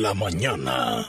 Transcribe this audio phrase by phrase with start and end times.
[0.00, 1.08] La mañana.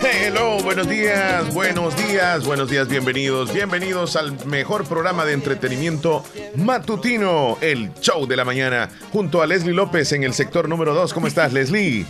[0.00, 6.24] Hello, buenos días, buenos días, buenos días, bienvenidos, bienvenidos al mejor programa de entretenimiento
[6.56, 11.12] matutino, el show de la mañana, junto a Leslie López en el sector número 2.
[11.12, 12.06] ¿Cómo estás, Leslie?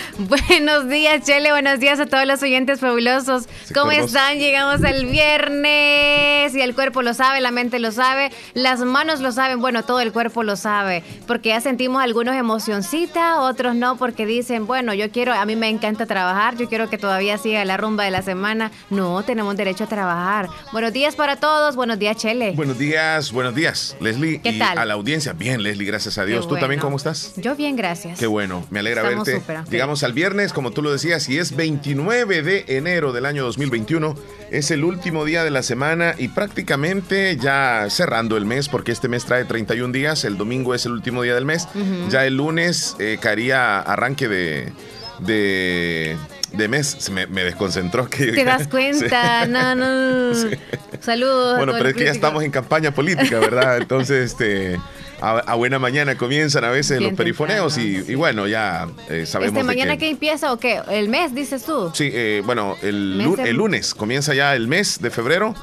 [0.18, 1.50] Buenos días, Chele.
[1.52, 3.48] Buenos días a todos los oyentes fabulosos.
[3.74, 4.38] ¿Cómo están?
[4.38, 9.32] Llegamos al viernes y el cuerpo lo sabe, la mente lo sabe, las manos lo
[9.32, 9.60] saben.
[9.60, 11.02] Bueno, todo el cuerpo lo sabe.
[11.26, 15.68] Porque ya sentimos algunos emocioncita, otros no, porque dicen, bueno, yo quiero, a mí me
[15.68, 18.70] encanta trabajar, yo quiero que todavía siga la rumba de la semana.
[18.90, 20.48] No, tenemos derecho a trabajar.
[20.72, 21.76] Buenos días para todos.
[21.76, 22.52] Buenos días, Chele.
[22.52, 24.40] Buenos días, buenos días, Leslie.
[24.40, 24.78] ¿Qué y tal?
[24.78, 26.46] a la audiencia, bien, Leslie, gracias a Dios.
[26.46, 27.32] Qué ¿Tú también cómo estás?
[27.36, 28.18] Yo bien, gracias.
[28.18, 29.60] Qué bueno, me alegra Estamos verte.
[29.90, 34.14] Llegamos al viernes, como tú lo decías, y es 29 de enero del año 2021.
[34.52, 39.08] Es el último día de la semana y prácticamente ya cerrando el mes, porque este
[39.08, 40.24] mes trae 31 días.
[40.24, 41.66] El domingo es el último día del mes.
[42.08, 44.72] Ya el lunes eh, caería arranque de.
[45.18, 46.16] de
[46.52, 49.44] de mes, Se me, me desconcentró que ¿Te das cuenta?
[49.44, 49.50] Sí.
[49.50, 50.34] No, no.
[51.00, 51.56] Saludos.
[51.56, 53.78] Bueno, pero es que ya estamos en campaña política, ¿verdad?
[53.78, 54.78] Entonces, este,
[55.20, 58.88] a, a buena mañana comienzan a veces Bien los perifoneos y, temprano, y bueno, ya
[59.08, 59.98] eh, sabemos Este mañana que...
[59.98, 60.80] que empieza o qué?
[60.90, 61.90] ¿El mes, dices tú?
[61.94, 65.54] Sí, eh, bueno, el, Mes el lunes comienza ya el mes de febrero.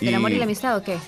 [0.00, 0.98] ¿Del amor y la amistad o qué?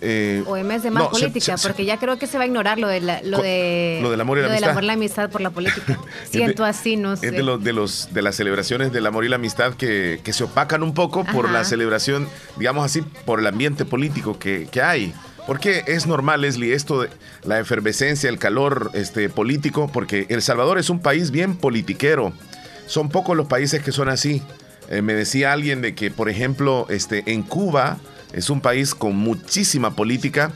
[0.00, 2.38] eh, O en mes de más no, política, se- se- porque ya creo que se
[2.38, 4.52] va a ignorar lo, de la- lo Co- de lo del amor y la lo
[4.52, 4.70] amistad.
[4.70, 5.98] amor la amistad por la política.
[6.30, 7.26] Siento de- así, no sé.
[7.26, 10.32] Es de, los, de, los, de las celebraciones del amor y la amistad que, que
[10.32, 12.28] se opacan un poco por la celebración,
[12.58, 15.12] digamos así, por el ambiente político que, que hay.
[15.48, 17.08] Porque es normal, Leslie, esto de
[17.42, 22.34] la efervescencia, el calor este, político, porque El Salvador es un país bien politiquero.
[22.86, 24.42] Son pocos los países que son así.
[24.90, 27.96] Eh, me decía alguien de que, por ejemplo, este, en Cuba
[28.32, 30.52] es un país con muchísima política.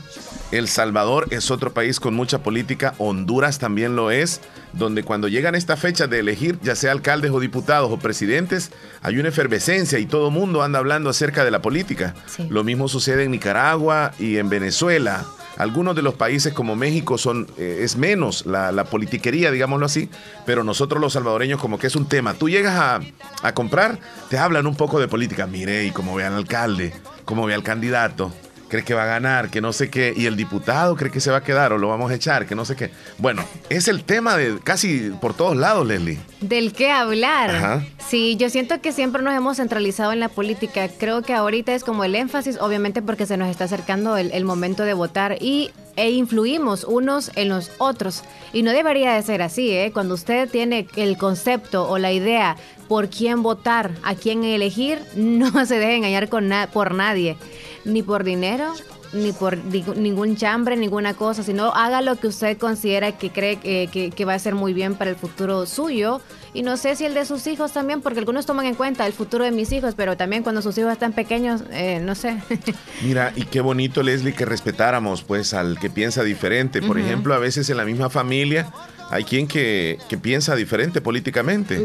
[0.51, 2.93] El Salvador es otro país con mucha política.
[2.99, 4.41] Honduras también lo es.
[4.73, 9.19] Donde cuando llegan esta fecha de elegir, ya sea alcaldes o diputados o presidentes, hay
[9.19, 12.15] una efervescencia y todo el mundo anda hablando acerca de la política.
[12.25, 12.47] Sí.
[12.49, 15.25] Lo mismo sucede en Nicaragua y en Venezuela.
[15.57, 20.09] Algunos de los países como México son eh, es menos la, la politiquería, digámoslo así,
[20.47, 22.33] pero nosotros los salvadoreños como que es un tema.
[22.33, 22.99] Tú llegas a,
[23.43, 25.45] a comprar, te hablan un poco de política.
[25.45, 26.93] Mire, y como ve al alcalde,
[27.25, 28.31] como ve al candidato,
[28.73, 31.29] cree que va a ganar, que no sé qué, y el diputado cree que se
[31.29, 32.89] va a quedar o lo vamos a echar, que no sé qué.
[33.19, 36.17] Bueno, es el tema de casi por todos lados, Leslie.
[36.41, 37.51] Del qué hablar.
[37.51, 37.85] Ajá.
[37.99, 40.89] Sí, yo siento que siempre nos hemos centralizado en la política.
[40.89, 44.43] Creo que ahorita es como el énfasis, obviamente porque se nos está acercando el, el
[44.43, 48.23] momento de votar y e influimos unos en los otros.
[48.51, 49.91] Y no debería de ser así, ¿eh?
[49.93, 52.57] Cuando usted tiene el concepto o la idea
[52.93, 57.37] por quién votar, a quién elegir, no se deje engañar con na- por nadie.
[57.85, 58.71] Ni por dinero,
[59.13, 59.57] ni por
[59.97, 64.25] ningún chambre, ninguna cosa, sino haga lo que usted considera que cree que, que- que
[64.25, 66.21] va a ser muy bien para el futuro suyo.
[66.53, 69.13] Y no sé si el de sus hijos también, porque algunos toman en cuenta el
[69.13, 72.37] futuro de mis hijos, pero también cuando sus hijos están pequeños, eh, no sé.
[73.01, 76.83] Mira, y qué bonito, Leslie, que respetáramos pues al que piensa diferente.
[76.83, 78.71] Por ejemplo, a veces en la misma familia
[79.13, 81.79] hay quien que, que piensa diferente políticamente.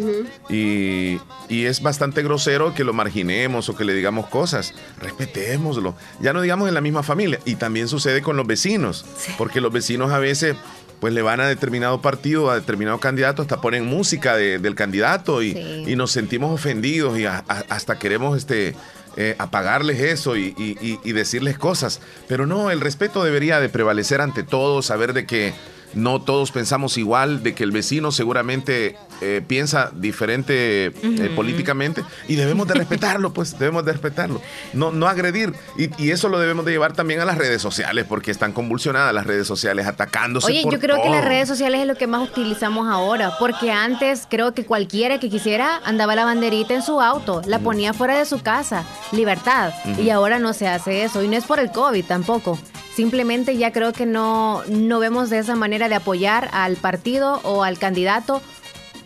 [0.49, 1.19] y,
[1.49, 4.75] y es bastante grosero que lo marginemos o que le digamos cosas.
[5.01, 5.95] Respetémoslo.
[6.21, 7.39] Ya no digamos en la misma familia.
[7.45, 9.05] Y también sucede con los vecinos.
[9.37, 10.57] Porque los vecinos a veces
[11.01, 15.43] pues le van a determinado partido, a determinado candidato, hasta ponen música de- del candidato
[15.43, 15.85] y, Sí.
[15.87, 18.75] y nos sentimos ofendidos y a- a- hasta queremos este,
[19.17, 22.01] eh, apagarles eso y- y- y decirles cosas.
[22.27, 25.53] Pero no, el respeto debería de prevalecer ante todo, saber de que
[25.95, 32.37] no todos pensamos igual, de que el vecino seguramente eh, piensa diferente eh, políticamente y
[32.37, 34.41] debemos de respetarlo, pues debemos de respetarlo,
[34.73, 35.55] no, no agredir.
[35.77, 39.13] Y, y eso lo debemos de llevar también a las redes sociales, porque están convulsionadas
[39.15, 40.47] las redes sociales, atacándose.
[40.47, 43.71] Oye, por yo creo que las redes sociales es lo que más utilizamos ahora, porque
[43.71, 48.19] antes creo que cualquiera que quisiera andaba la banderita en su auto, la ponía fuera
[48.19, 51.71] de su casa, libertad, y ahora no se hace eso, y no es por el
[51.71, 52.59] COVID tampoco.
[52.99, 57.63] Simplemente ya creo que no, no vemos de esa manera de apoyar al partido o
[57.63, 58.43] al candidato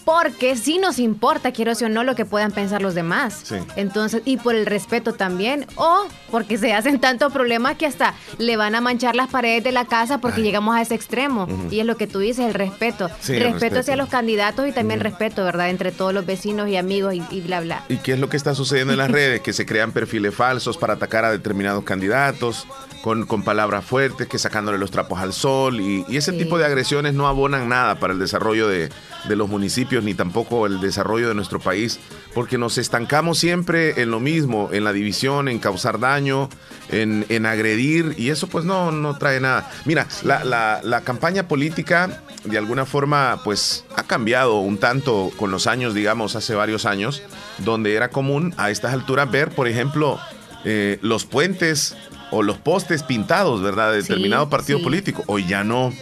[0.05, 3.41] porque sí nos importa, quiero o no, lo que puedan pensar los demás.
[3.45, 3.57] Sí.
[3.77, 8.57] Entonces, y por el respeto también, o porque se hacen tantos problemas que hasta le
[8.57, 11.47] van a manchar las paredes de la casa porque llegamos a ese extremo.
[11.71, 13.09] Y es lo que tú dices, el respeto.
[13.21, 13.81] Sí, el respeto, respeto.
[13.81, 15.09] hacia los candidatos y también Ujú.
[15.09, 15.71] respeto, ¿verdad?
[15.71, 17.85] Entre todos los vecinos y amigos y, y bla, bla.
[17.89, 19.41] ¿Y qué es lo que está sucediendo en las redes?
[19.41, 22.67] Que se crean perfiles falsos para atacar a determinados candidatos,
[23.03, 25.81] con, con palabras fuertes, que sacándole los trapos al sol.
[25.81, 26.39] Y, y ese Sí.
[26.39, 28.89] tipo de agresiones no abonan nada para el desarrollo de,
[29.29, 32.01] de los municipios ni tampoco el desarrollo de nuestro país,
[32.35, 36.49] porque nos estancamos siempre en lo mismo, en la división, en causar daño,
[36.91, 39.71] en, en agredir, y eso pues no, no trae nada.
[39.85, 45.51] Mira, la, la, la campaña política de alguna forma pues ha cambiado un tanto con
[45.51, 47.23] los años, digamos, hace varios años,
[47.59, 50.19] donde era común a estas alturas ver, por ejemplo,
[50.65, 51.97] eh, los puentes
[52.31, 53.93] o los postes pintados, ¿verdad?
[53.93, 55.23] De determinado partido político.
[55.27, 55.93] Hoy ya no.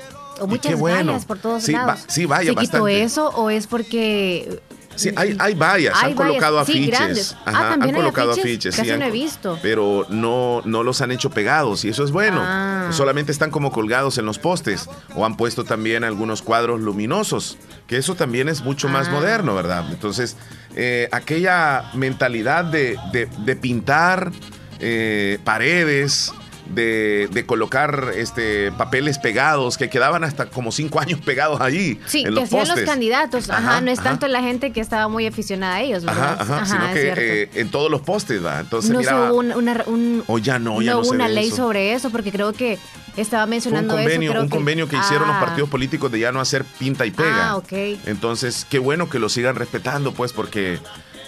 [0.41, 1.21] O muchas bueno.
[1.27, 2.01] por todos sí, lados.
[2.09, 4.61] sí, vaya, ¿Se quitó eso o es porque
[4.97, 7.35] Sí, hay, hay vallas, han colocado afiches.
[7.47, 8.77] ah, han colocado afiches.
[8.77, 9.59] Casi no he visto.
[9.63, 12.41] Pero no, no los han hecho pegados y eso es bueno.
[12.43, 12.89] Ah.
[12.93, 17.57] Solamente están como colgados en los postes o han puesto también algunos cuadros luminosos,
[17.87, 19.13] que eso también es mucho más Ah.
[19.13, 19.87] moderno, ¿verdad?
[19.91, 20.37] Entonces,
[20.77, 24.33] eh, aquella mentalidad de, de- de pintar
[24.81, 26.33] eh, paredes,
[26.75, 31.99] de, de colocar este, papeles pegados que quedaban hasta como cinco años pegados allí.
[32.07, 33.51] Sí, en que los hacían los candidatos.
[33.51, 34.11] Ajá, Ajá, no es ajá.
[34.11, 36.37] tanto la gente que estaba muy aficionada a ellos, ¿verdad?
[36.41, 38.61] Ajá, ajá, sino que eh, en todos los postes, ¿va?
[38.61, 41.11] Entonces, no mira, se hubo una, una- un- o ya no, ya no, hubo se
[41.15, 41.57] una ve ley eso.
[41.57, 42.79] sobre eso, porque creo que
[43.17, 44.33] estaba Fue un mencionando convenio, eso.
[44.33, 47.11] creo un convenio que hicieron los Ah, partidos políticos de ya no hacer pinta y
[47.11, 47.51] pega.
[47.51, 47.73] Ah, ok.
[48.07, 50.79] Entonces, qué bueno que lo sigan respetando, pues, porque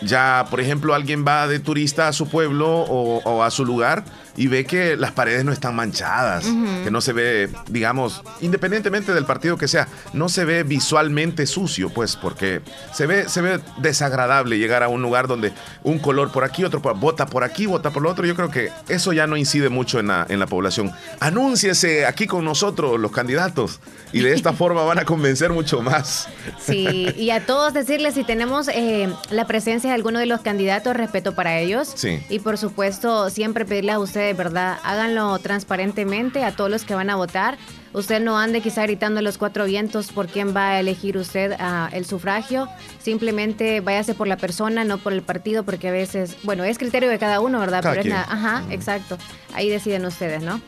[0.03, 4.05] ya, por ejemplo, alguien va de turista a su pueblo o, o a su lugar
[4.37, 6.44] y ve que las paredes no están manchadas,
[6.84, 11.90] que no se ve, digamos, independientemente del partido que sea, no se ve visualmente sucio,
[11.90, 12.61] pues, porque
[12.93, 15.52] se ve, se ve desagradable llegar a un lugar donde
[15.82, 18.26] un color por aquí, otro por, bota por aquí, bota por lo otro.
[18.26, 20.93] Yo creo que eso ya no incide mucho en la, en la población.
[21.20, 23.81] Anúnciese aquí con nosotros los candidatos
[24.12, 26.28] y de esta forma van a convencer mucho más.
[26.61, 30.96] Sí, y a todos decirles si tenemos eh, la presencia de alguno de los candidatos,
[30.96, 31.93] respeto para ellos.
[31.94, 32.20] Sí.
[32.28, 34.79] Y por supuesto, siempre pedirles a ustedes, ¿verdad?
[34.85, 37.59] Háganlo transparentemente a todos los que van a votar.
[37.93, 41.91] Usted no ande quizá gritando los cuatro vientos por quién va a elegir usted ah,
[41.93, 42.69] el sufragio.
[43.03, 47.11] Simplemente váyase por la persona, no por el partido, porque a veces, bueno, es criterio
[47.11, 47.83] de cada uno, ¿verdad?
[47.83, 49.19] Cada Pero es ajá, exacto.
[49.55, 50.61] Ahí deciden ustedes, ¿no?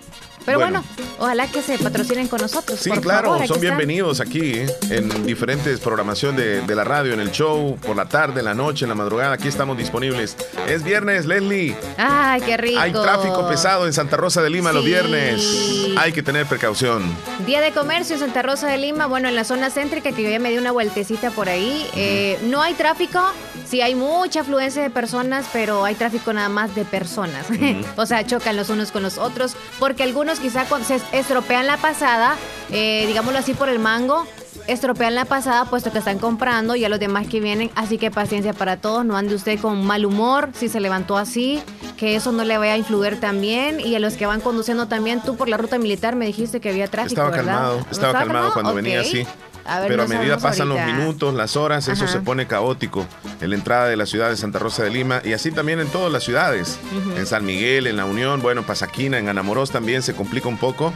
[0.44, 1.06] Pero bueno, Bueno.
[1.18, 2.78] ojalá que se patrocinen con nosotros.
[2.78, 3.60] Sí, por claro, favor, son están.
[3.60, 4.66] bienvenidos aquí ¿eh?
[4.90, 8.54] en diferentes programación de, de la radio, en el show, por la tarde, en la
[8.54, 9.32] noche, en la madrugada.
[9.34, 10.36] Aquí estamos disponibles.
[10.68, 11.76] Es viernes, Leslie.
[11.96, 12.78] Ay, qué rico.
[12.80, 15.86] Hay tráfico pesado en Santa Rosa de Lima los viernes.
[15.96, 17.02] Hay que tener precaución.
[17.46, 20.28] Día de comercio en Santa Rosa de Lima, bueno, en la zona céntrica, que yo
[20.30, 21.86] ya me di una vueltecita por ahí.
[21.96, 23.20] Eh, no hay tráfico,
[23.66, 27.46] sí hay mucha afluencia de personas, pero hay tráfico nada más de personas.
[27.96, 31.76] o sea, chocan los unos con los otros, porque algunos quizá cuando se estropean la
[31.76, 32.36] pasada,
[32.70, 34.26] eh, digámoslo así por el mango,
[34.66, 38.10] estropean la pasada puesto que están comprando y a los demás que vienen, así que
[38.10, 41.62] paciencia para todos, no ande usted con mal humor si se levantó así,
[41.96, 45.20] que eso no le vaya a influir también y a los que van conduciendo también,
[45.20, 47.44] tú por la ruta militar me dijiste que había tráfico, Estaba ¿verdad?
[47.54, 49.26] calmado, estaba calmado cuando venía así.
[49.66, 53.06] A ver, Pero a medida pasan los minutos, las horas, eso se pone caótico
[53.40, 55.88] en la entrada de la ciudad de Santa Rosa de Lima y así también en
[55.88, 56.78] todas las ciudades.
[57.16, 60.92] En San Miguel, en La Unión, bueno, Pasaquina, en Anamorós también se complica un poco.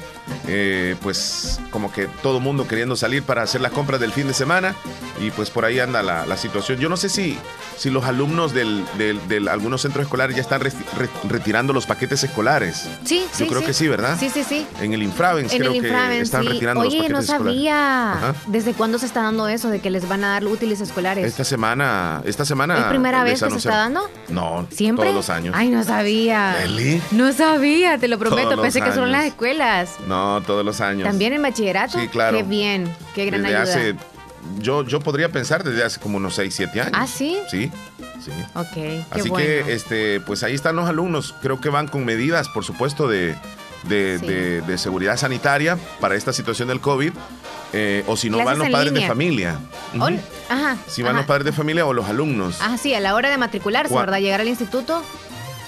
[0.46, 4.34] Eh, pues como que todo mundo queriendo salir para hacer las compras del fin de
[4.34, 4.74] semana
[5.20, 6.78] y pues por ahí anda la, la situación.
[6.78, 7.38] Yo no sé si,
[7.76, 10.72] si los alumnos del, del- del- algunos centros escolares ya están re-
[11.28, 12.88] retirando los paquetes escolares.
[13.04, 13.66] Sí, sí, Yo creo sí.
[13.66, 14.16] que sí, ¿verdad?
[14.18, 14.66] Sí, sí, sí.
[14.80, 16.48] En el Infravens En creo el que están sí.
[16.50, 17.54] retirando los Oye, paquetes no escolares.
[17.56, 18.12] sabía.
[18.12, 18.34] Ajá.
[18.58, 21.24] ¿Desde cuándo se está dando eso de que les van a dar útiles escolares?
[21.24, 22.76] Esta semana, esta semana.
[22.76, 24.10] ¿Es primera vez que se está dando?
[24.28, 25.04] No, ¿Siempre?
[25.04, 25.54] todos los años.
[25.56, 26.60] Ay, no sabía.
[26.64, 27.00] ¿Eli?
[27.12, 28.48] No sabía, te lo prometo.
[28.50, 29.90] Todos Pensé que solo en las escuelas.
[30.08, 31.04] No, todos los años.
[31.06, 32.00] ¿También en bachillerato?
[32.00, 32.36] Sí, claro.
[32.36, 33.72] Qué bien, qué gran desde ayuda.
[33.74, 33.94] hace,
[34.58, 36.92] yo, yo podría pensar desde hace como unos 6, 7 años.
[36.96, 37.38] ¿Ah, sí?
[37.48, 37.70] Sí,
[38.20, 38.32] sí.
[38.56, 39.36] Ok, qué Así bueno.
[39.46, 41.32] que, este, pues ahí están los alumnos.
[41.42, 43.36] Creo que van con medidas, por supuesto, de,
[43.84, 44.26] de, Sí.
[44.26, 47.12] de- de seguridad sanitaria para esta situación del COVID.
[47.72, 49.58] Eh, o si no, van los padres de familia.
[50.48, 50.76] Ajá.
[50.86, 51.18] Si van ajá.
[51.18, 52.58] los padres de familia o los alumnos.
[52.60, 54.18] Ah, sí, a la hora de matricularse, ¿verdad?
[54.18, 55.02] Llegar al instituto.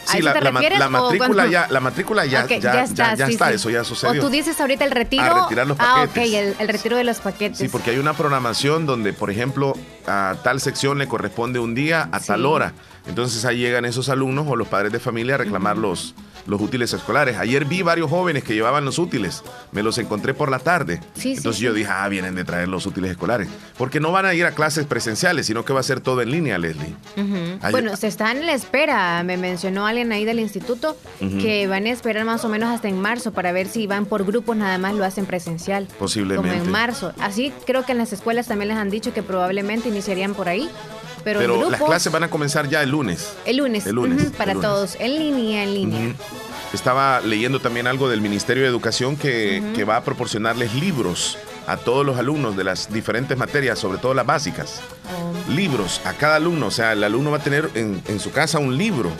[0.08, 0.78] ¿A Sí, eso la, te la ma- refieres?
[0.80, 3.54] la o matrícula ya, la matrícula ya, ya, ya, ya sí, está, sí.
[3.54, 4.20] eso ya sucedió.
[4.20, 5.22] O tú dices ahorita el retiro.
[5.22, 6.34] A retirar los Ah, ok, paquetes.
[6.34, 7.58] el, el retiro de los paquetes.
[7.58, 9.74] Sí, porque hay una programación donde, por ejemplo,
[10.08, 12.28] a tal sección le corresponde un día a Sí.
[12.28, 12.72] tal hora.
[13.06, 16.14] Entonces ahí llegan esos alumnos o los padres de familia a reclamar los,
[16.46, 17.36] los útiles escolares.
[17.38, 19.42] Ayer vi varios jóvenes que llevaban los útiles.
[19.72, 21.00] Me los encontré por la tarde.
[21.14, 21.64] Sí, Entonces sí.
[21.64, 23.48] yo dije, ah, vienen de traer los útiles escolares.
[23.78, 26.30] Porque no van a ir a clases presenciales, sino que va a ser todo en
[26.30, 26.94] línea, Leslie.
[27.16, 29.22] Ayer- Bueno, se están en la espera.
[29.22, 33.00] Me mencionó alguien ahí del instituto que van a esperar más o menos hasta en
[33.00, 35.86] marzo para ver si van por grupos, nada más lo hacen presencial.
[35.98, 36.50] Posiblemente.
[36.50, 37.12] Como en marzo.
[37.20, 40.68] Así creo que en las escuelas también les han dicho que probablemente iniciarían por ahí.
[41.22, 43.34] Pero, las clases van a comenzar ya el lunes.
[43.44, 43.86] el lunes.
[43.86, 44.70] el lunes, para el lunes.
[44.70, 44.96] todos.
[44.98, 46.14] En línea, en línea.
[46.72, 52.04] Estaba leyendo también algo del Ministerio de Educación que, va a proporcionarles libros a todos
[52.04, 54.80] los alumnos de las diferentes materias, sobre todo las básicas.
[55.12, 55.50] Oh.
[55.50, 58.58] Libros a cada alumno, o sea, el alumno va a tener en, en su casa
[58.58, 59.10] un libro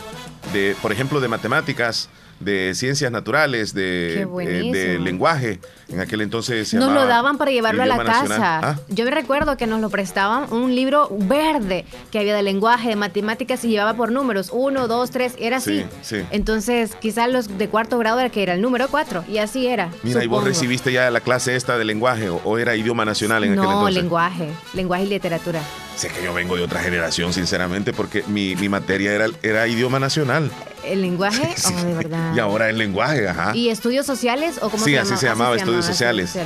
[0.53, 2.09] de, por ejemplo, de matemáticas,
[2.41, 5.59] de ciencias naturales, de, eh, de lenguaje.
[5.91, 8.59] En aquel entonces se Nos lo daban para llevarlo a la casa.
[8.63, 8.79] ¿Ah?
[8.87, 12.95] Yo me recuerdo que nos lo prestaban un libro verde que había de lenguaje, de
[12.95, 14.49] matemáticas y llevaba por números.
[14.53, 15.85] Uno, dos, tres, era así.
[16.01, 19.67] Sí, Entonces, quizás los de cuarto grado era que era el número cuatro y así
[19.67, 19.89] era.
[20.03, 23.53] Mira, ¿y vos recibiste ya la clase esta de lenguaje o, era idioma nacional en
[23.53, 23.95] aquel entonces?
[23.95, 25.61] No, lenguaje, lenguaje y literatura.
[25.95, 29.99] Sé que yo vengo de otra generación, sinceramente, porque mi, mi materia era, era idioma
[29.99, 30.49] nacional.
[30.83, 31.55] ¿El lenguaje?
[31.71, 32.33] Oh, de verdad.
[32.35, 33.55] Y ahora el lenguaje, ajá.
[33.55, 36.37] ¿Y estudios sociales o cómo sí, se así se llamaba, estudios, sociales.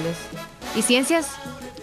[0.76, 1.28] ¿Y ciencias?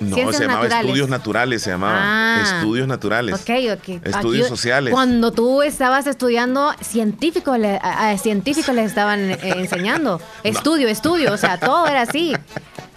[0.00, 3.34] No, se llamaba estudios naturales, se llamaba ah, estudios naturales.
[3.34, 4.04] Ok, ok.
[4.04, 4.92] Estudios sociales.
[4.92, 10.20] Cuando tú estabas estudiando, científicos, le, a, científicos les estaban eh, enseñando.
[10.42, 12.34] Estudio, estudio, o sea, todo era así.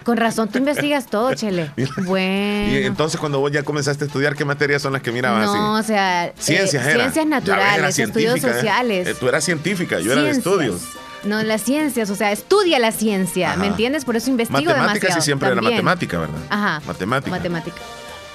[0.03, 1.71] Con razón, tú investigas todo, Chele.
[2.05, 2.73] Bueno.
[2.73, 5.47] Y entonces, cuando vos ya comenzaste a estudiar, ¿qué materias son las que mirabas?
[5.47, 8.53] No, o sea, ciencias, eh, ciencias naturales, estudios ¿eh?
[8.53, 9.07] sociales.
[9.07, 10.81] Eh, tú eras científica, yo era de estudios.
[11.25, 14.05] No, las ciencias, o sea, estudia la ciencia, ¿me entiendes?
[14.05, 16.41] Por eso investigo Matemáticas sí siempre era matemática, ¿verdad?
[16.49, 16.81] Ajá.
[16.85, 17.31] Matemática.
[17.31, 17.81] Matemática.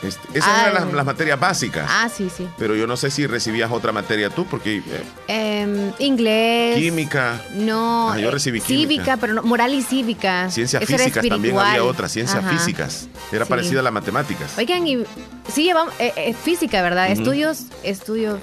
[0.03, 1.87] Este, esas eran las, materias básicas.
[1.89, 2.49] Ah, sí, sí.
[2.57, 4.79] Pero yo no sé si recibías otra materia tú, porque...
[4.79, 6.79] Eh, em, inglés.
[6.79, 7.43] Química.
[7.55, 8.11] No.
[8.11, 8.89] Ah, yo eh, recibí química.
[8.89, 10.51] Cívica, pero no, moral y cívica.
[10.51, 13.09] Ciencias físicas también había otra, ciencias físicas.
[13.31, 14.57] Era parecida a las matemáticas.
[14.57, 15.05] Oigan, y
[15.53, 17.11] sí llevamos eh, física, ¿verdad?
[17.11, 18.39] Estudios, estudios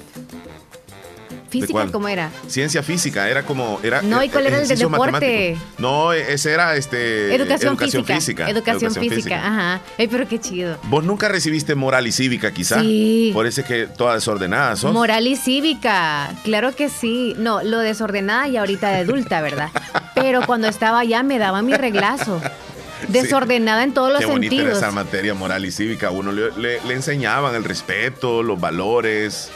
[1.48, 2.30] ¿Física cómo era?
[2.46, 3.80] Ciencia física, era como...
[3.82, 5.56] Era, no, ¿y cuál era el de deporte?
[5.78, 7.34] No, ese era este...
[7.34, 8.48] Educación, física.
[8.48, 9.46] Educación, física.
[9.46, 9.80] ajá.
[9.98, 10.78] Ay, pero qué chido.
[10.84, 12.80] ¿Vos nunca recibiste moral y cívica, quizá?
[12.80, 13.30] Sí.
[13.32, 14.92] Por eso es que toda desordenada sos.
[14.92, 17.34] Moral y cívica, claro que sí.
[17.38, 19.70] No, lo desordenada y ahorita de adulta, ¿verdad?
[20.14, 22.40] pero cuando estaba allá me daba mi reglazo.
[23.08, 24.78] Desordenada en todos los Qué sentidos.
[24.78, 26.10] Esa materia moral y cívica.
[26.10, 29.50] Uno le, le enseñaban el respeto, los valores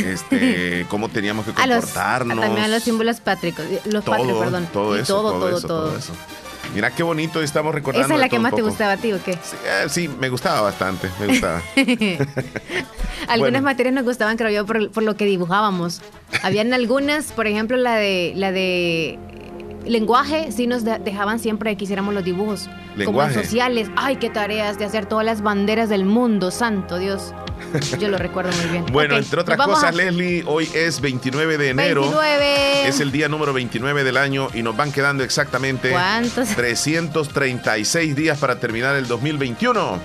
[0.00, 2.40] este, cómo teníamos que comportarnos.
[2.40, 4.68] también a los símbolos patrios, los patrios, perdón.
[4.72, 6.12] Todo eso, todo, todo, eso,
[6.74, 8.06] Mira qué bonito estamos recordando.
[8.06, 9.38] ¿Esa es la que más te gustaba a ti o qué?
[9.88, 11.62] Sí, eh, me gustaba bastante, me gustaba.
[13.28, 16.00] algunas materias nos gustaban, creo yo, por, lo que dibujábamos.
[16.42, 19.18] Habían algunas, por ejemplo, la de la de
[19.86, 22.68] lenguaje, sí nos dejaban siempre que hiciéramos los dibujos.
[22.96, 23.34] Lenguaje.
[23.34, 23.88] Como sociales.
[23.96, 27.34] Ay, qué tareas de hacer todas las banderas del mundo, santo Dios.
[27.98, 28.86] Yo lo recuerdo muy bien.
[28.92, 32.02] bueno, entre otras cosas, Leslie, hoy es 29 de enero.
[32.02, 32.88] 29.
[32.88, 36.48] Es el día número 29 del año y nos van quedando exactamente ¿Cuántos?
[36.56, 40.00] 336 días para terminar el 2021.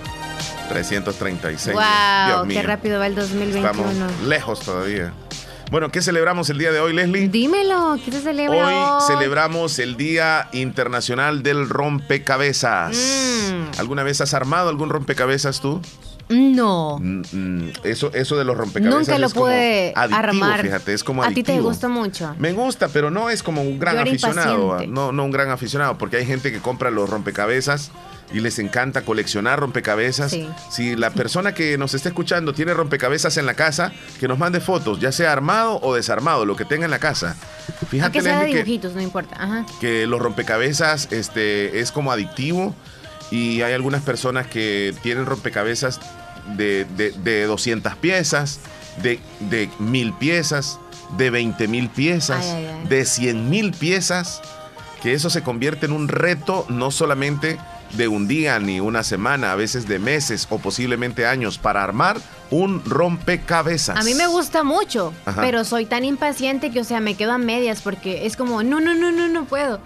[0.69, 1.75] 336.
[1.75, 3.69] Wow, qué rápido va el 2021.
[3.69, 5.11] Estamos lejos todavía.
[5.71, 7.29] Bueno, ¿qué celebramos el día de hoy, Leslie?
[7.29, 9.03] Dímelo, ¿qué se celebra hoy?
[9.05, 12.97] celebramos el Día Internacional del Rompecabezas.
[12.97, 13.79] Mm.
[13.79, 15.79] ¿Alguna vez has armado algún rompecabezas tú?
[16.29, 16.97] No.
[16.99, 19.07] Mm, mm, eso, eso de los rompecabezas.
[19.07, 20.61] Nunca lo pude armar.
[20.61, 22.33] Fíjate, es como A ti te gusta mucho.
[22.39, 24.79] Me gusta, pero no es como un gran aficionado.
[24.87, 27.91] No, no un gran aficionado, porque hay gente que compra los rompecabezas
[28.31, 30.35] y les encanta coleccionar rompecabezas.
[30.69, 34.59] Si la persona que nos está escuchando tiene rompecabezas en la casa, que nos mande
[34.59, 37.35] fotos, ya sea armado o desarmado, lo que tenga en la casa.
[37.89, 39.65] Fíjate, que dibujitos, no importa.
[39.79, 42.75] Que los rompecabezas este, es como adictivo
[43.31, 45.99] y hay algunas personas que tienen rompecabezas
[46.55, 48.59] de, de, 200 piezas,
[49.01, 50.79] de, de 1000 piezas,
[51.17, 52.55] de 20 mil piezas,
[52.87, 54.41] de 100 mil piezas,
[55.01, 57.57] que eso se convierte en un reto no solamente
[57.93, 62.17] de un día ni una semana, a veces de meses o posiblemente años para armar
[62.51, 63.97] un rompecabezas.
[63.97, 67.37] A mí me gusta mucho, pero soy tan impaciente que, o sea, me quedo a
[67.37, 69.79] medias porque es como, no, no, no, no, no puedo.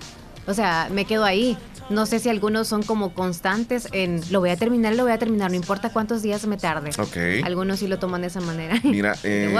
[0.45, 1.57] O sea, me quedo ahí.
[1.89, 5.19] No sé si algunos son como constantes en lo voy a terminar, lo voy a
[5.19, 6.91] terminar, no importa cuántos días me tarde.
[6.97, 7.45] Ok.
[7.45, 8.79] Algunos sí lo toman de esa manera.
[8.83, 9.53] Mira, eh,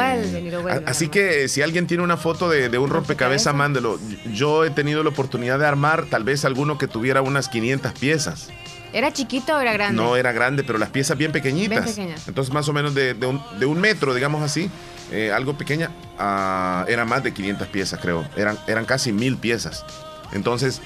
[0.85, 3.99] así que si alguien tiene una foto de, un rompecabezas, mándelo.
[4.33, 8.49] Yo he tenido la oportunidad de armar tal vez alguno que tuviera unas 500 piezas.
[8.93, 10.01] ¿Era chiquito o era grande?
[10.01, 11.83] No, era grande, pero las piezas bien pequeñitas.
[11.83, 12.27] Bien pequeñas.
[12.27, 14.69] Entonces, más o menos de, un, metro, digamos así,
[15.11, 15.89] eh, algo pequeña,
[16.19, 18.23] uh, era más de 500 piezas, creo.
[18.37, 19.83] Eran, eran casi mil piezas.
[20.31, 20.81] Entonces,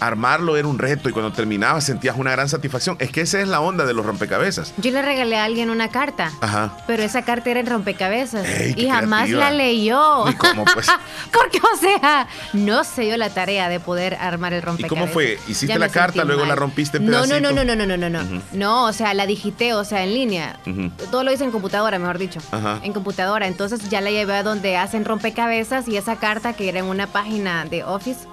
[0.00, 2.96] armarlo era un reto y cuando terminaba sentías una gran satisfacción.
[2.98, 4.72] Es que esa es la onda de los rompecabezas.
[4.78, 6.76] Yo le regalé a alguien una carta, Ajá.
[6.86, 10.28] pero esa carta era en rompecabezas y jamás la leyó.
[10.28, 10.86] ¿Y cómo pues?
[11.32, 14.96] Porque, o sea, no se dio la tarea de poder armar el rompecabezas.
[14.96, 15.38] ¿Y cómo fue?
[15.48, 18.08] ¿Hiciste la carta, luego la rompiste en no, no, no, no, no, no, no, no,
[18.08, 18.42] no.
[18.52, 20.58] No, o sea, la digité, o sea, en línea.
[21.10, 22.40] Todo lo hice en computadora, mejor dicho.
[22.50, 22.80] Ajá.
[22.82, 23.46] En computadora.
[23.46, 27.06] Entonces ya la llevé a donde hacen rompecabezas y esa carta que era en una
[27.06, 28.26] página de Office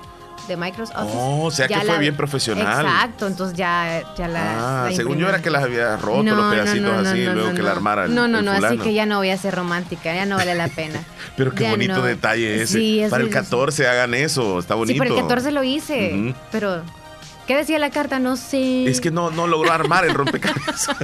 [0.48, 2.86] de Microsoft Oh, o sea que fue bien profesional.
[2.86, 4.86] Exacto, entonces ya, ya la.
[4.86, 7.72] Ah, según yo era que las había roto los pedacitos así y luego que la
[7.72, 8.08] armara.
[8.08, 10.68] no, no, no, así que ya no voy a ser romántica, ya no vale la
[10.68, 11.00] pena.
[11.38, 12.80] pero qué bonito detalle ese.
[12.80, 14.94] Sí, Para el 14 hagan eso, está bonito.
[14.94, 16.84] Sí, para el 14 lo hice, pero
[17.48, 18.18] ¿Qué decía la carta?
[18.18, 18.86] No sé.
[18.86, 20.90] Es que no, no logró armar el rompecabezas.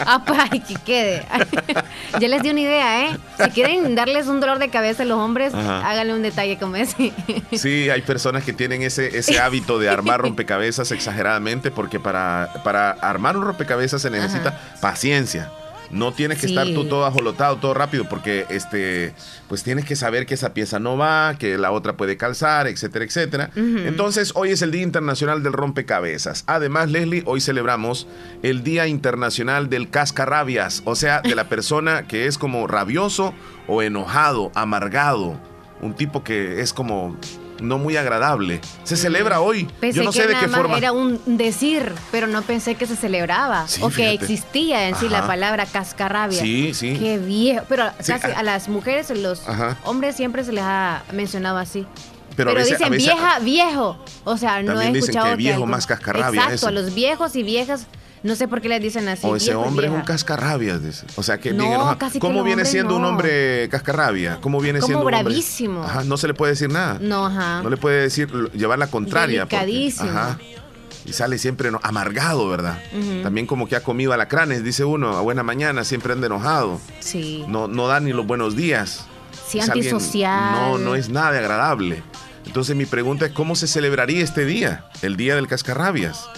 [0.00, 1.24] ah, pues ay, que quede.
[2.20, 3.18] ya les di una idea, ¿eh?
[3.42, 7.12] Si quieren darles un dolor de cabeza a los hombres, háganle un detalle como ese.
[7.52, 12.90] sí, hay personas que tienen ese, ese hábito de armar rompecabezas exageradamente porque para, para
[12.90, 15.50] armar un rompecabezas se necesita paciencia.
[15.90, 19.12] No tienes que estar tú todo ajolotado, todo rápido, porque este,
[19.48, 23.04] pues tienes que saber que esa pieza no va, que la otra puede calzar, etcétera,
[23.04, 23.50] etcétera.
[23.56, 26.44] Entonces, hoy es el Día Internacional del Rompecabezas.
[26.46, 28.06] Además, Leslie, hoy celebramos
[28.42, 33.34] el Día Internacional del Cascarrabias, o sea, de la persona que es como rabioso
[33.66, 35.40] o enojado, amargado.
[35.80, 37.16] Un tipo que es como
[37.60, 38.60] no muy agradable.
[38.84, 39.68] Se celebra hoy.
[39.92, 40.76] Yo no sé de qué forma.
[40.76, 45.26] Era un decir, pero no pensé que se celebraba o que existía en sí la
[45.26, 46.40] palabra cascarrabia.
[46.40, 46.96] Sí, sí.
[46.98, 47.64] Qué viejo.
[47.68, 48.38] Pero casi ah.
[48.38, 49.42] a las mujeres, los
[49.84, 51.86] hombres siempre se les ha mencionado así.
[52.36, 53.98] Pero, dicen vieja, viejo.
[54.24, 56.42] O sea, no he escuchado que viejo más cascarrabia.
[56.44, 57.86] Exacto, a los viejos y viejas
[58.22, 59.26] no sé por qué le dicen así.
[59.26, 61.06] O ese hombre es un cascarrabias, dice.
[61.16, 64.38] O sea, que no, ¿Cómo viene siendo un hombre cascarrabia?
[64.40, 65.82] ¿Cómo viene siendo bravísimo.
[65.84, 66.98] Ajá, no se le puede decir nada.
[67.00, 67.62] No, ajá.
[67.62, 69.46] No le puede decir, llevar la contraria.
[69.50, 70.38] ajá.
[71.06, 72.78] Y sale siempre amargado, ¿verdad?
[73.22, 76.78] También como que ha comido alacranes, dice uno, a buena mañana siempre anda enojado.
[77.00, 77.44] Sí.
[77.48, 79.06] No, no da ni los buenos días.
[79.48, 80.52] Sí, antisocial.
[80.52, 82.02] no, no es nada agradable.
[82.46, 84.84] Entonces mi pregunta es, ¿cómo se celebraría este día?
[85.02, 86.28] El día del cascarrabias.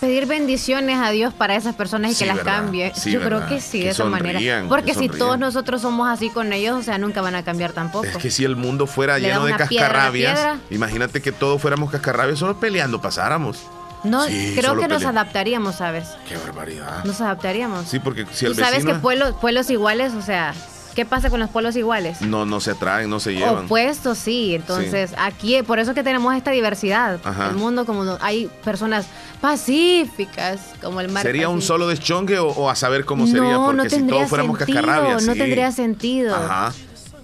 [0.00, 2.92] Pedir bendiciones a Dios para esas personas y que las cambie.
[3.04, 4.64] Yo creo que sí, de esa manera.
[4.68, 8.06] Porque si todos nosotros somos así con ellos, o sea, nunca van a cambiar tampoco.
[8.06, 12.58] Es que si el mundo fuera lleno de cascarrabias, imagínate que todos fuéramos cascarrabias, solo
[12.58, 13.58] peleando pasáramos.
[14.04, 16.08] No, creo que nos adaptaríamos, ¿sabes?
[16.28, 17.04] Qué barbaridad.
[17.04, 17.88] Nos adaptaríamos.
[17.88, 20.54] Sí, porque si el sabes que pueblos, pueblos iguales, o sea,
[20.96, 22.22] ¿Qué pasa con los pueblos iguales?
[22.22, 23.66] No, no se atraen, no se llevan.
[23.66, 24.54] Opuestos, sí.
[24.54, 27.20] Entonces, aquí, por eso que tenemos esta diversidad.
[27.50, 29.06] El mundo, como hay personas
[29.42, 31.22] pacíficas, como el mar.
[31.22, 33.58] ¿Sería un solo deschongue o, a saber cómo sería?
[33.58, 35.26] Porque no si todos fuéramos cascarrabias.
[35.26, 36.34] No tendría sentido.
[36.34, 36.72] Ajá.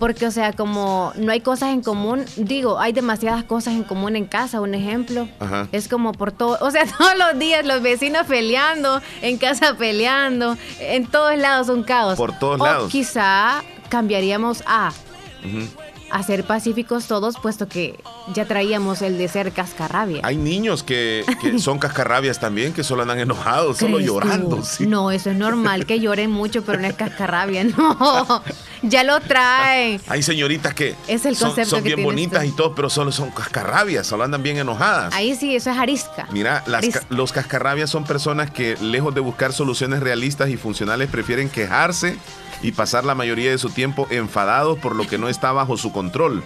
[0.03, 4.17] Porque, o sea, como no hay cosas en común, digo, hay demasiadas cosas en común
[4.17, 5.29] en casa, un ejemplo.
[5.39, 5.69] Ajá.
[5.71, 10.57] Es como por todo, o sea, todos los días los vecinos peleando, en casa peleando,
[10.81, 12.17] en todos lados un caos.
[12.17, 12.91] Por todos lados.
[12.91, 14.93] Quizá cambiaríamos a
[16.13, 17.99] a ser pacíficos todos, puesto que
[18.35, 20.21] ya traíamos el de ser cascarrabia.
[20.25, 21.25] Hay niños que,
[21.59, 24.63] son cascarrabias también, que solo andan enojados, solo llorando.
[24.81, 28.43] No, eso es normal, que lloren mucho, pero no es cascarrabia, no.
[28.83, 30.01] Ya lo traen.
[30.09, 34.07] Hay señoritas que es el son, son bien bonitas y todo, pero solo son cascarrabias,
[34.07, 35.15] solo andan bien enojadas.
[35.15, 36.29] Ahí sí, eso es arisca.
[36.31, 36.63] Mira,
[37.09, 42.19] los cascarrabias son personas que, lejos de buscar soluciones realistas y funcionales, prefieren quejarse
[42.63, 45.93] y pasar la mayoría de su tiempo enfadados por lo que no está bajo su
[45.93, 46.43] control.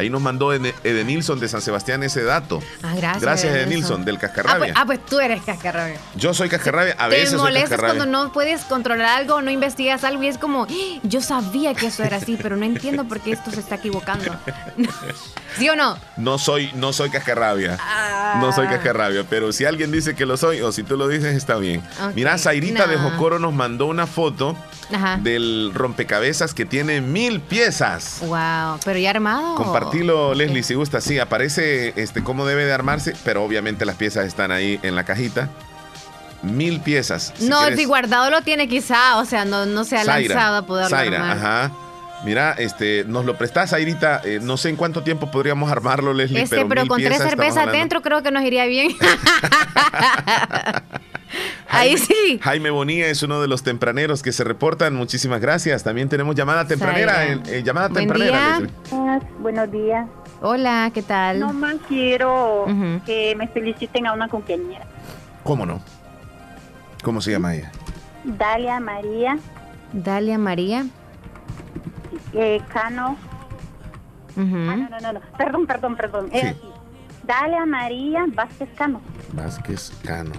[0.00, 2.62] Ahí nos mandó Edenilson de San Sebastián ese dato.
[2.82, 3.22] Ah, gracias.
[3.22, 4.54] Gracias, Edenilson, del Cascarrabia.
[4.54, 5.98] Ah pues, ah pues, tú eres Cascarrabia.
[6.14, 7.30] Yo soy Cascarrabia, a veces.
[7.30, 11.00] Te molestas cuando no puedes controlar algo no investigas algo y es como, ¡Ah!
[11.02, 14.34] yo sabía que eso era así, pero no entiendo por qué esto se está equivocando.
[15.58, 15.98] ¿Sí o no?
[16.16, 17.78] No soy, no soy Cascarrabia.
[18.40, 18.70] No soy ah.
[18.70, 21.82] Cascarrabia, pero si alguien dice que lo soy o si tú lo dices, está bien.
[22.14, 24.56] Mira, Zairita de Jocoro nos mandó una foto
[25.22, 28.20] del rompecabezas que tiene mil piezas.
[28.20, 29.54] Wow, pero ya armado.
[29.90, 31.00] Compartilo, Leslie, si gusta.
[31.00, 35.04] Sí, aparece este cómo debe de armarse, pero obviamente las piezas están ahí en la
[35.04, 35.48] cajita.
[36.42, 37.34] Mil piezas.
[37.40, 40.96] no, si guardado lo tiene quizá, o sea, no, no se ha lanzado a poderlo
[40.96, 41.72] Zaira, ajá.
[42.24, 44.20] Mira, este, nos lo prestás, Airita.
[44.24, 46.42] Eh, no sé en cuánto tiempo podríamos armarlo, Leslie.
[46.42, 48.92] Este, pero, con tres cervezas adentro creo que nos iría bien.
[51.68, 52.38] Ahí sí.
[52.42, 54.94] Jaime Bonilla es uno de los tempraneros que se reportan.
[54.94, 55.84] Muchísimas gracias.
[55.84, 57.24] También tenemos llamada tempranera.
[57.26, 58.60] Eh, llamada tempranera.
[59.38, 60.06] Buenos días.
[60.42, 61.38] Hola, ¿qué tal?
[61.40, 62.66] No más quiero
[63.06, 64.86] que me feliciten a una compañera.
[65.44, 65.80] ¿Cómo no?
[67.02, 67.70] ¿Cómo se llama ella?
[68.24, 69.38] Dalia María.
[69.92, 70.86] Dalia María.
[72.32, 73.16] Eh, Cano.
[74.36, 75.20] ah, no, no, no, no.
[75.36, 76.30] Perdón, perdón, perdón.
[77.24, 79.00] Dalia María Vázquez Cano.
[79.32, 80.32] Vázquez Cano.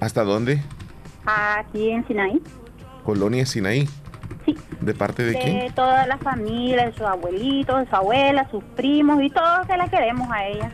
[0.00, 0.62] ¿Hasta dónde?
[1.26, 2.40] Aquí en Sinaí.
[3.04, 3.88] Colonia Sinaí.
[4.44, 4.56] Sí.
[4.80, 5.58] ¿De parte de, quién?
[5.60, 9.76] De toda la familia, de sus abuelitos, de su abuela, sus primos y todos que
[9.76, 10.70] la queremos a ella.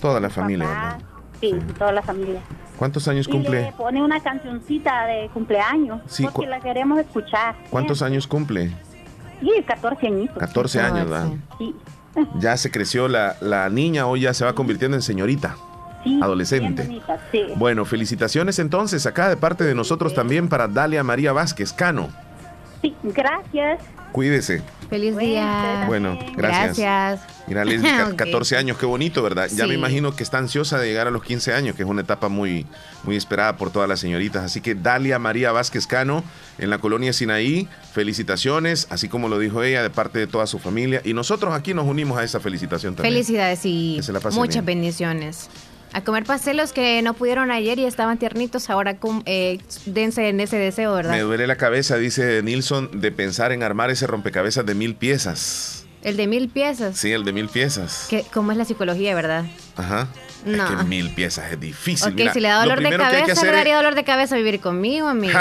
[0.00, 0.98] Toda la familia,
[1.40, 2.40] Sí, toda la familia.
[2.78, 3.62] ¿Cuántos años cumple?
[3.64, 6.00] le pone una cancioncita de cumpleaños.
[6.06, 7.54] Sí, porque la queremos escuchar.
[7.68, 8.70] ¿Cuántos años cumple?
[9.40, 10.38] Sí, 14 añitos.
[10.38, 11.28] 14 años, ¿verdad?
[11.58, 11.74] Sí.
[12.38, 15.56] Ya se creció la, la niña, hoy ya se va convirtiendo en señorita.
[16.22, 17.00] Adolescente.
[17.56, 22.08] Bueno, felicitaciones entonces acá de parte de nosotros también para Dalia María Vázquez Cano.
[22.82, 23.80] Sí, gracias.
[24.12, 24.62] Cuídese.
[24.88, 25.84] Feliz día.
[25.86, 26.78] Bueno, gracias.
[26.78, 27.20] Gracias.
[27.46, 29.48] Mira, Leslie, 14 años, qué bonito, ¿verdad?
[29.54, 32.00] Ya me imagino que está ansiosa de llegar a los 15 años, que es una
[32.00, 32.66] etapa muy,
[33.04, 34.42] muy esperada por todas las señoritas.
[34.42, 36.24] Así que Dalia María Vázquez Cano,
[36.58, 40.58] en la colonia Sinaí, felicitaciones, así como lo dijo ella, de parte de toda su
[40.58, 41.02] familia.
[41.04, 43.14] Y nosotros aquí nos unimos a esa felicitación también.
[43.14, 44.00] Felicidades y
[44.32, 45.48] muchas bendiciones.
[45.92, 50.56] A comer pastelos que no pudieron ayer y estaban tiernitos, ahora eh, dense en ese
[50.56, 51.12] deseo, ¿verdad?
[51.12, 55.79] Me duele la cabeza, dice Nilsson, de pensar en armar ese rompecabezas de mil piezas.
[56.02, 56.96] ¿El de mil piezas?
[56.96, 58.06] Sí, el de mil piezas.
[58.08, 59.44] Que, ¿Cómo es la psicología, verdad?
[59.76, 60.08] Ajá.
[60.46, 60.64] No.
[60.64, 62.12] Es que mil piezas es difícil.
[62.12, 65.38] Ok, si le da dolor de cabeza, le daría dolor de cabeza vivir conmigo, amigo.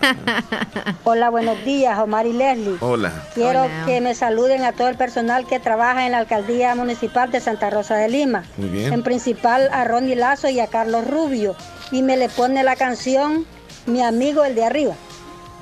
[1.04, 2.76] Hola, buenos días, Omar y Leslie.
[2.80, 3.12] Hola.
[3.34, 7.40] Quiero que me saluden a todo el personal que trabaja en la alcaldía municipal de
[7.40, 8.44] Santa Rosa de Lima.
[8.56, 8.94] Muy bien.
[8.94, 11.54] En principal a Ronnie Lazo y a Carlos Rubio.
[11.92, 13.44] Y me le pone la canción
[13.84, 14.94] Mi amigo el de arriba.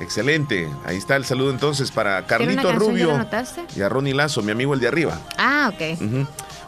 [0.00, 0.68] Excelente.
[0.84, 3.26] Ahí está el saludo entonces para Carlito Rubio
[3.76, 5.20] y a Ronnie Lazo, mi amigo el de arriba.
[5.38, 5.98] Ah, ok.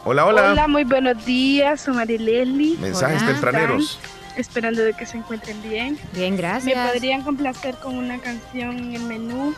[0.05, 0.51] Hola, hola.
[0.51, 1.81] Hola, muy buenos días.
[1.81, 2.77] Soy Leslie.
[2.77, 3.99] Mensajes tempraneros.
[4.37, 5.99] Esperando de que se encuentren bien.
[6.13, 6.77] Bien, gracias.
[6.77, 9.55] Me podrían complacer con una canción en el menú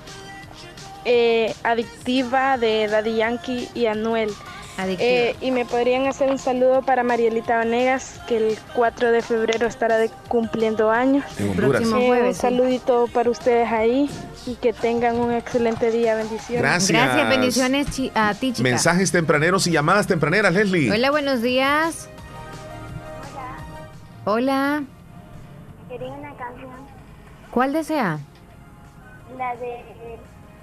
[1.06, 4.32] eh, adictiva de Daddy Yankee y Anuel.
[4.88, 9.68] Eh, y me podrían hacer un saludo para Marielita Vanegas, que el 4 de febrero
[9.68, 11.26] estará de cumpliendo años.
[11.38, 12.36] El próximo eh, jueves.
[12.36, 14.10] un saludito para ustedes ahí
[14.46, 16.16] y que tengan un excelente día.
[16.16, 16.62] Bendiciones.
[16.62, 16.90] Gracias.
[16.90, 18.70] Gracias, bendiciones a ti, chica.
[18.70, 20.92] Mensajes tempraneros y llamadas tempraneras, Leslie.
[20.92, 22.10] Hola, buenos días.
[24.26, 24.80] Hola.
[24.80, 24.84] Hola.
[25.90, 26.72] Quería una canción.
[27.52, 28.20] ¿Cuál desea?
[29.38, 29.84] La de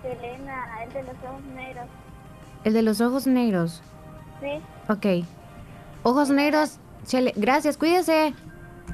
[0.03, 1.87] Selena, el de los ojos negros.
[2.65, 3.83] El de los ojos negros.
[4.41, 4.49] Sí.
[4.89, 5.27] Ok.
[6.03, 8.35] Ojos negros, Chele, gracias, cuídese.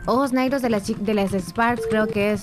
[0.06, 2.42] Ojos negros de las, de las Sparks, creo que es.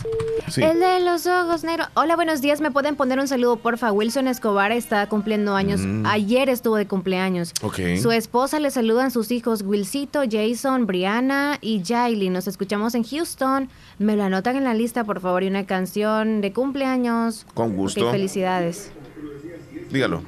[0.55, 1.89] El de los ojos negros.
[1.93, 2.62] Hola, buenos días.
[2.62, 3.91] ¿Me pueden poner un saludo, porfa?
[3.91, 5.81] Wilson Escobar está cumpliendo años.
[5.81, 6.05] Mm.
[6.05, 7.53] Ayer estuvo de cumpleaños.
[8.01, 12.29] Su esposa le saludan sus hijos Wilcito, Jason, Brianna y Jaili.
[12.29, 13.69] Nos escuchamos en Houston.
[13.97, 15.43] Me lo anotan en la lista, por favor.
[15.43, 17.45] Y una canción de cumpleaños.
[17.53, 18.09] Con gusto.
[18.09, 18.91] felicidades.
[19.91, 20.21] Dígalo.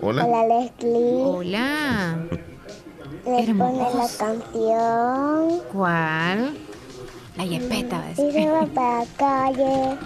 [0.00, 0.24] Hola.
[0.24, 1.22] Hola, Leslie.
[1.24, 2.18] Hola.
[3.24, 5.60] Le pone la canción.
[5.72, 6.56] ¿Cuál?
[7.36, 9.98] La yepeta, va Y se va para la calle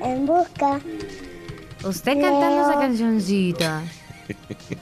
[0.00, 0.80] en busca.
[1.84, 3.82] Usted cantando esa cancioncita.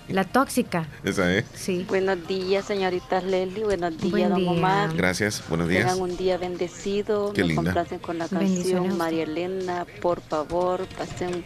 [0.08, 0.88] La tóxica.
[1.02, 1.44] Esa es.
[1.54, 1.84] Sí.
[1.88, 3.64] Buenos días, señoritas Leslie.
[3.64, 4.94] Buenos días, don Omar.
[4.94, 5.42] Gracias.
[5.48, 5.86] Buenos días.
[5.86, 7.32] Tengan un día bendecido.
[7.32, 9.86] Qué Me complacen con la canción María Elena.
[10.00, 11.44] Por favor, pasen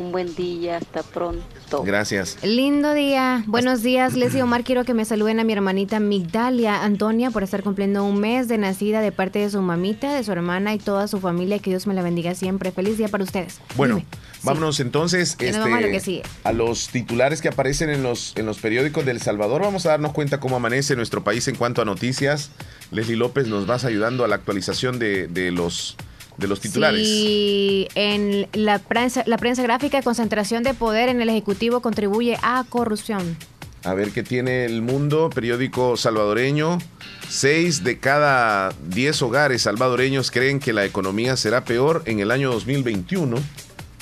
[0.00, 0.78] un buen día.
[0.78, 1.82] Hasta pronto.
[1.84, 2.38] Gracias.
[2.42, 3.44] Lindo día.
[3.46, 4.64] Buenos días, Leslie Omar.
[4.64, 8.58] Quiero que me saluden a mi hermanita Migdalia Antonia por estar cumpliendo un mes de
[8.58, 11.58] nacida de parte de su mamita, de su hermana y toda su familia.
[11.58, 12.72] Que Dios me la bendiga siempre.
[12.72, 13.60] Feliz día para ustedes.
[13.76, 14.02] Bueno,
[14.42, 19.62] vámonos entonces este, a los titulares que aparecen en los, en los periódicos del Salvador.
[19.62, 22.50] Vamos a darnos cuenta cómo amanece nuestro país en cuanto a noticias.
[22.90, 25.96] Leslie López nos vas ayudando a la actualización de, de los
[26.40, 27.06] de los titulares.
[27.06, 32.64] Sí, en la prensa, la prensa gráfica, concentración de poder en el Ejecutivo contribuye a
[32.68, 33.36] corrupción.
[33.84, 36.78] A ver qué tiene el mundo, periódico salvadoreño.
[37.28, 42.52] Seis de cada diez hogares salvadoreños creen que la economía será peor en el año
[42.52, 43.36] 2021.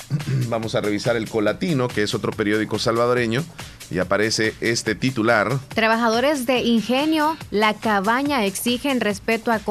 [0.49, 3.43] Vamos a revisar el Colatino, que es otro periódico salvadoreño,
[3.89, 5.57] y aparece este titular.
[5.69, 9.61] Trabajadores de Ingenio, La Cabaña exigen respeto a,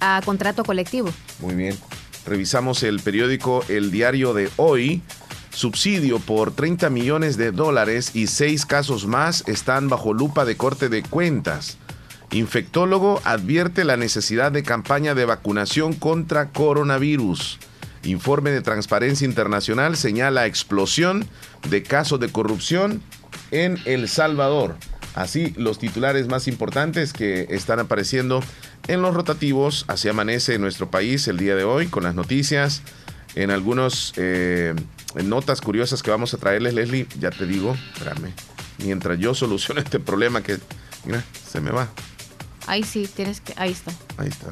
[0.00, 1.10] a contrato colectivo.
[1.40, 1.78] Muy bien.
[2.26, 5.02] Revisamos el periódico El Diario de Hoy.
[5.50, 10.88] Subsidio por 30 millones de dólares y seis casos más están bajo lupa de corte
[10.88, 11.76] de cuentas.
[12.32, 17.58] Infectólogo advierte la necesidad de campaña de vacunación contra coronavirus.
[18.02, 21.26] Informe de Transparencia Internacional señala explosión
[21.68, 23.02] de casos de corrupción
[23.50, 24.76] en El Salvador.
[25.14, 28.42] Así los titulares más importantes que están apareciendo
[28.88, 29.84] en los rotativos.
[29.88, 32.82] Así amanece nuestro país el día de hoy con las noticias.
[33.34, 34.74] En algunas eh,
[35.24, 38.32] notas curiosas que vamos a traerles, Leslie, ya te digo, espérame,
[38.78, 40.58] mientras yo soluciono este problema que,
[41.04, 41.88] mira, se me va.
[42.66, 43.92] Ahí sí, tienes que, ahí está.
[44.16, 44.46] Ahí está.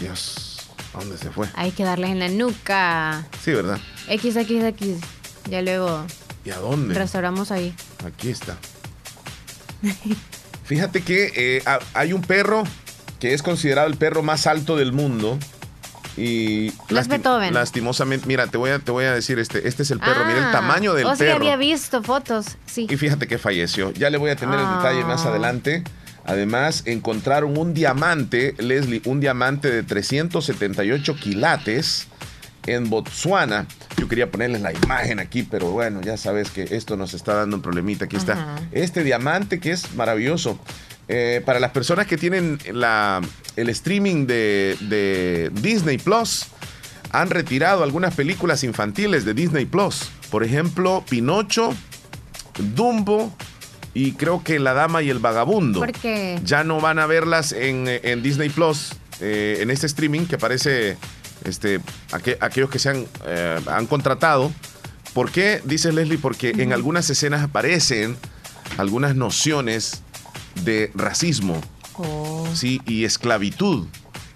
[0.00, 1.48] Dios, ¿a dónde se fue?
[1.54, 3.26] Hay que darle en la nuca.
[3.42, 3.78] Sí, ¿verdad?
[4.08, 4.96] X, X, X.
[5.50, 6.04] Ya luego.
[6.44, 6.94] ¿Y a dónde?
[6.94, 7.74] Restauramos ahí.
[8.04, 8.56] Aquí está.
[10.72, 12.62] Fíjate que eh, hay un perro
[13.20, 15.38] que es considerado el perro más alto del mundo
[16.16, 17.52] Y Beethoven.
[17.52, 20.38] lastimosamente, mira, te voy a, te voy a decir, este, este es el perro, mira
[20.38, 21.36] el ah, tamaño del o perro.
[21.36, 22.86] había visto fotos, sí.
[22.88, 23.92] Y fíjate que falleció.
[23.92, 25.28] Ya le voy a tener el detalle más ah.
[25.28, 25.84] adelante.
[26.24, 32.08] Además, encontraron un diamante, Leslie, un diamante de 378 quilates
[32.66, 33.66] en Botswana.
[34.02, 37.54] Yo quería ponerles la imagen aquí, pero bueno, ya sabes que esto nos está dando
[37.54, 38.06] un problemita.
[38.06, 40.58] Aquí está este diamante que es maravilloso.
[41.06, 43.20] Eh, para las personas que tienen la,
[43.54, 46.46] el streaming de, Disney Plus,
[47.12, 50.10] han retirado algunas películas infantiles de Disney Plus.
[50.32, 51.72] Por ejemplo, Pinocho,
[52.74, 53.32] Dumbo
[53.94, 55.78] y creo que La Dama y el Vagabundo.
[55.78, 56.40] ¿Por qué?
[56.44, 57.84] Ya no van a verlas en,
[58.20, 60.96] Disney Plus, eh, en este streaming que aparece
[61.44, 61.80] este,
[62.12, 64.52] aquellos que se han, eh, han contratado.
[65.14, 65.60] ¿Por qué?
[65.64, 68.16] Dice Leslie, porque en algunas escenas aparecen
[68.78, 70.02] algunas nociones
[70.64, 71.60] de racismo
[71.94, 72.48] oh.
[72.54, 72.80] ¿sí?
[72.86, 73.86] y esclavitud.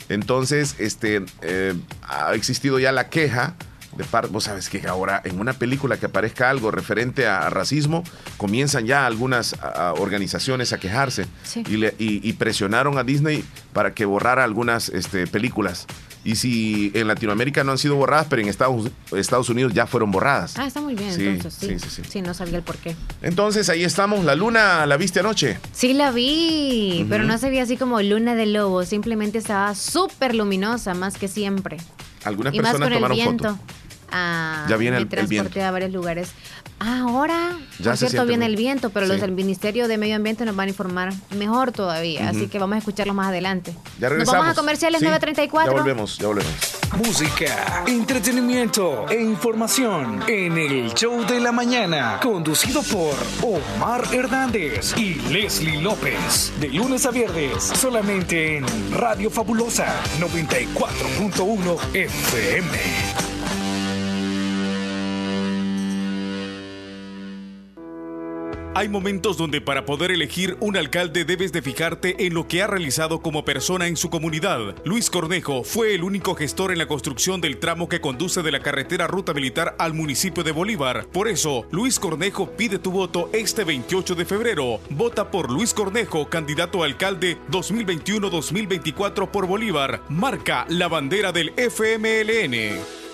[0.09, 3.55] Entonces, este, eh, ha existido ya la queja
[3.97, 8.05] de parte, vos sabes que ahora en una película que aparezca algo referente a, racismo,
[8.37, 9.57] comienzan ya algunas
[9.99, 11.27] organizaciones a quejarse
[11.69, 15.87] y, presionaron a Disney para que borrara algunas este, películas.
[16.27, 20.11] Y si en Latinoamérica no han sido borradas, pero en Estados, Estados Unidos ya fueron
[20.11, 20.59] borradas.
[20.59, 21.79] Ah, está muy bien, entonces sí.
[21.79, 22.21] Sí, sí, sí.
[22.21, 22.97] no sabía el por qué.
[23.23, 24.25] Entonces ahí estamos.
[24.25, 25.61] ¿La luna la viste anoche?
[25.73, 28.85] Sí, la vi, pero no se veía así como luna de lobo.
[28.85, 31.77] Simplemente estaba súper luminosa, más que siempre.
[32.25, 33.57] Algunas personas tomaron fotos.
[34.11, 36.31] Ya viene el, transporte a varios lugares.
[36.79, 40.57] ahora, ya por cierto, viene el viento, pero los del Ministerio de Medio Ambiente nos
[40.57, 42.29] van a informar mejor todavía.
[42.29, 43.75] Así que vamos a escucharlo más adelante.
[43.99, 44.35] Ya regresamos.
[44.35, 45.73] Nos vamos a comerciales 934.
[45.73, 46.77] Ya volvemos, ya volvemos.
[46.97, 52.19] Música, entretenimiento e información en el show de la mañana.
[52.23, 56.53] Conducido por Omar Hernández y Leslie López.
[56.61, 59.87] De lunes a viernes, solamente en Radio Fabulosa
[60.21, 63.36] 94.1 FM.
[68.77, 72.67] Hay momentos donde para poder elegir un alcalde debes de fijarte en lo que ha
[72.67, 74.75] realizado como persona en su comunidad.
[74.85, 78.61] Luis Cornejo fue el único gestor en la construcción del tramo que conduce de la
[78.61, 81.07] carretera Ruta Militar al municipio de Bolívar.
[81.11, 84.79] Por eso, Luis Cornejo pide tu voto este 28 de febrero.
[84.91, 90.03] Vota por Luis Cornejo, candidato a alcalde 2021-2024 por Bolívar.
[90.11, 93.06] Marca la bandera del FMLN.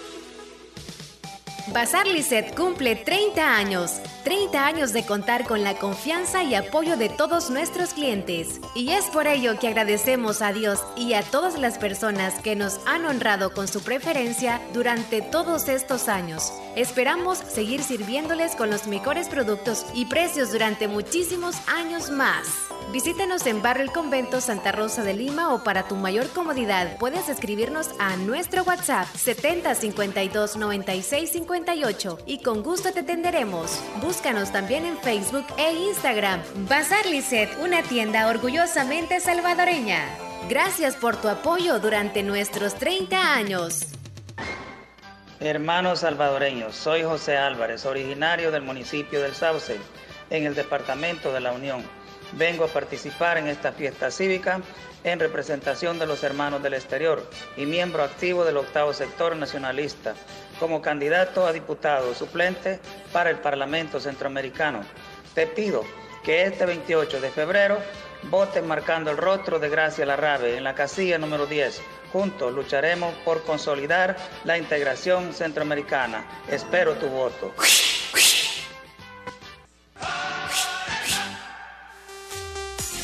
[1.72, 4.02] Bazar Lisset cumple 30 años.
[4.24, 8.60] 30 años de contar con la confianza y apoyo de todos nuestros clientes.
[8.74, 12.78] Y es por ello que agradecemos a Dios y a todas las personas que nos
[12.86, 16.52] han honrado con su preferencia durante todos estos años.
[16.76, 22.46] Esperamos seguir sirviéndoles con los mejores productos y precios durante muchísimos años más.
[22.92, 27.28] Visítenos en Barrio El Convento Santa Rosa de Lima o para tu mayor comodidad puedes
[27.28, 33.80] escribirnos a nuestro WhatsApp 70 52 96 58 y con gusto te atenderemos.
[34.00, 36.40] Búscanos también en Facebook e Instagram.
[36.68, 40.08] Bazar Lisset, una tienda orgullosamente salvadoreña.
[40.48, 43.86] Gracias por tu apoyo durante nuestros 30 años.
[45.38, 49.78] Hermanos salvadoreños, soy José Álvarez, originario del municipio del Sauce,
[50.30, 51.82] en el departamento de la Unión.
[52.32, 54.60] Vengo a participar en esta fiesta cívica
[55.04, 60.14] en representación de los hermanos del exterior y miembro activo del octavo sector nacionalista
[60.62, 62.78] como candidato a diputado suplente
[63.12, 64.82] para el Parlamento Centroamericano.
[65.34, 65.82] Te pido
[66.22, 67.78] que este 28 de febrero
[68.30, 71.82] votes marcando el rostro de Gracia Larrabe en la casilla número 10.
[72.12, 76.24] Juntos lucharemos por consolidar la integración centroamericana.
[76.48, 77.52] Espero tu voto.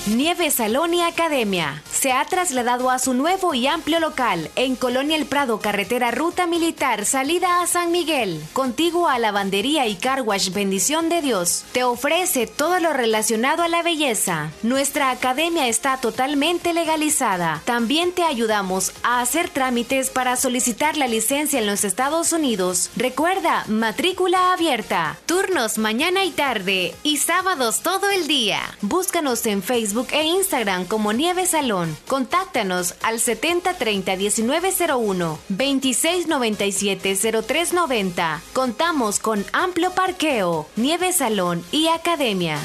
[0.07, 5.17] Nieve Salón y Academia se ha trasladado a su nuevo y amplio local en Colonia
[5.17, 11.09] El Prado, carretera Ruta Militar, salida a San Miguel, contigo a Lavandería y Carwash Bendición
[11.09, 11.65] de Dios.
[11.73, 14.53] Te ofrece todo lo relacionado a la belleza.
[14.63, 17.63] Nuestra academia está totalmente legalizada.
[17.65, 22.91] También te ayudamos a hacer trámites para solicitar la licencia en los Estados Unidos.
[22.95, 28.61] Recuerda, matrícula abierta, turnos mañana y tarde y sábados todo el día.
[28.83, 31.88] Búscanos en Facebook e Instagram como Nieve Salón.
[32.07, 38.43] Contáctanos al 7030 1901 2697 0390.
[38.53, 42.59] Contamos con amplio parqueo, nieve salón y academia.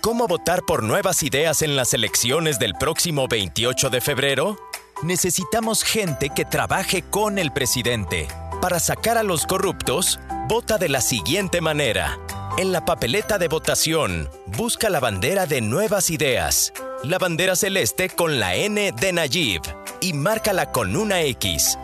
[0.00, 4.56] ¿Cómo votar por nuevas ideas en las elecciones del próximo 28 de febrero?
[5.02, 8.26] Necesitamos gente que trabaje con el presidente.
[8.62, 12.18] Para sacar a los corruptos, vota de la siguiente manera.
[12.58, 16.72] En la papeleta de votación, busca la bandera de Nuevas Ideas,
[17.04, 19.62] la bandera celeste con la N de Nayib.
[20.00, 21.78] y márcala con una X.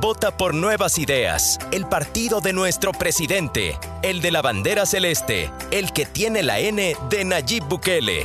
[0.00, 5.92] Vota por nuevas ideas, el partido de nuestro presidente, el de la bandera celeste, el
[5.92, 8.24] que tiene la N de Nayib Bukele.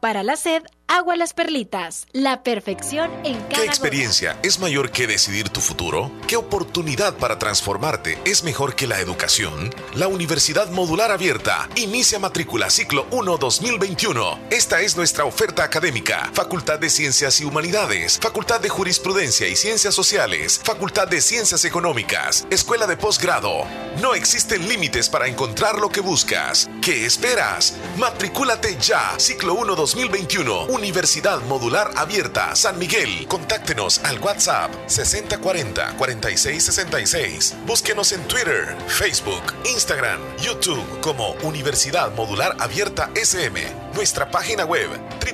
[0.00, 5.08] Para la sed, Agua Las Perlitas, la perfección en cada ¿Qué experiencia es mayor que
[5.08, 6.12] decidir tu futuro?
[6.28, 9.74] ¿Qué oportunidad para transformarte es mejor que la educación?
[9.94, 14.38] La Universidad Modular Abierta inicia matrícula ciclo 1 2021.
[14.50, 16.30] Esta es nuestra oferta académica.
[16.32, 22.46] Facultad de Ciencias y Humanidades, Facultad de Jurisprudencia y Ciencias Sociales, Facultad de Ciencias Económicas,
[22.50, 23.64] Escuela de Posgrado.
[24.00, 26.70] No existen límites para encontrar lo que buscas.
[26.80, 27.74] ¿Qué esperas?
[27.98, 29.18] Matricúlate ya.
[29.18, 33.26] Ciclo 1 2021 Universidad Modular Abierta San Miguel.
[33.28, 37.54] Contáctenos al WhatsApp 6040-4666.
[37.64, 43.58] Búsquenos en Twitter, Facebook, Instagram, YouTube como Universidad Modular Abierta SM.
[43.94, 44.90] Nuestra página web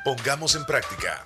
[0.05, 1.26] Pongamos en práctica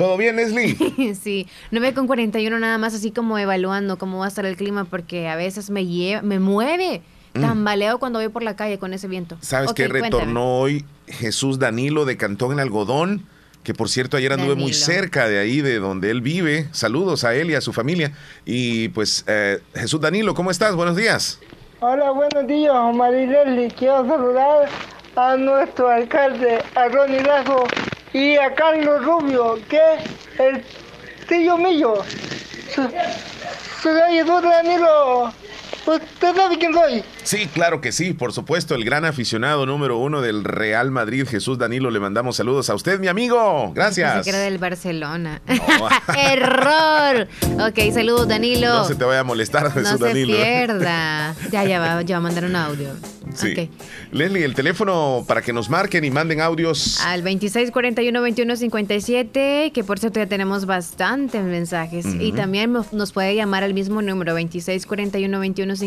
[0.00, 1.14] ¿Todo bien, Leslie?
[1.22, 4.86] sí, 9 con 41 nada más así como evaluando cómo va a estar el clima
[4.86, 7.02] porque a veces me lleva, me mueve.
[7.34, 7.42] Mm.
[7.42, 9.36] Tambaleo cuando voy por la calle con ese viento.
[9.42, 10.10] ¿Sabes Ok, que cuéntame.
[10.10, 13.26] retornó hoy Jesús Danilo de Cantón en Algodón?
[13.62, 16.68] Que por cierto, ayer anduve muy cerca de ahí, de donde él vive.
[16.72, 18.12] Saludos a él y a su familia.
[18.46, 20.74] Y pues, eh, Jesús Danilo, ¿cómo estás?
[20.74, 21.40] Buenos días.
[21.80, 23.68] Hola, buenos días, Marileli.
[23.72, 24.66] Quiero saludar
[25.14, 27.66] a nuestro alcalde, a Ronnie Lazo
[28.12, 29.80] y a Carlos Rubio, que
[30.38, 30.64] el
[31.28, 31.94] tío mío.
[33.82, 35.32] Soy Jesús Danilo.
[35.94, 37.02] ¿Usted sabe quién soy?
[37.22, 41.58] Sí, claro que sí, por supuesto, el gran aficionado número uno del Real Madrid, Jesús
[41.58, 43.72] Danilo, le mandamos saludos a usted, mi amigo.
[43.74, 44.12] Gracias.
[44.14, 45.40] Pensé que era del Barcelona.
[46.16, 47.28] ¡Error!
[47.68, 48.68] Ok, saludos, Danilo.
[48.68, 50.36] No se te vaya a molestar, Jesús No se Danilo.
[50.36, 51.34] pierda.
[51.50, 52.88] Ya, ya va, ya va a mandar un audio.
[53.34, 53.52] Sí.
[53.52, 53.58] Ok.
[54.12, 57.00] Leslie, el teléfono para que nos marquen y manden audios.
[57.04, 62.06] Al 2641-2157, que por cierto ya tenemos bastantes mensajes.
[62.18, 65.79] Y también nos puede llamar al mismo número, 2641-2157.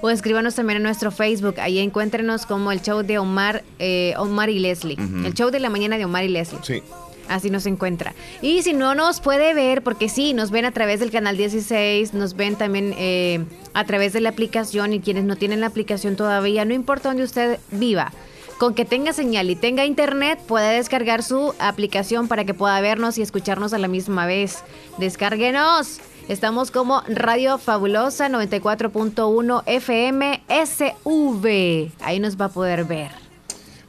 [0.00, 1.60] O escríbanos también en nuestro Facebook.
[1.60, 4.96] Ahí encuéntrenos como el show de Omar, eh, Omar y Leslie.
[5.24, 6.60] El show de la mañana de Omar y Leslie.
[6.62, 6.82] Sí.
[7.28, 8.12] Así nos encuentra.
[8.42, 12.12] Y si no nos puede ver, porque sí, nos ven a través del canal 16,
[12.12, 16.16] nos ven también eh, a través de la aplicación y quienes no tienen la aplicación
[16.16, 18.12] todavía, no importa donde usted viva.
[18.58, 23.16] Con que tenga señal y tenga internet, puede descargar su aplicación para que pueda vernos
[23.16, 24.64] y escucharnos a la misma vez.
[24.98, 26.00] Descárguenos.
[26.30, 31.90] Estamos como Radio Fabulosa 94.1 FM SV.
[32.00, 33.10] Ahí nos va a poder ver.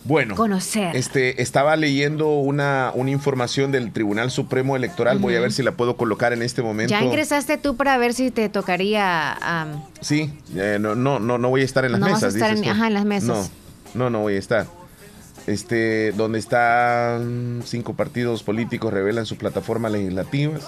[0.05, 0.95] Bueno, Conocer.
[0.95, 5.19] Este, estaba leyendo una, una información del Tribunal Supremo Electoral.
[5.19, 6.89] Voy a ver si la puedo colocar en este momento.
[6.89, 9.37] Ya ingresaste tú para ver si te tocaría.
[10.01, 12.33] Sí, eh, no, no, no, no voy a estar en las No vas a mesas.
[12.33, 13.51] estar dices en- ajá, en las mesas.
[13.93, 14.65] No, no, no voy a estar.
[15.45, 20.63] Este, donde están cinco partidos políticos revelan sus plataformas legislativas.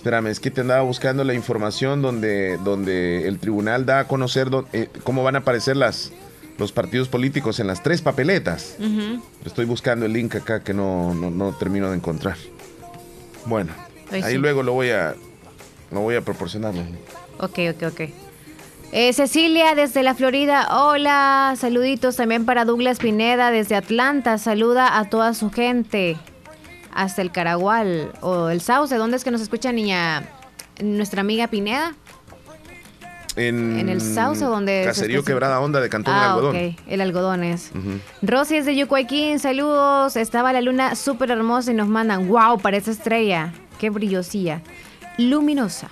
[0.00, 4.48] Espérame, es que te andaba buscando la información donde, donde el tribunal da a conocer
[4.48, 6.10] dó- eh, cómo van a aparecer las,
[6.56, 8.76] los partidos políticos en las tres papeletas.
[9.44, 12.38] Estoy buscando el link acá que no, no, no termino de encontrar.
[13.44, 13.74] Bueno,
[14.10, 14.38] ahí sí.
[14.38, 15.14] luego lo voy a,
[15.90, 16.72] lo voy a proporcionar.
[17.38, 18.00] Ok, ok, ok.
[18.92, 25.10] Eh, Cecilia desde la Florida, hola, saluditos también para Douglas Pineda desde Atlanta, saluda a
[25.10, 26.16] toda su gente
[26.92, 30.24] hasta el Caragual o el Sauce, ¿dónde es que nos escucha niña
[30.82, 31.94] nuestra amiga Pineda?
[33.36, 36.56] En, el Sauce, donde Caserío Quebrada Onda de Cantón ah, Algodón.
[36.56, 37.70] Ok, el algodón es.
[38.22, 40.16] Rosy es de Yucuayquín, saludos.
[40.16, 43.52] Estaba la luna súper hermosa y nos mandan, wow, parece estrella.
[43.78, 44.62] Qué brillosía.
[45.16, 45.88] Luminosa.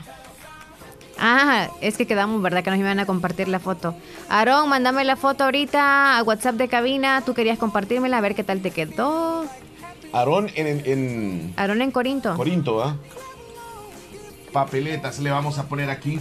[1.18, 2.62] Ah, es que quedamos, ¿verdad?
[2.62, 3.94] Que nos iban a compartir la foto.
[4.28, 7.22] Aarón, mándame la foto ahorita a WhatsApp de cabina.
[7.24, 9.44] Tú querías compartírmela, a ver qué tal te quedó.
[10.12, 10.82] Aarón en...
[10.86, 11.54] en...
[11.56, 12.34] Aarón en Corinto.
[12.36, 12.96] Corinto, ¿ah?
[14.52, 16.18] Papeletas le vamos a poner aquí.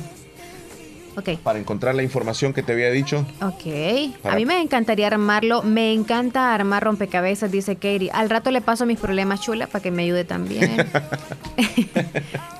[1.43, 3.25] Para encontrar la información que te había dicho.
[3.41, 4.13] Ok.
[4.23, 5.63] A mí me encantaría armarlo.
[5.63, 8.11] Me encanta armar rompecabezas, dice Katie.
[8.13, 10.77] Al rato le paso mis problemas chula para que me ayude también.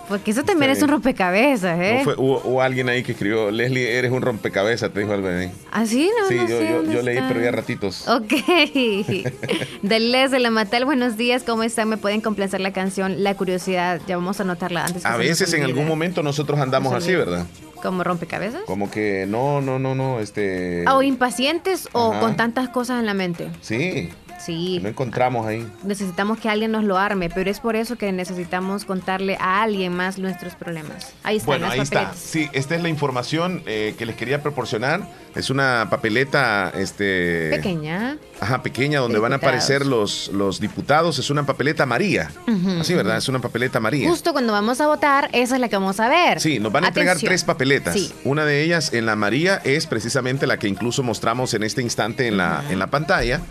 [0.08, 2.03] Porque eso también es un rompecabezas, ¿eh?
[2.18, 5.51] hubo, alguien ahí que escribió, Leslie, eres un rompecabezas, te dijo algo ahí.
[5.70, 6.10] ¿Ah, sí?
[6.18, 8.08] No, sí, no yo, sé, yo, yo leí, pero ya ratitos.
[8.08, 8.32] Ok.
[9.82, 11.89] de Les de la Matal, buenos días, ¿cómo están?
[11.89, 13.99] ¿Me pueden complacer la canción La Curiosidad?
[14.08, 15.05] Ya vamos a anotarla antes.
[15.05, 17.45] a veces en algún momento nosotros andamos así, ¿verdad?
[17.82, 18.61] ¿Como rompecabezas?
[18.65, 20.86] Como que no, no, no, no, este...
[20.89, 23.49] O impacientes o con tantas cosas en la mente.
[23.61, 24.09] Sí.
[24.38, 24.79] Sí.
[24.81, 25.67] No encontramos ahí.
[25.83, 29.93] Necesitamos que alguien nos lo arme, pero es por eso que necesitamos contarle a alguien
[29.93, 31.13] más nuestros problemas.
[31.23, 31.47] Ahí está.
[31.47, 32.13] Bueno, ahí está.
[32.13, 35.07] Sí, esta es la información eh, que les quería proporcionar.
[35.35, 37.49] Es una papeleta, este.
[37.51, 38.17] Pequeña.
[38.39, 41.19] Ajá, pequeña, donde van a aparecer los, los diputados.
[41.19, 42.31] Es una papeleta María.
[42.79, 43.17] Así, ¿verdad?
[43.17, 44.09] Es una papeleta María.
[44.09, 46.39] Justo cuando vamos a votar, esa es la que vamos a ver.
[46.39, 48.13] Sí, nos van a entregar tres papeletas.
[48.23, 52.27] Una de ellas en la María es precisamente la que incluso mostramos en este instante
[52.27, 53.41] en la, en la pantalla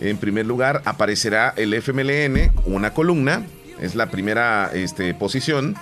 [0.00, 3.46] en primer lugar aparecerá el FMLN, una columna,
[3.80, 5.76] es la primera este, posición.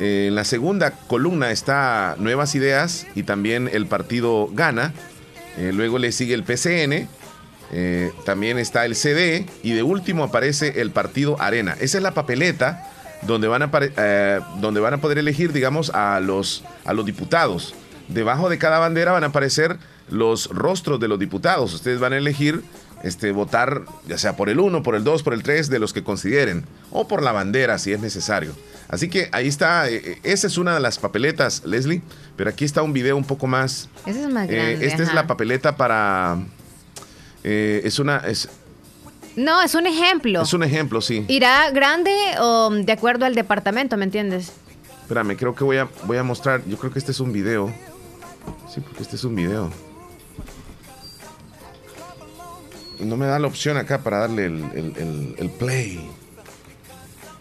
[0.00, 4.92] en la segunda columna está Nuevas Ideas y también el partido Gana.
[5.56, 7.08] Eh, luego le sigue el PCN,
[7.72, 11.76] eh, también está el CD y de último aparece el partido Arena.
[11.80, 12.88] Esa es la papeleta
[13.22, 17.74] donde van a, eh, donde van a poder elegir, digamos, a los, a los diputados.
[18.08, 19.76] Debajo de cada bandera van a aparecer
[20.08, 21.74] los rostros de los diputados.
[21.74, 22.62] Ustedes van a elegir
[23.02, 25.92] este, votar ya sea por el 1, por el 2, por el 3, de los
[25.92, 28.54] que consideren, o por la bandera si es necesario.
[28.88, 32.02] Así que ahí está, eh, eh, esa es una de las papeletas, Leslie,
[32.36, 33.88] pero aquí está un video un poco más...
[34.06, 34.86] Esa es más eh, grande.
[34.86, 36.38] esta es la papeleta para...
[37.42, 38.18] es una...
[38.18, 38.48] Es,
[39.36, 40.42] no, es un ejemplo.
[40.42, 41.24] Es un ejemplo, sí.
[41.28, 44.52] ¿Irá grande o de acuerdo al departamento, me entiendes?
[45.02, 47.72] Espérame, creo que voy a, voy a mostrar, yo creo que este es un video.
[48.74, 49.70] Sí, porque este es un video.
[53.00, 56.08] No me da la opción acá para darle el, play.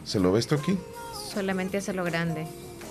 [0.03, 0.77] ¿Se lo ve esto aquí?
[1.33, 2.47] Solamente hacerlo grande.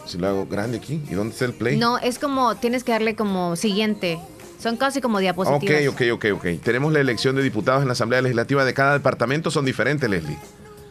[0.06, 1.76] Si lo hago grande aquí, ¿y dónde está el play?
[1.76, 4.20] No, es como, tienes que darle como siguiente.
[4.60, 5.88] Son casi como diapositivas.
[5.88, 6.62] Ok, ok, ok, ok.
[6.62, 10.38] Tenemos la elección de diputados en la Asamblea Legislativa de cada departamento, son diferentes, Leslie.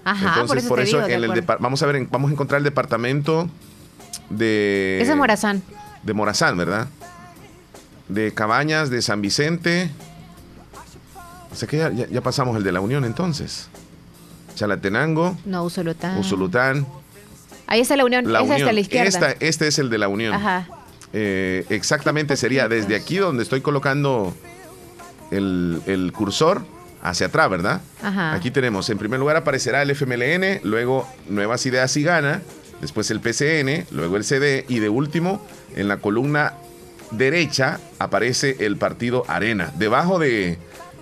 [0.04, 3.50] Ajá, Entonces, por eso, en el vamos a ver, vamos a encontrar el departamento
[4.30, 5.00] de...
[5.02, 5.64] Ese es Morazán.
[6.04, 6.88] De Morazán, ¿verdad?
[8.08, 9.90] De Cabañas, de San Vicente,
[11.56, 13.70] o sea que ya, pasamos el de la Unión entonces.
[14.56, 15.38] Chalatenango.
[15.46, 16.18] No, Usulután.
[16.18, 16.86] Usulután.
[17.66, 18.30] Ahí está la Unión.
[18.30, 19.36] La Esa está a la izquierda.
[19.40, 20.34] este es el de la Unión.
[20.34, 20.68] Ajá.
[21.14, 24.36] Eh, exactamente sería desde aquí donde estoy colocando
[25.32, 26.66] el, cursor
[27.02, 27.80] hacia atrás, ¿verdad?
[28.04, 28.34] Ajá.
[28.34, 32.42] Aquí tenemos, en primer lugar aparecerá el FMLN, luego Nuevas Ideas y Gana,
[32.82, 35.42] después el PCN, luego el CD y de último,
[35.78, 36.56] en la columna
[37.12, 39.72] derecha aparece el partido Arena.
[39.78, 40.58] Debajo de,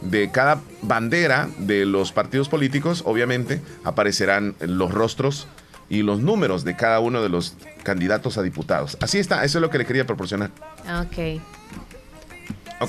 [0.09, 5.47] de cada bandera de los partidos políticos, obviamente, aparecerán los rostros
[5.89, 8.97] y los números de cada uno de los candidatos a diputados.
[9.01, 10.51] Así está, eso es lo que le quería proporcionar.
[11.01, 11.41] Ok.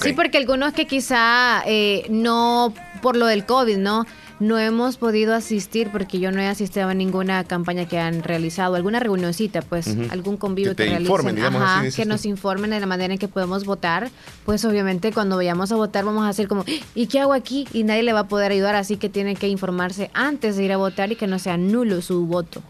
[0.01, 4.07] Sí, porque algunos que quizá eh, no por lo del COVID, ¿no?
[4.45, 8.75] No hemos podido asistir porque yo no he asistido a ninguna campaña que han realizado,
[8.75, 13.29] alguna reunioncita, pues, algún convivio que, realicen, que nos informen de la manera en que
[13.29, 14.11] podemos votar.
[14.45, 16.65] Pues obviamente cuando vayamos a votar vamos a hacer como,
[16.95, 17.67] ¿y qué hago aquí?
[17.73, 20.73] Y nadie le va a poder ayudar, así que tiene que informarse antes de ir
[20.73, 22.63] a votar y que no sea nulo su voto.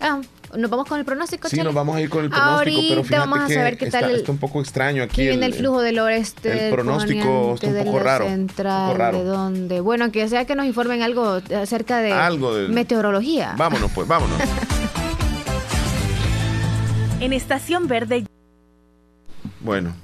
[0.00, 0.20] Ah,
[0.56, 1.48] ¿Nos vamos con el pronóstico?
[1.48, 4.10] Sí, nos vamos a ir con el pronóstico, pero fíjate vamos a saber qué tal
[4.10, 5.28] está, un poco extraño aquí.
[5.28, 6.68] el, el flujo del oeste.
[6.68, 8.26] El pronóstico está un poco raro.
[8.26, 9.80] Central, ¿De dónde?
[9.80, 13.54] Bueno, que sea que nos informen algo acerca de, algo de meteorología.
[13.56, 14.40] Vámonos, pues, vámonos.
[17.20, 18.24] en Estación Verde.
[19.60, 19.94] Bueno,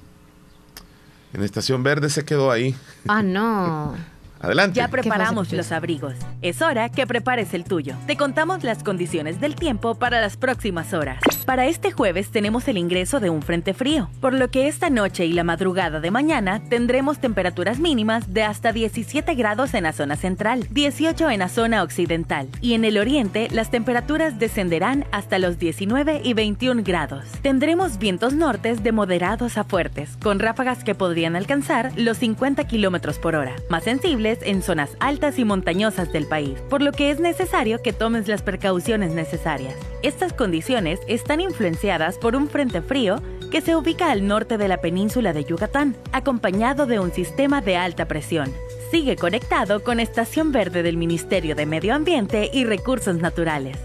[1.33, 2.75] en Estación Verde se quedó ahí.
[3.07, 3.95] Ah, no.
[4.43, 4.77] Adelante.
[4.77, 6.15] Ya preparamos los abrigos.
[6.43, 7.95] Es hora que prepares el tuyo.
[8.09, 11.21] Te contamos las condiciones del tiempo para las próximas horas.
[11.47, 15.27] Para este jueves tenemos el ingreso de un frente frío, por lo que esta noche
[15.27, 20.17] y la madrugada de mañana tendremos temperaturas mínimas de hasta 17 grados en la zona
[20.17, 25.59] central, 18 en la zona occidental y en el oriente las temperaturas descenderán hasta los
[25.59, 27.25] 19 y 21 grados.
[27.43, 33.19] Tendremos vientos nortes de moderados a fuertes, con ráfagas que podrían alcanzar los 50 kilómetros
[33.19, 37.21] por hora, más sensibles en zonas altas y montañosas del país, por lo que es
[37.21, 39.75] necesario que tomes las precauciones necesarias.
[40.03, 43.21] Estas condiciones están influenciadas por un frente frío
[43.51, 47.77] que se ubica al norte de la península de Yucatán, acompañado de un sistema de
[47.77, 48.51] alta presión.
[48.91, 53.77] Sigue conectado con Estación Verde del Ministerio de Medio Ambiente y Recursos Naturales.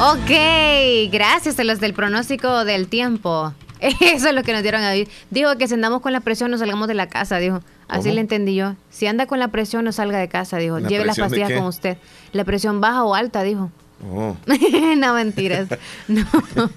[0.00, 3.54] Ok, gracias a los del pronóstico del tiempo.
[4.00, 6.58] Eso es lo que nos dieron a Dijo que si andamos con la presión no
[6.58, 7.60] salgamos de la casa, dijo.
[7.88, 8.76] Así le entendí yo.
[8.90, 10.78] Si anda con la presión no salga de casa, dijo.
[10.78, 11.98] Lleve las pastillas con usted.
[12.32, 13.70] La presión baja o alta, dijo.
[14.10, 14.36] Oh.
[14.96, 15.68] no, mentiras.
[16.08, 16.24] No.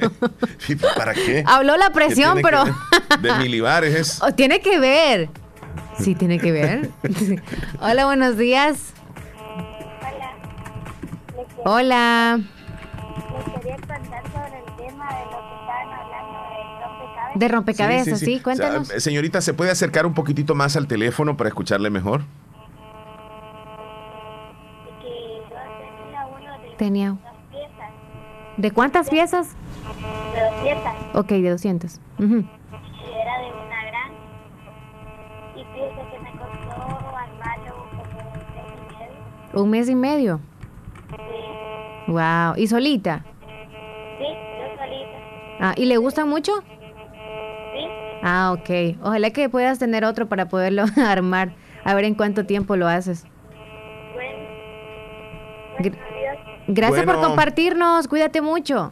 [0.96, 1.44] ¿Para qué?
[1.46, 2.64] Habló la presión, pero...
[3.22, 4.20] de milibares.
[4.22, 5.30] Oh, tiene que ver.
[6.00, 6.90] Sí, tiene que ver.
[7.82, 8.94] Hola, buenos días.
[11.64, 12.40] Hola.
[12.40, 12.40] Hola.
[13.62, 13.78] quería
[17.38, 18.88] De rompecabezas, sí, cuéntanos.
[18.88, 22.22] señorita, ¿se puede acercar un poquitito más al teléfono para escucharle mejor?
[26.78, 27.18] Tenía.
[28.58, 29.56] ¿De cuántas piezas?
[30.34, 30.94] De 200.
[31.16, 32.00] Ok, de 200.
[32.20, 32.40] Y era de
[33.52, 34.12] una gran.
[35.56, 39.64] Y fíjese que me costó armarlo como un mes y medio.
[39.64, 40.40] ¿Un mes y medio?
[41.10, 42.12] Sí.
[42.12, 42.54] Wow.
[42.58, 43.24] ¿Y solita?
[44.18, 45.18] Sí, yo solita.
[45.60, 46.52] Ah, ¿y le gusta mucho?
[48.22, 48.98] Ah, ok.
[49.02, 51.54] Ojalá que puedas tener otro para poderlo armar.
[51.84, 53.24] A ver en cuánto tiempo lo haces.
[54.14, 55.92] Bueno.
[56.68, 58.08] Gracias por compartirnos.
[58.08, 58.92] Cuídate mucho.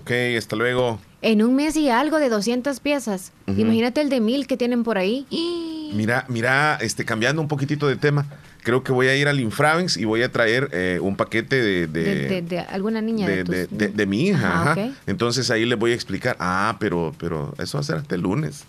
[0.00, 0.98] Ok, hasta luego.
[1.22, 3.32] En un mes y algo de 200 piezas.
[3.46, 5.26] Imagínate el de mil que tienen por ahí.
[5.94, 8.26] Mira, mira, este, cambiando un poquitito de tema.
[8.66, 11.86] Creo que voy a ir al Infravens y voy a traer eh, un paquete de
[11.86, 14.90] de, alguna niña de, de, mi hija.
[15.06, 16.36] Entonces ahí les voy a explicar.
[16.40, 18.64] Ah, pero, pero eso va a ser hasta el lunes.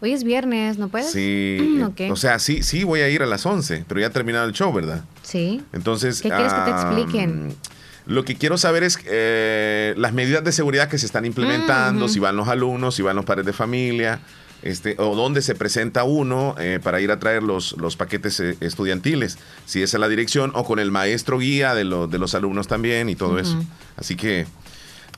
[0.00, 1.10] Hoy es viernes, ¿no puedes?
[1.10, 1.84] Sí.
[2.10, 4.54] O sea, sí, sí voy a ir a las 11, pero ya ha terminado el
[4.54, 5.04] show, ¿verdad?
[5.22, 5.62] Sí.
[5.74, 6.22] Entonces.
[6.22, 7.54] ¿Qué quieres que te expliquen?
[8.06, 12.18] Lo que quiero saber es eh, las medidas de seguridad que se están implementando, si
[12.18, 14.20] van los alumnos, si van los padres de familia,
[14.62, 18.56] este, o dónde se presenta uno eh, para ir a traer los, los paquetes eh,
[18.60, 22.68] estudiantiles, si es a la dirección o con el maestro guía de, de los alumnos
[22.68, 23.56] también y todo eso.
[23.96, 24.46] Así que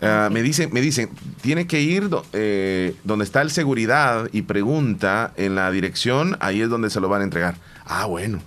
[0.03, 1.11] Ah, me dicen, me dicen,
[1.43, 6.71] tiene que ir eh, donde está el seguridad y pregunta en la dirección, ahí es
[6.71, 7.57] donde se lo van a entregar.
[7.85, 8.41] Ah, bueno.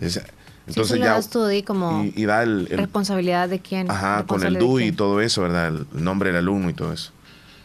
[0.00, 1.20] entonces ya
[1.64, 3.90] como y, da el, responsabilidad de quién.
[3.90, 5.68] Ajá, con el DUI y todo eso, ¿verdad?
[5.68, 7.10] El nombre del alumno y todo eso.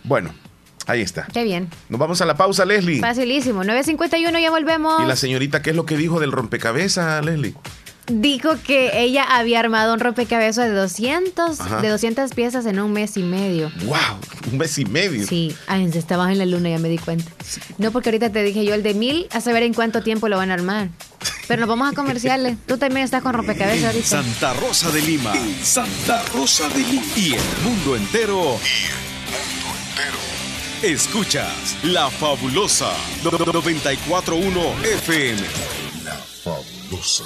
[0.04, 0.32] Bueno,
[0.88, 1.28] ahí está.
[1.32, 1.70] Qué bien.
[1.90, 3.00] Nos vamos a la pausa, Leslie.
[3.00, 3.64] Facilísimo.
[3.64, 5.04] 9.51, ya volvemos.
[5.04, 7.54] ¿Y la señorita qué es lo que dijo del rompecabezas, Leslie?
[8.08, 13.18] dijo que ella había armado un rompecabezas de 200, de 200 piezas en un mes
[13.18, 13.72] y medio.
[13.84, 13.98] ¡Wow!
[14.52, 15.28] Un mes y medio.
[15.28, 17.30] Sí, Ay, estabas en la luna, ya me di cuenta.
[17.78, 20.38] No, porque ahorita te dije yo el de mil, a saber en cuánto tiempo lo
[20.38, 20.90] van a armar.
[21.48, 22.58] Pero nos vamos a comerciales.
[22.66, 24.08] Tú también estás con rompecabezas ahorita.
[24.08, 25.34] Santa Rosa de Lima.
[25.62, 27.04] Santa Rosa de Lima.
[27.16, 28.58] Y el mundo entero.
[28.64, 30.47] Y el mundo entero.
[30.84, 32.92] Escuchas La Fabulosa
[33.24, 35.42] 941 FM.
[36.04, 37.24] La Fabulosa.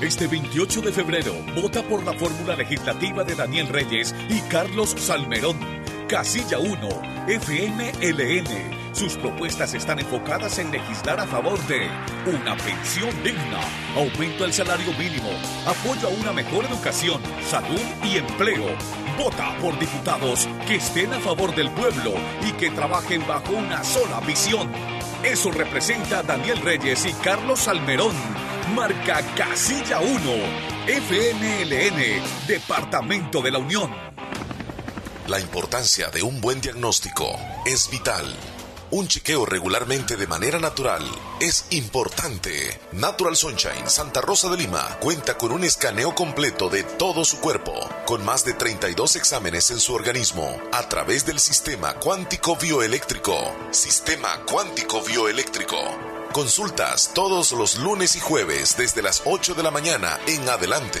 [0.00, 5.56] Este 28 de febrero, vota por la fórmula legislativa de Daniel Reyes y Carlos Salmerón.
[6.08, 6.88] Casilla 1,
[7.28, 8.83] FNLN.
[8.94, 11.88] Sus propuestas están enfocadas en legislar a favor de
[12.26, 13.60] una pensión digna,
[13.96, 15.30] aumento del salario mínimo,
[15.66, 17.20] apoyo a una mejor educación,
[17.50, 18.64] salud y empleo.
[19.18, 22.14] Vota por diputados que estén a favor del pueblo
[22.46, 24.70] y que trabajen bajo una sola visión.
[25.24, 28.14] Eso representa Daniel Reyes y Carlos Salmerón
[28.74, 30.20] marca Casilla 1,
[30.86, 33.90] FNLN, Departamento de la Unión.
[35.28, 37.36] La importancia de un buen diagnóstico
[37.66, 38.24] es vital.
[38.94, 41.02] Un chequeo regularmente de manera natural
[41.40, 42.80] es importante.
[42.92, 47.72] Natural Sunshine Santa Rosa de Lima cuenta con un escaneo completo de todo su cuerpo,
[48.06, 53.34] con más de 32 exámenes en su organismo, a través del sistema cuántico bioeléctrico.
[53.72, 55.76] Sistema cuántico bioeléctrico
[56.34, 61.00] Consultas todos los lunes y jueves desde las 8 de la mañana en adelante.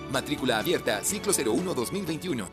[0.11, 2.47] Matrícula abierta, ciclo 01-2021.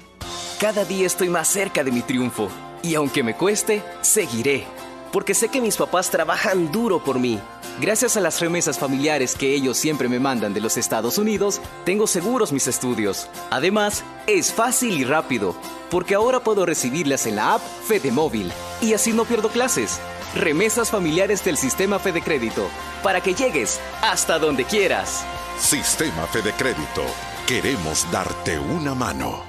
[0.61, 2.49] Cada día estoy más cerca de mi triunfo.
[2.83, 4.65] Y aunque me cueste, seguiré.
[5.13, 7.39] Porque sé que mis papás trabajan duro por mí.
[7.81, 12.09] Gracias a las remesas familiares que ellos siempre me mandan de los Estados Unidos, tengo
[12.09, 13.29] seguros mis estudios.
[13.51, 15.55] Además, es fácil y rápido,
[15.89, 18.53] porque ahora puedo recibirlas en la app Fede Móvil.
[18.81, 20.01] Y así no pierdo clases.
[20.35, 22.69] Remesas familiares del sistema Fede Crédito,
[23.05, 25.25] para que llegues hasta donde quieras.
[25.61, 27.05] Sistema Fede Crédito.
[27.49, 29.43] Queremos darte una mano.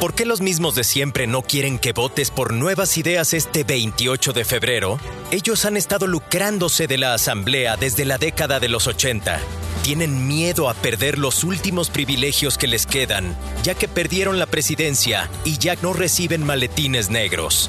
[0.00, 4.32] ¿Por qué los mismos de siempre no quieren que votes por nuevas ideas este 28
[4.32, 4.98] de febrero?
[5.30, 9.40] Ellos han estado lucrándose de la Asamblea desde la década de los 80.
[9.82, 15.28] Tienen miedo a perder los últimos privilegios que les quedan, ya que perdieron la presidencia
[15.44, 17.68] y ya no reciben maletines negros.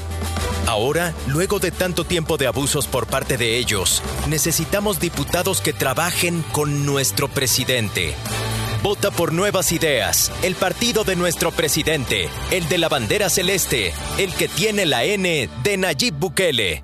[0.68, 6.46] Ahora, luego de tanto tiempo de abusos por parte de ellos, necesitamos diputados que trabajen
[6.54, 8.16] con nuestro presidente.
[8.84, 14.34] Vota por nuevas ideas, el partido de nuestro presidente, el de la bandera celeste, el
[14.34, 16.84] que tiene la N de Nayib Bukele.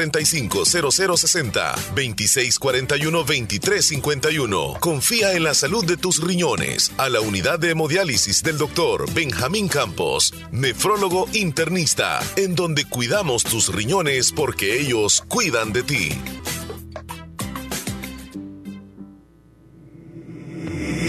[0.09, 4.77] 450060 2641 2351.
[4.79, 9.67] Confía en la salud de tus riñones a la unidad de hemodiálisis del doctor Benjamín
[9.67, 16.09] Campos, nefrólogo internista, en donde cuidamos tus riñones porque ellos cuidan de ti.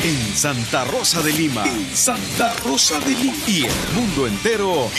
[0.05, 1.65] En Santa Rosa de Lima.
[1.95, 3.37] Santa Rosa de Lima.
[3.47, 4.91] Y el mundo entero.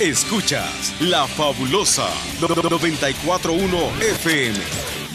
[0.00, 2.06] Escuchas La Fabulosa
[2.40, 4.58] 941 FM.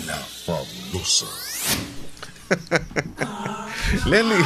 [0.05, 1.25] La Fabulosa.
[4.05, 4.45] Leslie.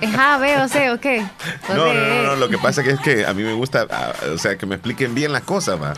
[0.00, 1.24] ¿Es A, B o C o qué?
[1.68, 2.22] No, no, no, E.
[2.24, 4.66] no, lo que pasa que es que a mí me gusta, ah, o sea, que
[4.66, 5.94] me expliquen bien las cosas, va.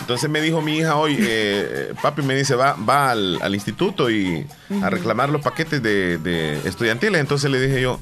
[0.00, 4.10] Entonces me dijo mi hija hoy, eh, papi me dice, va, va al, al instituto
[4.10, 4.46] y
[4.82, 7.20] a reclamar los paquetes de, de estudiantiles.
[7.20, 7.98] Entonces le dije yo,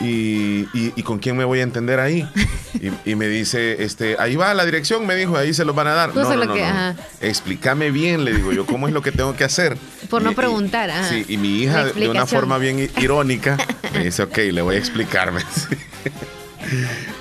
[0.00, 2.28] ¿y, y, y con quién me voy a entender ahí?
[2.76, 5.86] Y, y me dice, este, ahí va la dirección, me dijo, ahí se los van
[5.86, 6.14] a dar.
[6.14, 6.94] No, no, no, que- no.
[7.22, 9.78] Explícame bien, le digo yo, ¿cómo es lo que tengo que hacer?
[10.10, 10.90] Por no preguntar.
[10.90, 11.08] ajá.
[11.08, 13.56] Sí, y mi hija, de una forma bien irónica,
[13.94, 15.40] me dice, ok, le voy a explicarme.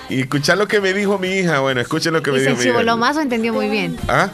[0.09, 1.59] Y escuchar lo que me dijo mi hija.
[1.59, 2.69] Bueno, escuchen lo que me ¿Y se dijo mi hija.
[2.71, 3.97] enchivoló más o entendió muy bien?
[4.07, 4.29] ¿Ah?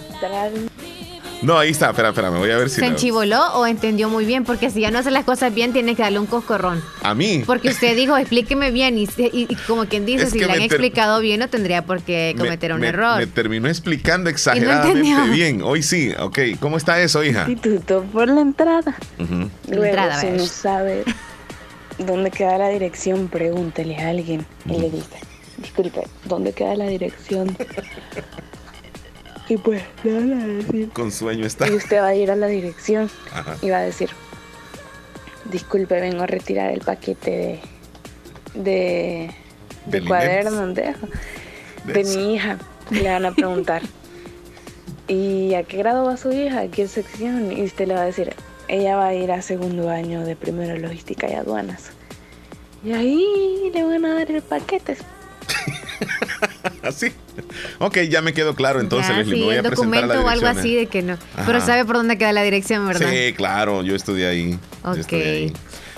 [1.41, 2.76] No, ahí está, espera, espera, me voy a ver si.
[2.76, 4.43] ¿Se la- enchivoló o entendió muy bien?
[4.43, 6.84] Porque si ya no hace las cosas bien, tiene que darle un coscorrón.
[7.01, 7.41] A mí.
[7.47, 8.95] Porque usted dijo, explíqueme bien.
[8.99, 11.47] Y, se- y- y como quien dice, Es si le han ter- explicado bien, no
[11.49, 13.18] tendría por qué me- cometer un me- error.
[13.18, 15.64] Me terminó explicando exageradamente bien.
[15.64, 16.38] Hoy sí, ok.
[16.59, 17.45] ¿Cómo está eso, hija?
[17.49, 18.95] Instituto por la entrada.
[19.68, 21.03] Luego, Entrada, si no sabe
[22.05, 23.27] ¿dónde queda la dirección?
[23.27, 24.45] Pregúntele a alguien.
[24.65, 25.17] Y le dice,
[25.57, 27.55] disculpe, ¿dónde queda la dirección?
[29.49, 30.89] Y pues le van a decir.
[30.91, 31.67] Con sueño está.
[31.67, 33.09] Y usted va a ir a la dirección
[33.61, 34.09] y va a decir,
[35.51, 37.59] disculpe, vengo a retirar el paquete
[38.53, 39.31] de,
[39.85, 40.95] de, de cuadernos de,
[41.85, 42.57] de mi hija.
[42.91, 43.81] Le van a preguntar,
[45.07, 46.61] ¿y a qué grado va su hija?
[46.61, 47.51] ¿A qué sección?
[47.51, 48.33] Y usted le va a decir,
[48.72, 51.91] ella va a ir a segundo año de primero logística y aduanas.
[52.86, 54.95] Y ahí le van a dar el paquete.
[56.82, 57.11] Así.
[57.80, 59.36] Ok, ya me quedó claro entonces, Leslie.
[59.36, 61.17] Sí, voy a documento o algo así de que no.
[61.45, 63.09] Pero sabe por dónde queda la dirección, ¿verdad?
[63.09, 64.59] Sí, claro, yo estudié ahí.
[64.84, 65.53] Ok.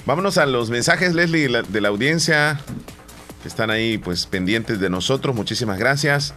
[0.05, 2.59] Vámonos a los mensajes, Leslie, de la audiencia
[3.41, 5.35] que están ahí pues pendientes de nosotros.
[5.35, 6.33] Muchísimas gracias.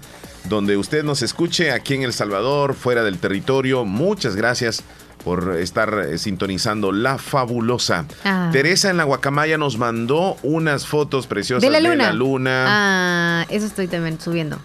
[0.48, 4.84] Donde usted nos escuche, aquí en El Salvador, fuera del territorio, muchas gracias
[5.24, 8.04] por estar eh, sintonizando La Fabulosa.
[8.24, 8.50] Ah.
[8.52, 11.90] Teresa en la Guacamaya nos mandó unas fotos preciosas de la luna.
[11.90, 12.64] De la luna.
[12.68, 14.60] Ah, eso estoy también subiendo.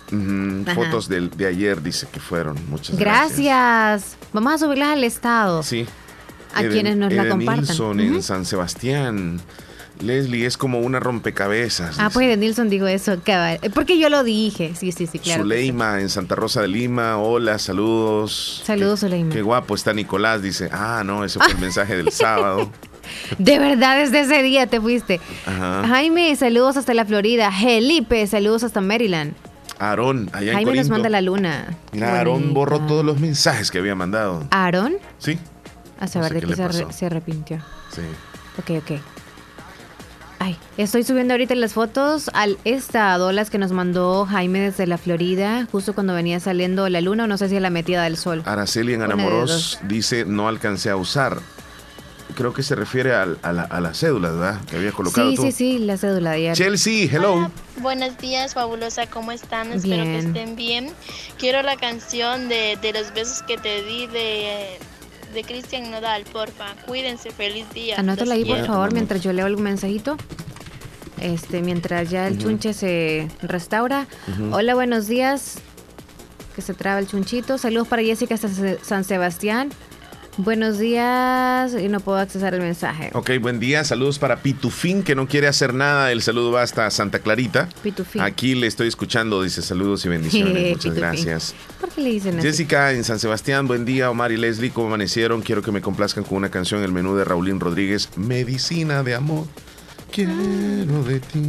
[0.76, 2.58] fotos de, de, ayer, dice que fueron.
[2.70, 3.40] Muchas gracias.
[3.40, 4.18] Gracias.
[4.34, 5.64] Vamos a subirlas al estado.
[5.64, 5.88] Sí.
[6.54, 7.66] A quienes nos la compartan.
[7.66, 9.42] Nilsson en San Sebastián.
[10.02, 11.98] Leslie es como una rompecabezas.
[12.00, 13.18] Ah, pues de Nilsson dijo eso,
[13.74, 14.74] porque yo lo dije.
[14.76, 15.44] Sí, sí, sí, claro.
[15.44, 17.18] Zuleima en Santa Rosa de Lima.
[17.18, 18.64] Hola, saludos.
[18.66, 19.34] Saludos, Zuleima.
[19.34, 20.70] Qué guapo está Nicolás, dice.
[20.72, 22.72] Ah, no, ese fue el mensaje del sábado.
[23.38, 25.20] De verdad, desde ese día te fuiste.
[25.46, 25.84] Ajá.
[25.88, 27.52] Jaime, saludos hasta la Florida.
[27.52, 29.34] Felipe, saludos hasta Maryland.
[29.80, 31.76] Aarón, allá Jaime en nos manda la luna.
[31.92, 34.48] Mira, Aarón borró todos los mensajes que había mandado.
[34.52, 34.94] ¿Aarón?
[35.18, 35.40] Sí.
[36.00, 37.58] A saber de qué, se, se, arrepintió.
[37.92, 38.02] Sí.
[38.60, 39.00] Ok, ok.
[40.44, 44.98] Ay, estoy subiendo ahorita las fotos al estado, las que nos mandó Jaime desde la
[44.98, 48.18] Florida, justo cuando venía saliendo la luna, o no sé si a la metida del
[48.18, 48.42] sol.
[48.48, 51.38] Araceli en Anamoros dice, no alcancé a usar.
[52.34, 54.62] Creo que se refiere a, la, cédula, ¿verdad?
[54.66, 55.44] Que había colocado sí, tú.
[55.44, 57.52] Sí, sí, la cédula de Chelsea, hello.
[57.78, 59.72] buenos días, fabulosa, ¿cómo están?
[59.72, 60.90] Espero que estén bien.
[61.38, 64.80] Quiero la canción de, de los besos que te di de
[65.34, 66.76] de Cristian Nodal, porfa.
[66.86, 67.96] Cuídense, feliz día.
[67.98, 70.18] Anótala ahí, por favor, mientras yo leo algún mensajito.
[71.20, 74.08] Este, mientras ya el chunche se restaura.
[74.52, 75.60] Hola, buenos días.
[76.56, 77.58] Que se traba el chunchito.
[77.58, 78.50] Saludos para Jessica hasta
[78.84, 79.70] San Sebastián.
[80.38, 83.10] Buenos días y no puedo accesar el mensaje.
[83.14, 83.84] Ok, buen día.
[83.84, 86.12] Saludos para Pitufín, que no quiere hacer nada.
[86.12, 87.68] El saludo va hasta Santa Clarita.
[87.84, 88.22] Pitufín.
[88.22, 89.44] Aquí le estoy escuchando.
[89.44, 90.70] Dice saludos y bendiciones.
[90.78, 91.56] Muchas gracias.
[91.80, 94.10] ¿Por qué le dicen Jessica en San Sebastián, buen día.
[94.10, 95.42] Omar y Leslie, ¿cómo amanecieron?
[95.42, 98.10] Quiero que me complazcan con una canción en el menú de Raulín Rodríguez.
[98.16, 99.48] Medicina de amor.
[100.12, 101.42] Quiero de ti.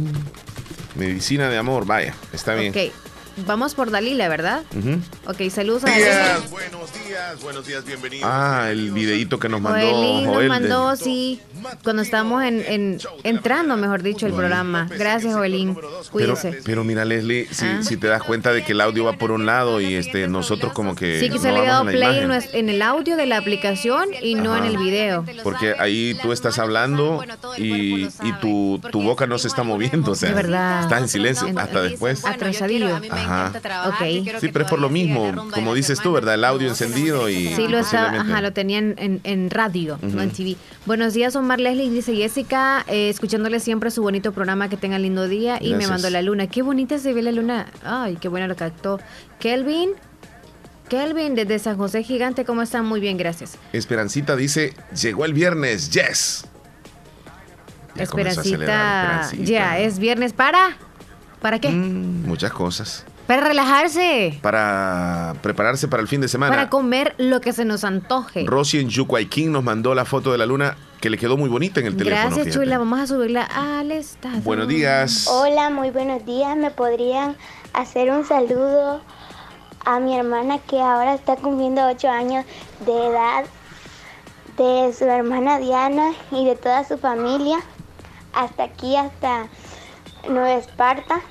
[0.95, 2.71] Medicina de amor, vaya, está bien.
[2.71, 2.93] Ok,
[3.37, 4.63] Vamos por Dalila, ¿verdad?
[5.25, 6.39] Ok, saludos a Dalila.
[6.51, 8.29] Buenos días, buenos días, bienvenidos.
[8.31, 11.41] Ah, el videito que nos mandó Joelín nos mandó, sí,
[11.83, 14.87] cuando estábamos en, entrando, mejor dicho, el programa.
[14.97, 15.75] Gracias, Joelín.
[16.11, 16.51] Cuídense.
[16.51, 17.79] Pero, pero mira, Leslie, si, ah.
[17.81, 20.73] si, te das cuenta de que el audio va por un lado y este nosotros
[20.73, 22.19] como que Sí, que se le ha dado play
[22.53, 25.25] en, el audio de la aplicación y no en el video.
[25.43, 27.23] Porque ahí tú estás hablando
[27.57, 30.29] y, y tu, tu boca no se está moviendo, o sea,
[30.81, 32.23] está en silencio hasta después.
[32.25, 32.99] Atrasadillo.
[33.09, 33.22] Ajá.
[34.39, 36.35] Sí, pero es por lo mismo, como dices tú, ¿verdad?
[36.35, 37.47] El audio encendido y.
[37.55, 40.55] Sí, lo, ajá, lo tenían en, radio, no en TV.
[40.85, 45.27] Buenos días, Omar Leslie, dice Jessica, eh, escuchándole siempre su bonito programa, que tenga lindo
[45.27, 45.57] día.
[45.61, 46.47] Y me mandó la luna.
[46.47, 47.67] Qué bonita se ve la luna.
[47.83, 48.99] Ay, qué buena lo captó.
[49.39, 49.91] Kelvin.
[50.89, 52.85] Kelvin, desde San José Gigante, ¿cómo están?
[52.85, 53.57] Muy bien, gracias.
[53.71, 56.45] Esperancita dice, llegó el viernes, yes.
[57.95, 60.77] Esperancita, ya, es viernes para...
[61.41, 61.69] ¿Para qué?
[61.69, 63.05] Mm, muchas cosas.
[63.27, 64.39] Para relajarse.
[64.41, 66.53] Para prepararse para el fin de semana.
[66.53, 68.45] Para comer lo que se nos antoje.
[68.45, 71.79] Rosy en Yucuayquín nos mandó la foto de la luna que le quedó muy bonita
[71.79, 72.35] en el teléfono.
[72.35, 72.77] Gracias, Chula.
[72.77, 74.39] Vamos a subirla al estado.
[74.41, 75.27] Buenos días.
[75.29, 76.55] Hola, muy buenos días.
[76.57, 77.37] ¿Me podrían
[77.73, 79.01] hacer un saludo
[79.85, 82.45] a mi hermana que ahora está cumpliendo 8 años
[82.85, 83.45] de edad?
[84.57, 87.57] De su hermana Diana y de toda su familia.
[88.33, 89.47] Hasta aquí, hasta
[90.27, 91.21] Nueva Esparta.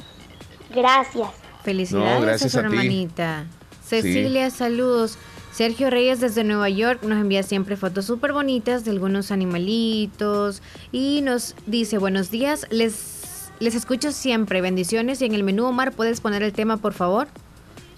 [0.75, 1.42] Gracias.
[1.65, 3.45] Felicidades a su hermanita.
[3.85, 5.19] Cecilia, saludos.
[5.53, 11.21] Sergio Reyes desde Nueva York nos envía siempre fotos súper bonitas de algunos animalitos y
[11.21, 16.23] nos dice buenos días, les, les escucho siempre, bendiciones y en el menú Omar puedes
[16.23, 17.29] poner el tema por favor.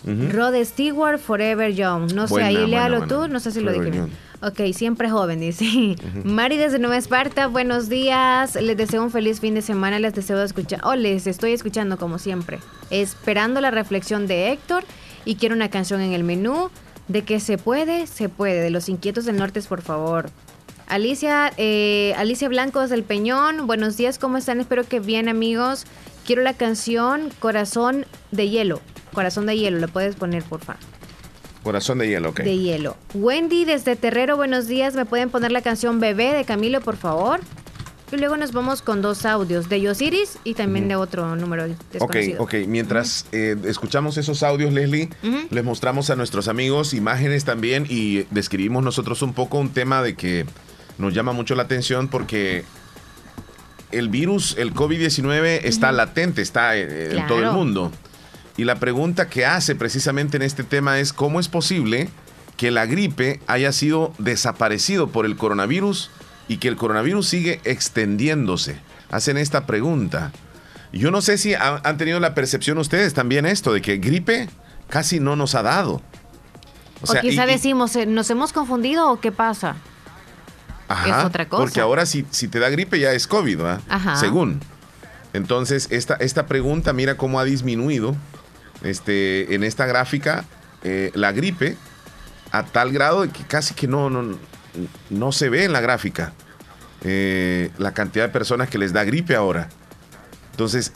[0.04, 2.12] Rod Stewart, Forever Young.
[2.12, 4.02] No sé, ahí léalo tú, no sé si lo dije.
[4.46, 5.96] Ok, siempre joven, dice.
[6.24, 8.56] Mari desde Nueva Esparta, buenos días.
[8.56, 9.98] Les deseo un feliz fin de semana.
[9.98, 10.80] Les deseo escuchar.
[10.84, 12.58] Oh, les estoy escuchando como siempre.
[12.90, 14.84] Esperando la reflexión de Héctor.
[15.24, 16.68] Y quiero una canción en el menú.
[17.08, 18.60] De que se puede, se puede.
[18.60, 20.26] De los inquietos del norte, por favor.
[20.88, 24.60] Alicia, eh, Alicia Blancos del Peñón, buenos días, ¿cómo están?
[24.60, 25.86] Espero que bien, amigos.
[26.26, 28.82] Quiero la canción Corazón de Hielo.
[29.14, 30.93] Corazón de Hielo, ¿lo puedes poner, por favor?
[31.64, 32.40] Corazón de hielo, ok.
[32.40, 32.96] De hielo.
[33.14, 34.94] Wendy desde Terrero, buenos días.
[34.94, 37.40] ¿Me pueden poner la canción Bebé de Camilo, por favor?
[38.12, 42.42] Y luego nos vamos con dos audios, de Yosiris y también de otro número desconocido.
[42.42, 42.68] Ok, ok.
[42.68, 45.08] Mientras eh, escuchamos esos audios, Leslie,
[45.50, 50.14] les mostramos a nuestros amigos imágenes también y describimos nosotros un poco un tema de
[50.14, 50.46] que
[50.98, 52.64] nos llama mucho la atención porque
[53.90, 57.90] el virus, el COVID-19, está latente, está eh, en todo el mundo.
[58.56, 62.08] Y la pregunta que hace precisamente en este tema es cómo es posible
[62.56, 66.10] que la gripe haya sido desaparecido por el coronavirus
[66.46, 68.78] y que el coronavirus sigue extendiéndose.
[69.10, 70.32] Hacen esta pregunta.
[70.92, 74.48] Yo no sé si han tenido la percepción ustedes también esto, de que gripe
[74.88, 76.00] casi no nos ha dado.
[77.02, 79.76] O, quizá decimos, eh, ¿nos hemos confundido o qué pasa?
[80.86, 81.64] Ajá, es otra cosa.
[81.64, 83.80] Porque ahora si, si te da gripe ya es COVID, ¿verdad?
[83.88, 84.16] Ajá.
[84.16, 84.60] Según.
[85.32, 88.14] Entonces, esta, esta pregunta, mira cómo ha disminuido
[88.82, 90.44] este, en esta gráfica
[90.82, 91.76] eh, la gripe
[92.50, 94.38] a tal grado de que casi que no, no,
[95.10, 96.32] no se ve en la gráfica
[97.02, 99.68] eh, la cantidad de personas que les da gripe ahora.
[100.52, 100.92] Entonces,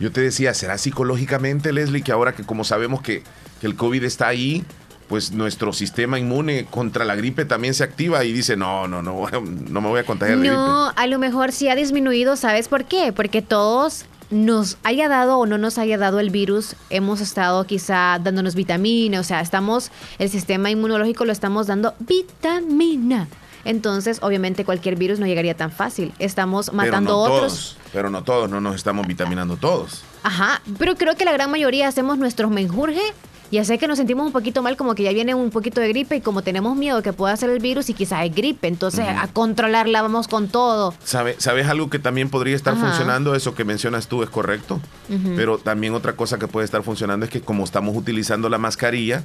[0.00, 3.22] yo te decía, ¿será psicológicamente, Leslie, que ahora que como sabemos que,
[3.60, 4.64] que el COVID está ahí,
[5.08, 9.28] pues nuestro sistema inmune contra la gripe también se activa y dice, no, no, no,
[9.30, 10.56] no me voy a contagiar de gripe.
[10.56, 13.12] No, a lo mejor sí ha disminuido, ¿sabes por qué?
[13.12, 18.18] Porque todos nos haya dado o no nos haya dado el virus, hemos estado quizá
[18.18, 23.28] dándonos vitamina, o sea, estamos, el sistema inmunológico lo estamos dando vitamina.
[23.64, 26.12] Entonces, obviamente, cualquier virus no llegaría tan fácil.
[26.18, 27.40] Estamos matando otros.
[27.40, 30.02] Todos, pero no todos, no nos estamos vitaminando todos.
[30.24, 33.02] Ajá, pero creo que la gran mayoría hacemos nuestros menjurje
[33.52, 35.88] ya sé que nos sentimos un poquito mal, como que ya viene un poquito de
[35.88, 38.66] gripe y como tenemos miedo de que pueda ser el virus y quizás es gripe,
[38.66, 40.94] entonces a controlarla vamos con todo.
[41.04, 43.34] ¿Sabe, ¿Sabes algo que también podría estar funcionando?
[43.34, 44.80] Eso que mencionas tú es correcto,
[45.36, 49.24] pero también otra cosa que puede estar funcionando es que como estamos utilizando la mascarilla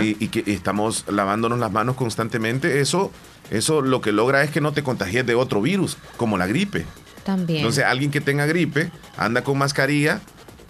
[0.00, 3.10] y, que estamos lavándonos las manos constantemente, eso,
[3.50, 6.86] eso lo que logra es que no te contagies de otro virus, como la gripe.
[7.24, 7.58] También.
[7.58, 10.20] Entonces, alguien que tenga gripe anda con mascarilla,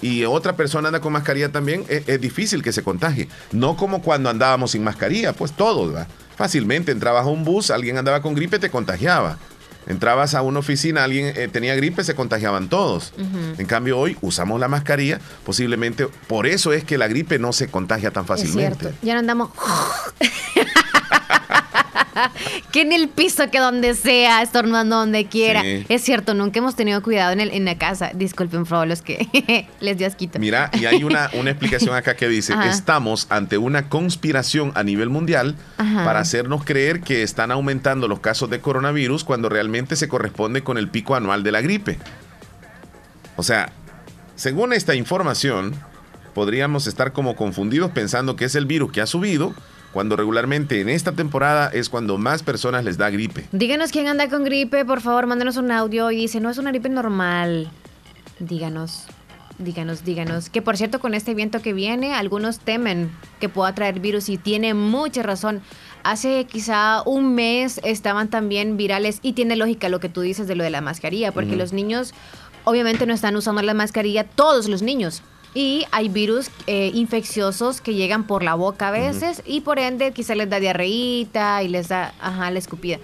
[0.03, 3.28] y otra persona anda con mascarilla también, es, difícil que se contagie.
[3.53, 5.95] No como cuando andábamos sin mascarilla, pues todos,
[6.36, 9.38] Fácilmente entrabas a un bus, alguien andaba con gripe, te contagiaba.
[9.86, 13.12] Entrabas a una oficina, alguien eh, tenía gripe, se contagiaban todos.
[13.59, 17.68] En cambio, hoy usamos la mascarilla, posiblemente por eso es que la gripe no se
[17.68, 18.95] contagia tan fácilmente.
[19.03, 19.51] Ya no andamos.
[22.73, 25.62] que en el piso, que donde sea, estornudando donde quiera.
[25.65, 28.11] Es cierto, nunca hemos tenido cuidado en, el, en la casa.
[28.15, 30.39] Disculpen, por los que les dio asquito.
[30.39, 35.11] Mira, y hay una, una explicación acá que dice, estamos ante una conspiración a nivel
[35.11, 40.62] mundial para hacernos creer que están aumentando los casos de coronavirus cuando realmente se corresponde
[40.62, 41.99] con el pico anual de la gripe.
[43.37, 43.73] O sea,
[44.37, 45.75] según esta información,
[46.35, 49.55] podríamos estar como confundidos pensando que es el virus que ha subido
[49.95, 53.47] cuando regularmente en esta temporada es cuando más personas les da gripe.
[53.53, 56.70] Díganos quién anda con gripe, por favor, mándenos un audio y dice, no es una
[56.70, 57.70] gripe normal.
[58.40, 59.07] Díganos,
[59.59, 60.51] díganos, díganos.
[60.51, 64.36] Que por cierto, con este viento que viene, algunos temen que pueda traer virus y
[64.36, 65.62] tiene mucha razón.
[66.03, 70.57] Hace quizá un mes estaban también virales y tiene lógica lo que tú dices de
[70.57, 72.14] lo de la mascarilla, porque los niños
[72.64, 75.22] obviamente no están usando la mascarilla, todos los niños
[75.55, 80.12] y hay virus eh, infecciosos que llegan por la boca a veces y por ende
[80.12, 82.98] quizá les da diarreíta y les da, ajá, la escupida.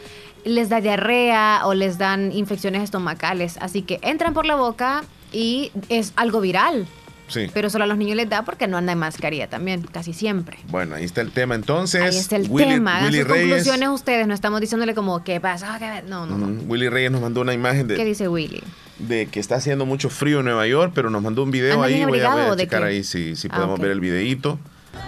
[0.45, 3.57] Les da diarrea o les dan infecciones estomacales.
[3.59, 6.89] Así que entran por la boca y es algo viral.
[7.29, 7.47] Sí.
[7.55, 10.59] Pero solo a los niños les da porque no andan en mascarilla también, casi siempre.
[10.69, 12.03] Bueno, ahí está el tema entonces.
[12.03, 12.97] Ahí está el tema.
[12.97, 15.79] Hagan sus conclusiones ustedes, no estamos diciéndole como, ¿qué pasa?
[16.09, 16.63] No, no, no.
[16.65, 17.95] Willy Reyes nos mandó una imagen de...
[17.95, 18.61] ¿Qué dice Willy?
[19.07, 22.05] De que está haciendo mucho frío en Nueva York, pero nos mandó un video ahí.
[22.05, 24.59] Voy a, checar ahí si, si ah, podemos ver el videíto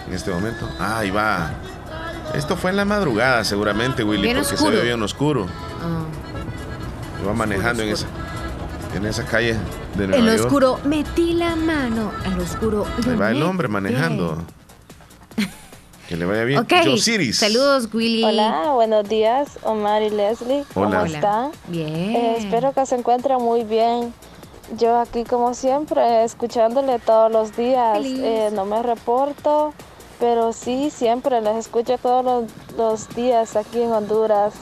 [0.07, 0.69] en este momento.
[0.79, 1.51] Ah, ahí va.
[2.35, 5.47] Esto fue en la madrugada, seguramente, Willy, porque se ve bien oscuro.
[5.83, 7.27] Oh.
[7.27, 8.07] Va manejando en esa
[8.95, 9.55] en esa calle
[9.95, 10.39] de Nueva York.
[10.39, 12.11] En oscuro, metí la mano.
[12.25, 12.85] En lo oscuro.
[13.05, 14.43] Ahí va el hombre manejando.
[16.13, 16.59] Que le vaya bien.
[16.59, 17.33] Okay.
[17.33, 18.23] Saludos, Willy.
[18.23, 20.63] Hola, buenos días, Omar y Leslie.
[20.71, 21.49] ¿Cómo están?
[21.69, 22.15] Bien.
[22.15, 24.13] Eh, espero que se encuentren muy bien.
[24.77, 27.97] Yo aquí, como siempre, escuchándole todos los días.
[28.05, 29.73] Eh, no me reporto,
[30.19, 32.45] pero sí, siempre les escucho todos
[32.77, 34.53] los días aquí en Honduras.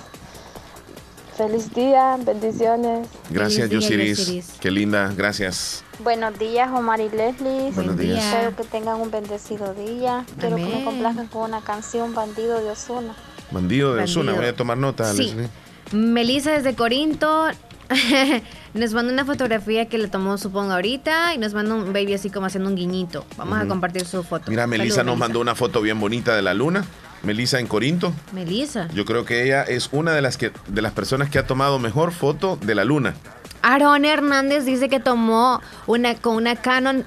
[1.42, 3.08] Feliz día, bendiciones.
[3.32, 4.60] Gracias, Yosiris.
[4.60, 5.84] Qué linda, gracias.
[6.04, 7.72] Buenos días, Omar y Leslie.
[7.72, 8.24] Buenos días.
[8.24, 10.24] Espero que tengan un bendecido día.
[10.40, 13.16] Quiero que me complazcan con una canción Bandido de Osuna.
[13.50, 15.50] Bandido de Osuna, voy a tomar nota, Leslie.
[15.92, 17.48] Melissa desde Corinto
[18.76, 22.30] nos manda una fotografía que le tomó, supongo, ahorita y nos manda un baby así
[22.30, 23.26] como haciendo un guiñito.
[23.36, 24.52] Vamos a compartir su foto.
[24.52, 26.86] Mira, Melissa nos mandó una foto bien bonita de la luna.
[27.24, 28.14] Melissa en Corinto.
[28.34, 28.88] Melissa.
[28.94, 31.80] Yo creo que ella es una de las que de las personas que ha tomado
[31.80, 33.16] mejor foto de la luna.
[33.62, 37.06] Aaron Hernández dice que tomó una con una Canon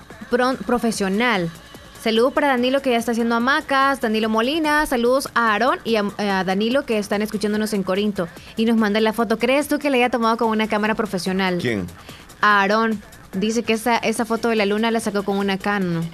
[0.66, 1.50] profesional.
[2.00, 6.44] Saludos para Danilo que ya está haciendo hamacas, Danilo Molina, saludos a Aarón y a,
[6.44, 9.38] Danilo que están escuchándonos en Corinto y nos mandan la foto.
[9.38, 11.58] ¿Crees tú que le haya tomado con una cámara profesional?
[11.62, 11.86] ¿Quién?
[12.42, 13.00] A Aarón.
[13.32, 16.06] Dice que esa, esa foto de la luna la sacó con una Canon.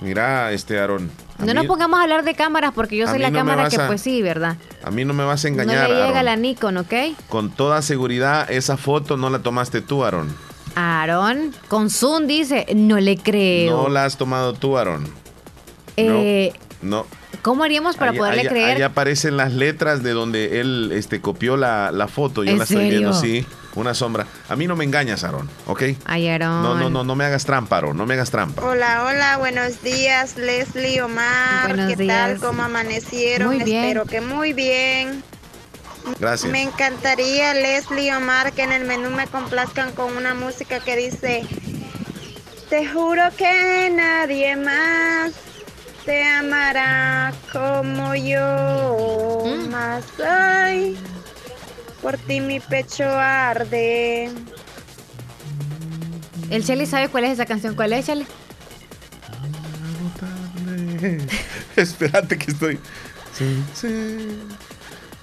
[0.00, 1.10] Mira, este Aarón.
[1.38, 4.22] No nos pongamos a hablar de cámaras porque yo soy la cámara que pues sí,
[4.22, 4.56] ¿verdad?
[4.82, 5.88] A mí no me vas a engañar.
[5.88, 6.94] No le llega la Nikon, ¿ok?
[7.28, 10.34] Con toda seguridad, esa foto no la tomaste tú, Aarón.
[10.74, 13.82] Aarón, con Zoom dice, no le creo.
[13.82, 15.08] No la has tomado tú, Aarón.
[15.96, 17.06] Eh, no.
[17.42, 18.76] ¿Cómo haríamos para poderle creer?
[18.76, 22.44] Ahí aparecen las letras de donde él este, copió la, foto.
[22.44, 23.44] Yo la estoy viendo, sí.
[23.74, 24.26] Una sombra.
[24.48, 25.82] A mí no me engañas, Aaron, ¿ok?
[26.04, 26.62] Ay, Aaron.
[26.62, 27.96] No, no, no, no me hagas trampa, Aaron.
[27.96, 28.62] No me hagas trampa.
[28.62, 29.36] Hola, hola.
[29.38, 31.68] Buenos días, Leslie, Omar.
[31.68, 32.38] Buenos ¿Qué tal?
[32.38, 33.48] ¿Cómo amanecieron?
[33.48, 33.84] Muy bien.
[33.84, 35.24] Espero que muy bien.
[36.20, 36.52] Gracias.
[36.52, 41.46] Me encantaría, Leslie, Omar, que en el menú me complazcan con una música que dice...
[42.70, 45.32] Te juro que nadie más
[46.04, 49.70] te amará como yo, mm.
[49.70, 50.98] más hoy
[52.04, 54.30] por ti mi pecho arde.
[56.50, 58.26] El Chele sabe cuál es esa canción, ¿cuál es Chele?
[61.76, 62.78] Espérate que estoy.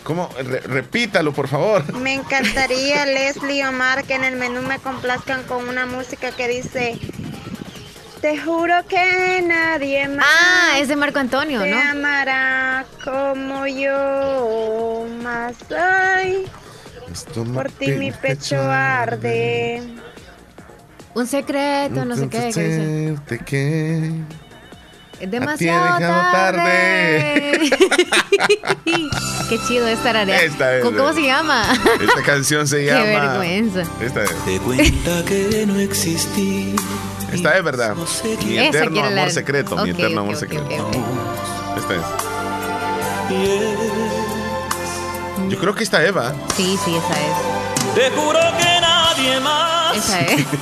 [0.04, 0.28] ¿Cómo?
[0.66, 1.94] repítalo, por favor.
[1.94, 7.00] Me encantaría, Leslie Omar, que en el menú me complazcan con una música que dice
[8.22, 10.26] te juro que nadie más.
[10.28, 11.80] Ah, es de Marco Antonio, te ¿no?
[11.80, 16.48] amará como yo más hoy.
[17.54, 19.82] Por ti mi pecho arde.
[21.14, 23.16] Un secreto, no sé qué.
[23.28, 24.12] ¿qué qué?
[25.20, 27.60] Es demasiado tarde.
[29.50, 30.44] Qué chido es tararear.
[30.44, 31.64] Esta es, ¿Cómo, se llama?
[32.02, 33.04] Esta canción se llama.
[33.04, 33.84] Qué vergüenza.
[34.02, 34.32] Esta es.
[34.46, 36.74] Te cuenta que no existí.
[37.32, 37.96] Esta es verdad.
[38.46, 39.76] Mi eterno amor secreto.
[39.84, 40.90] mi eterno amor secreto.
[41.78, 42.02] Esta es.
[45.52, 46.34] Yo creo que esta Eva.
[46.56, 47.36] Sí, sí, esa es.
[47.94, 49.98] Te juro que nadie más.
[49.98, 50.46] Esa es.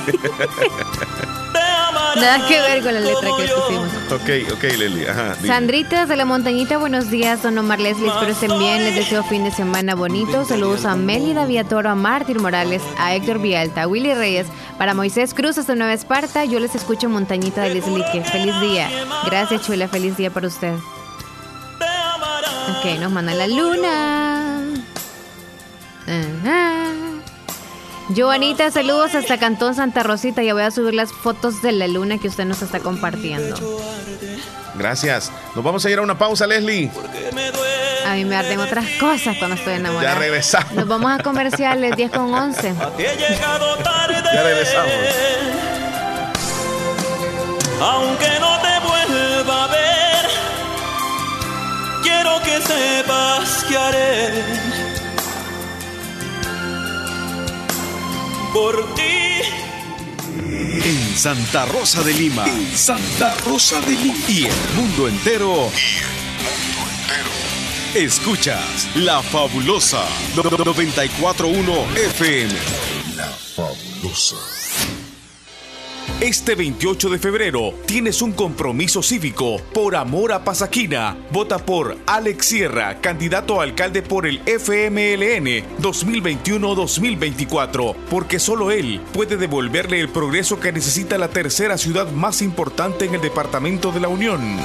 [2.16, 3.88] Nada que ver con la letra que pusimos.
[4.10, 5.06] Ok, ok, Leli.
[5.06, 8.08] Ajá, Sandritas de la Montañita, buenos días, don Omar Leslie.
[8.08, 8.82] Espero estén bien.
[8.82, 10.44] Les deseo fin de semana bonito.
[10.44, 15.34] Saludos a Mélida Viatoro, a Mártir Morales, a Héctor Vialta, a Willy Reyes, para Moisés
[15.34, 16.44] Cruz hasta Nueva Esparta.
[16.44, 18.02] Yo les escucho Montañita de Leslie.
[18.24, 18.88] Feliz día.
[19.24, 19.86] Gracias, Chula.
[19.86, 20.74] Feliz día para usted.
[22.70, 24.39] Ok, nos manda la luna.
[26.10, 26.90] Ajá.
[28.16, 30.42] Joanita, saludos hasta Cantón Santa Rosita.
[30.42, 33.56] Ya voy a subir las fotos de la luna que usted nos está compartiendo.
[34.74, 35.30] Gracias.
[35.54, 36.90] Nos vamos a ir a una pausa, Leslie.
[38.06, 40.14] A mí me arden otras cosas cuando estoy enamorada.
[40.14, 40.72] Ya regresamos.
[40.72, 42.74] Nos vamos a comerciales 10 con 11.
[42.98, 44.92] ya regresamos.
[47.80, 50.26] Aunque no te vuelva a ver,
[52.02, 54.89] quiero que sepas que haré
[58.52, 59.42] por ti.
[60.84, 62.44] En Santa Rosa de Lima.
[62.74, 64.24] Santa Rosa de Lima.
[64.28, 65.70] Y el mundo entero.
[65.74, 66.10] Y el
[66.64, 67.30] mundo entero.
[67.94, 72.54] Escuchas La Fabulosa 941 FM.
[73.16, 74.36] La Fabulosa.
[76.20, 81.16] Este 28 de febrero tienes un compromiso cívico por amor a Pasaquina.
[81.30, 89.38] Vota por Alex Sierra, candidato a alcalde por el FMLN 2021-2024, porque solo él puede
[89.38, 94.08] devolverle el progreso que necesita la tercera ciudad más importante en el departamento de la
[94.08, 94.58] Unión.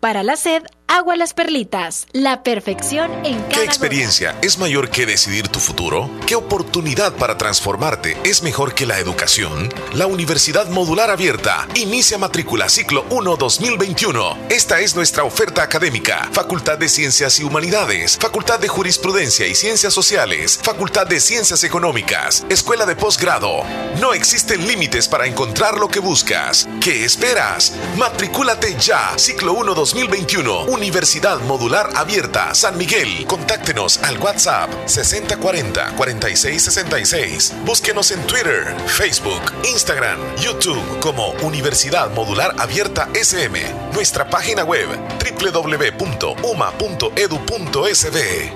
[0.00, 2.06] Para la sed, agua las perlitas.
[2.12, 6.10] La perfección en cada ¿Qué experiencia es mayor que decidir tu futuro?
[6.26, 9.72] ¿Qué oportunidad para transformarte es mejor que la educación?
[9.94, 14.36] La Universidad Modular Abierta inicia matrícula ciclo 1 2021.
[14.50, 16.28] Esta es nuestra oferta académica.
[16.32, 22.44] Facultad de Ciencias y Humanidades, Facultad de Jurisprudencia y Ciencias Sociales, Facultad de Ciencias Económicas,
[22.48, 23.62] Escuela de Posgrado.
[24.00, 26.68] No existen límites para encontrar lo que buscas.
[26.80, 27.72] ¿Qué esperas?
[27.96, 29.14] Matricúlate ya.
[29.16, 33.24] Ciclo 1 2021 Universidad Modular Abierta San Miguel.
[33.28, 37.64] Contáctenos al WhatsApp 6040-4666.
[37.64, 43.56] Búsquenos en Twitter, Facebook, Instagram, YouTube como Universidad Modular Abierta SM.
[43.92, 44.88] Nuestra página web
[45.20, 46.64] www.uma.edu.sb.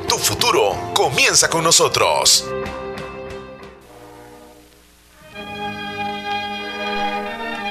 [0.08, 2.44] Tu futuro comienza con nosotros.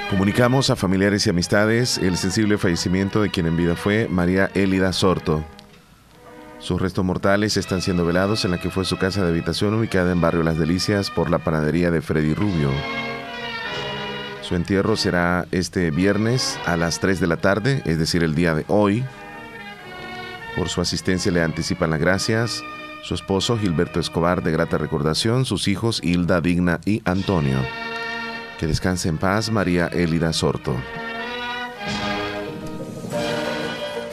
[0.09, 4.93] Comunicamos a familiares y amistades el sensible fallecimiento de quien en vida fue María Élida
[4.93, 5.43] Sorto.
[6.59, 10.13] Sus restos mortales están siendo velados en la que fue su casa de habitación ubicada
[10.13, 12.71] en Barrio Las Delicias por la panadería de Freddy Rubio.
[14.41, 18.55] Su entierro será este viernes a las 3 de la tarde, es decir, el día
[18.55, 19.03] de hoy.
[20.55, 22.63] Por su asistencia le anticipan las gracias
[23.03, 27.57] su esposo Gilberto Escobar de grata recordación, sus hijos Hilda, Digna y Antonio.
[28.57, 30.75] Que descanse en paz María Elida Sorto.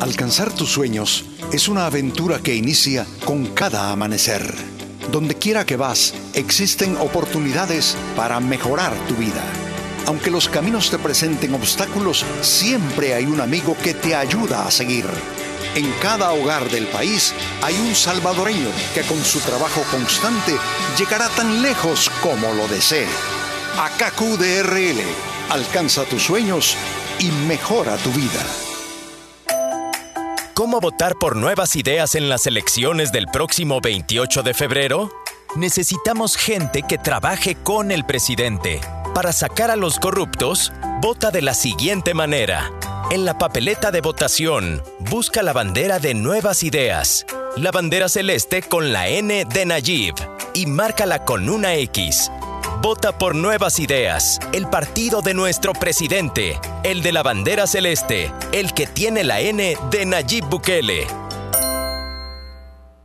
[0.00, 4.75] Alcanzar tus sueños es una aventura que inicia con cada amanecer
[5.10, 9.42] donde quiera que vas, existen oportunidades para mejorar tu vida.
[10.06, 15.06] Aunque los caminos te presenten obstáculos, siempre hay un amigo que te ayuda a seguir.
[15.74, 20.56] En cada hogar del país hay un salvadoreño que con su trabajo constante
[20.96, 23.08] llegará tan lejos como lo desee.
[23.78, 25.02] AKQDRL,
[25.50, 26.76] alcanza tus sueños
[27.18, 28.46] y mejora tu vida.
[30.56, 35.12] ¿Cómo votar por nuevas ideas en las elecciones del próximo 28 de febrero?
[35.54, 38.80] Necesitamos gente que trabaje con el presidente.
[39.14, 42.72] Para sacar a los corruptos, vota de la siguiente manera.
[43.10, 47.26] En la papeleta de votación, busca la bandera de nuevas ideas,
[47.58, 50.14] la bandera celeste con la N de Nayib
[50.54, 52.30] y márcala con una X.
[52.82, 58.74] Vota por Nuevas Ideas, el partido de nuestro presidente, el de la bandera celeste, el
[58.74, 61.25] que tiene la N de Nayib Bukele.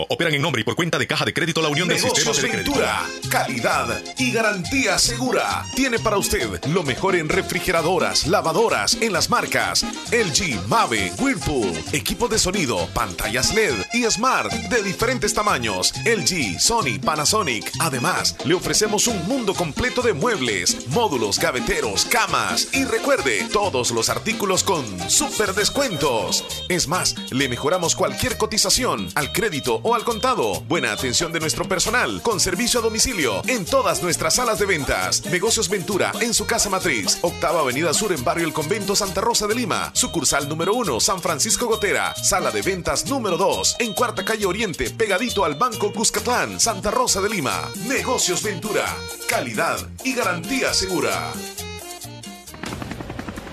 [0.00, 2.48] operan en nombre y por cuenta de Caja de Crédito La Unión del Negocios Sistema
[2.48, 2.72] de Crédito.
[2.72, 5.64] Ventura, calidad y garantía segura.
[5.74, 12.28] Tiene para usted lo mejor en refrigeradoras, lavadoras, en las marcas LG, Mave, Whirlpool, equipo
[12.28, 15.92] de sonido, pantallas LED y Smart de diferentes tamaños.
[16.04, 17.70] LG, Sony, Panasonic.
[17.80, 24.08] Además, le ofrecemos un mundo completo de muebles, módulos, gaveteros, camas y recuerde, todos los
[24.08, 26.44] artículos con super descuentos.
[26.68, 30.60] Es más, le mejoramos cualquier cotización al crédito o al contado.
[30.68, 35.24] Buena atención de nuestro personal con servicio a domicilio en todas nuestras salas de ventas.
[35.26, 37.18] Negocios Ventura en su casa matriz.
[37.22, 39.90] Octava Avenida Sur en Barrio El Convento Santa Rosa de Lima.
[39.94, 42.14] Sucursal número 1 San Francisco Gotera.
[42.14, 47.20] Sala de ventas número 2 en Cuarta Calle Oriente pegadito al Banco Cuscatlán Santa Rosa
[47.20, 47.70] de Lima.
[47.86, 48.86] Negocios Ventura.
[49.28, 51.32] Calidad y garantía segura.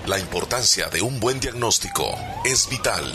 [0.06, 3.14] La importancia de un buen diagnóstico es vital.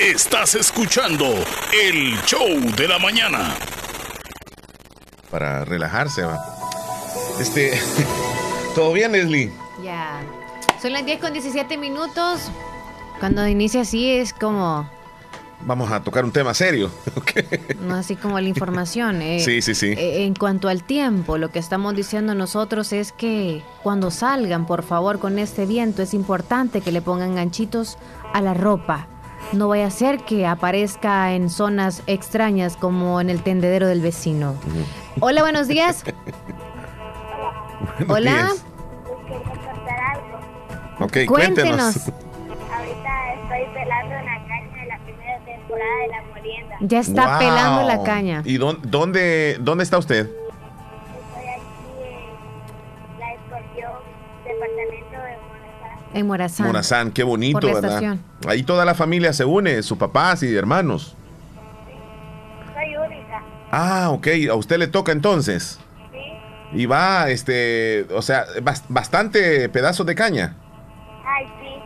[0.00, 1.26] Estás escuchando
[1.84, 3.54] el show de la mañana.
[5.30, 6.42] Para relajarse, va.
[7.38, 7.78] Este.
[8.74, 9.52] ¿Todo bien, Leslie?
[9.84, 10.22] Ya.
[10.80, 12.50] Son las 10 con 17 minutos.
[13.18, 14.88] Cuando inicia así es como.
[15.66, 16.90] Vamos a tocar un tema serio.
[17.82, 19.20] No así como la información.
[19.20, 19.88] Eh, sí, sí, sí.
[19.88, 24.82] Eh, en cuanto al tiempo, lo que estamos diciendo nosotros es que cuando salgan, por
[24.82, 27.98] favor, con este viento, es importante que le pongan ganchitos
[28.32, 29.06] a la ropa
[29.52, 34.54] no vaya a ser que aparezca en zonas extrañas como en el tendedero del vecino.
[35.20, 36.04] Hola, buenos días.
[38.08, 38.48] Hola.
[41.00, 41.96] Ok, cuéntenos.
[41.96, 46.76] Ahorita estoy pelando la caña de la primera temporada de la molienda.
[46.80, 48.42] Ya está pelando la caña.
[48.44, 50.28] ¿Y dónde, dónde está usted?
[56.14, 56.66] En Morazán.
[56.66, 58.16] Morazán, qué bonito, ¿verdad?
[58.46, 61.16] Ahí toda la familia se une, sus papás y hermanos.
[62.74, 63.42] Soy única.
[63.70, 64.28] Ah, ok.
[64.50, 65.78] ¿A usted le toca entonces?
[66.12, 66.18] Sí.
[66.80, 68.44] Y va, este, o sea,
[68.88, 70.56] bastante pedazos de caña.
[71.24, 71.82] Ay, sí.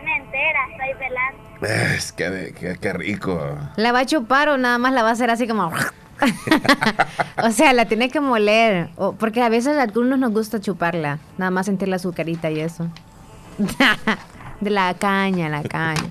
[0.00, 1.94] Una entera, estoy pelando.
[1.94, 3.58] Es que, qué rico.
[3.76, 5.72] ¿La va a chupar o nada más la va a hacer así como...
[7.42, 8.88] o sea, la tiene que moler.
[9.18, 11.18] porque a veces a algunos nos gusta chuparla.
[11.38, 12.88] Nada más sentir la azucarita y eso.
[14.60, 16.10] de la caña, la caña.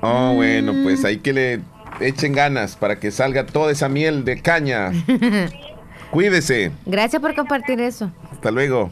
[0.00, 1.60] Oh, bueno, pues hay que le
[2.00, 4.92] echen ganas para que salga toda esa miel de caña.
[6.10, 6.72] Cuídese.
[6.84, 8.10] Gracias por compartir eso.
[8.30, 8.90] Hasta luego.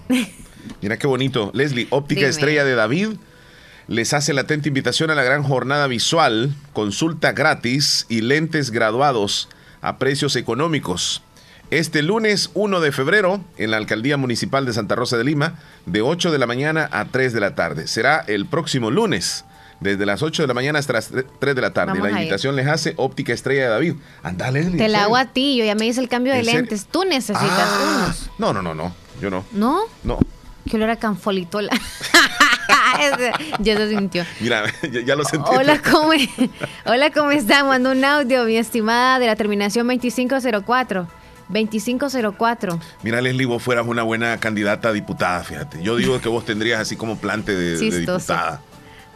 [0.81, 1.51] Mira qué bonito.
[1.55, 3.11] Leslie, óptica estrella de David
[3.87, 9.49] les hace la atenta invitación a la gran jornada visual, consulta gratis y lentes graduados
[9.81, 11.23] a precios económicos.
[11.71, 16.03] Este lunes 1 de febrero, en la Alcaldía Municipal de Santa Rosa de Lima, de
[16.03, 17.87] 8 de la mañana a 3 de la tarde.
[17.87, 19.45] Será el próximo lunes,
[19.81, 22.01] desde las 8 de la mañana hasta las 3 de la tarde.
[22.01, 23.95] la invitación les hace Óptica Estrella de David.
[24.23, 26.87] Andale, Te la hago a ti, yo ya me hice el cambio de lentes.
[26.87, 28.31] Tú necesitas ah, unos.
[28.39, 28.95] No, no, no, no.
[29.21, 29.45] Yo no.
[29.53, 29.81] ¿No?
[30.03, 30.19] No.
[30.69, 31.71] Que olor a canfolitola.
[33.61, 34.25] ya se sintió.
[34.41, 34.65] Mira,
[35.05, 35.51] ya, lo sentí.
[35.51, 36.11] Hola, ¿cómo,
[36.87, 37.67] Hola, ¿cómo están?
[37.67, 41.07] Mando un audio, mi estimada, de la terminación 2504.
[41.49, 42.81] 2504.
[43.03, 45.83] Mira, Leslie, vos fueras una buena candidata a diputada, fíjate.
[45.83, 48.63] Yo digo que vos tendrías así como plante de, de diputada.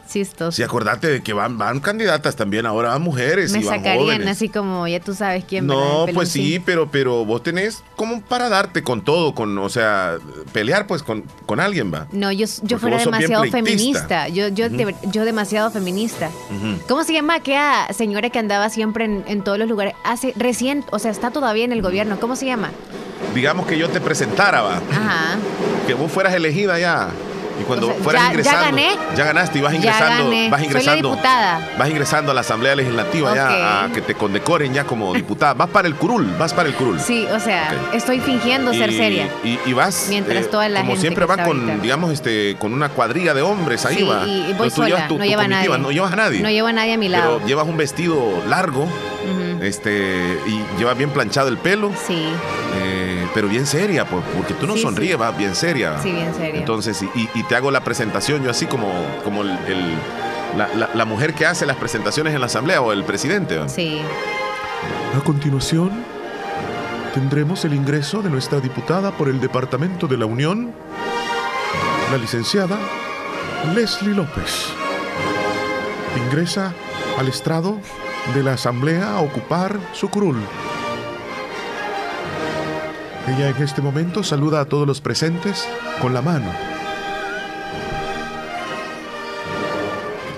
[0.08, 3.52] Sí, acordate de que van, van candidatas también ahora, van mujeres.
[3.52, 5.66] Me y van sacarían así como, ya tú sabes quién.
[5.66, 10.16] No, pues sí, pero, pero vos tenés como para darte con todo, con, o sea,
[10.52, 12.06] pelear pues con, con alguien, va.
[12.12, 14.28] No, yo, yo fuera demasiado feminista.
[14.28, 14.66] Yo, yo,
[15.12, 16.30] yo demasiado feminista.
[16.88, 19.94] ¿Cómo se llama aquella señora que andaba siempre en, en todos los lugares?
[20.04, 22.18] Hace recién, o sea, está todavía en el gobierno.
[22.18, 22.70] ¿Cómo se llama?
[23.34, 24.76] Digamos que yo te presentara, va.
[24.90, 25.36] Ajá.
[25.86, 27.10] Que vos fueras elegida ya.
[27.60, 29.16] Y cuando fueras ya, ingresando, ya, gané.
[29.16, 31.18] ya ganaste y vas ingresando, vas ingresando,
[31.78, 35.54] vas ingresando a la Asamblea Legislativa ya a que te condecoren ya como diputada.
[35.54, 37.00] Vas para el curul, vas para el curul.
[37.00, 39.28] Sí, o sea, estoy fingiendo ser seria.
[39.44, 43.34] Y, vas mientras eh, toda la como siempre va con, digamos, este, con una cuadrilla
[43.34, 44.26] de hombres ahí va.
[44.26, 45.78] Y, voy sola, no lleva a nadie.
[45.78, 46.40] No llevas a nadie.
[46.40, 47.36] No llevo a nadie a mi lado.
[47.36, 48.86] Pero llevas un vestido largo,
[49.62, 51.92] este, y llevas bien planchado el pelo.
[52.06, 52.28] Sí.
[52.76, 56.00] Eh, pero bien seria, porque tú no sonríes, vas bien seria.
[56.02, 56.60] Sí, bien seria.
[56.60, 58.90] Entonces, y, te hago la presentación yo así como,
[59.24, 59.96] como el,
[60.56, 63.60] la, mujer que hace las presentaciones en la asamblea o el presidente.
[63.68, 64.00] Sí.
[65.16, 66.04] A continuación,
[67.14, 70.72] tendremos el ingreso de nuestra diputada por el Departamento de la Unión,
[72.10, 72.78] la licenciada
[73.74, 74.68] Leslie López.
[76.26, 76.72] Ingresa
[77.18, 77.78] al estrado
[78.34, 80.40] de la asamblea a ocupar su curul.
[83.26, 85.68] Ella en este momento saluda a todos los presentes
[86.00, 86.50] con la mano.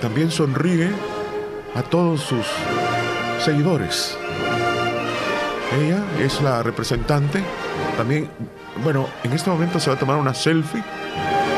[0.01, 0.91] También sonríe
[1.75, 2.45] a todos sus
[3.43, 4.17] seguidores.
[5.79, 7.43] Ella es la representante.
[7.95, 8.29] También,
[8.83, 10.83] bueno, en este momento se va a tomar una selfie.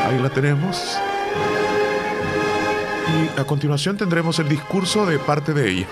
[0.06, 0.98] Ahí la tenemos.
[3.14, 5.86] Y a continuación tendremos el discurso de parte de ella.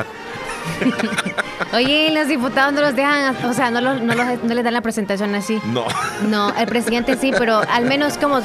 [1.72, 5.34] Oye, los diputados no los dejan, o sea, no, los, no, les dan la presentación
[5.34, 5.60] así.
[5.66, 5.84] No.
[6.28, 8.40] No, el presidente sí, pero al menos como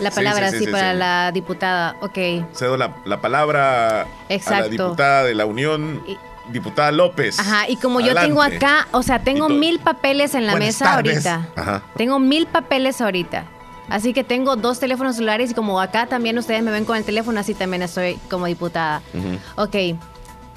[0.00, 2.18] la palabra así para la diputada, ok.
[2.54, 4.54] Cedo la, la palabra Exacto.
[4.54, 6.02] a la diputada de la Unión.
[6.50, 7.38] diputada López.
[7.38, 11.48] Ajá, y como yo tengo acá, o sea, tengo mil papeles en la mesa ahorita.
[11.56, 11.82] Ajá.
[11.96, 13.44] Tengo mil papeles ahorita.
[13.88, 17.04] Así que tengo dos teléfonos celulares y como acá también ustedes me ven con el
[17.04, 19.02] teléfono, así también estoy como diputada.
[19.56, 19.76] Ok,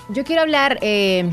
[0.10, 1.32] yo quiero hablar eh,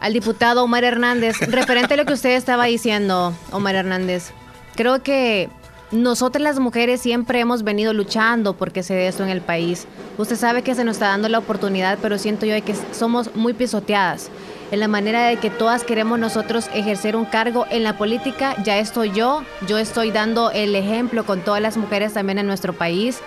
[0.00, 4.30] al diputado Omar Hernández, referente a lo que usted estaba diciendo, Omar Hernández.
[4.76, 5.48] Creo que
[5.90, 9.86] nosotras las mujeres siempre hemos venido luchando porque se dé esto en el país.
[10.18, 13.52] Usted sabe que se nos está dando la oportunidad, pero siento yo que somos muy
[13.52, 14.30] pisoteadas
[14.70, 18.54] en la manera de que todas queremos nosotros ejercer un cargo en la política.
[18.64, 22.72] Ya estoy yo, yo estoy dando el ejemplo con todas las mujeres también en nuestro
[22.72, 23.20] país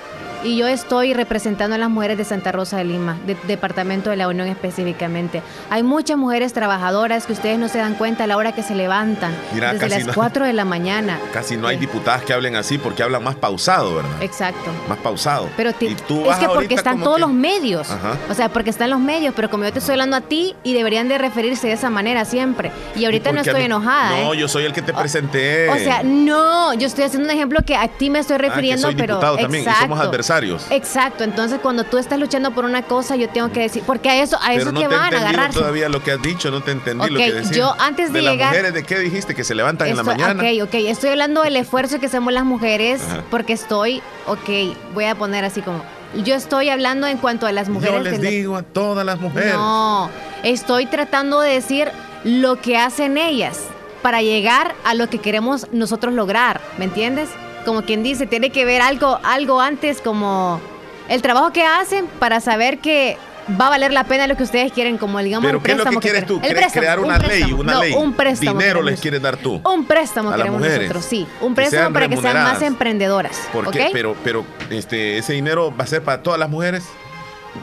[0.44, 3.18] y yo estoy representando a las mujeres de Santa Rosa de Lima,
[3.48, 5.41] departamento de la Unión específicamente.
[5.70, 8.76] Hay muchas mujeres trabajadoras que ustedes no se dan cuenta a la hora que se
[8.76, 11.20] levantan, desde las 4 de la mañana.
[11.34, 14.22] Casi no hay diputadas que hablen así porque hablan más pausado, ¿verdad?
[14.22, 14.72] Exacto.
[14.88, 15.49] Más pausado.
[15.57, 17.88] Pero es que porque están todos los medios.
[18.30, 20.74] O sea, porque están los medios, pero como yo te estoy hablando a ti y
[20.74, 22.72] deberían de referirse de esa manera siempre.
[22.95, 24.22] Y ahorita no estoy enojada.
[24.22, 24.38] No, ¿eh?
[24.38, 25.70] yo soy el que te presenté.
[25.70, 28.88] O, sea, no, yo estoy haciendo un ejemplo que a ti me estoy ah, refiriendo,
[28.88, 30.28] ah, soy pero también y somos adversarios
[30.69, 34.22] Exacto, entonces cuando tú estás luchando por una cosa, yo tengo que decir, porque a
[34.22, 35.53] eso, a eso que van a agarrar.
[35.53, 37.56] todavía lo que has dicho, no te entendí lo que decías.
[37.56, 38.53] yo antes de, de llegar...
[38.53, 39.35] Las mujeres, ¿de qué dijiste?
[39.35, 40.41] Que se levantan en la mañana.
[40.41, 44.49] Ok, ok, estoy hablando del esfuerzo que hacemos las mujeres, porque estoy, ok,
[44.93, 45.84] voy a poner así como...
[46.26, 48.03] Yo estoy hablando en cuanto a las mujeres.
[48.03, 49.53] Yo les digo a todas las mujeres.
[49.53, 50.10] No,
[50.43, 51.91] estoy tratando de decir
[52.23, 53.60] lo que hacen ellas
[54.01, 57.30] para llegar a lo que queremos nosotros lograr, ¿me entiendes?
[57.65, 60.61] Como quien dice, tiene que ver algo, algo antes como
[61.07, 63.18] el trabajo que hacen para saber que
[63.60, 65.86] va a valer la pena lo que ustedes quieren, como digamos ¿Pero qué es lo
[65.86, 66.40] que quieres tú?
[66.40, 67.52] ¿Quieres crear una ley?
[67.53, 67.94] Una ley.
[67.94, 68.60] Un préstamo.
[68.60, 69.61] Dinero les quieres dar tú.
[69.65, 71.27] Un préstamo queremos nosotros, sí.
[71.41, 73.40] Un préstamo para que sean más emprendedoras.
[73.52, 73.90] ¿Por qué?
[73.91, 76.86] Pero, pero este, ese dinero va a ser para todas las mujeres.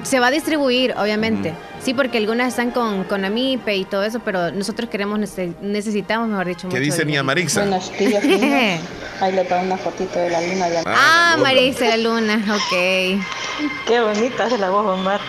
[0.02, 1.54] Se va a distribuir, obviamente.
[1.80, 5.18] Sí, porque algunas están con, con Amipe y todo eso, pero nosotros queremos,
[5.60, 7.60] necesitamos, mejor dicho, ¿Qué dice Nia Marixa?
[7.60, 8.22] Buenos días,
[9.20, 10.68] Ahí le pongo una fotito de la luna.
[10.68, 13.20] De ah, ah Marixa, la luna, ok.
[13.86, 15.20] Qué bonita es la voz, Omar.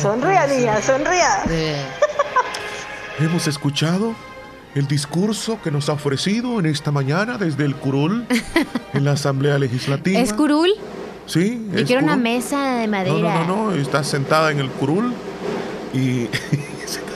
[0.00, 1.44] sonría, niña, sonría.
[3.18, 4.14] Hemos escuchado
[4.74, 8.26] el discurso que nos ha ofrecido en esta mañana desde el Curul
[8.94, 10.18] en la Asamblea Legislativa.
[10.18, 10.70] ¿Es Curul?
[11.26, 11.66] Sí.
[11.72, 13.44] Yo quiero una mesa de madera.
[13.46, 15.14] No, no, no, Estás sentada en el curul
[15.92, 16.28] y.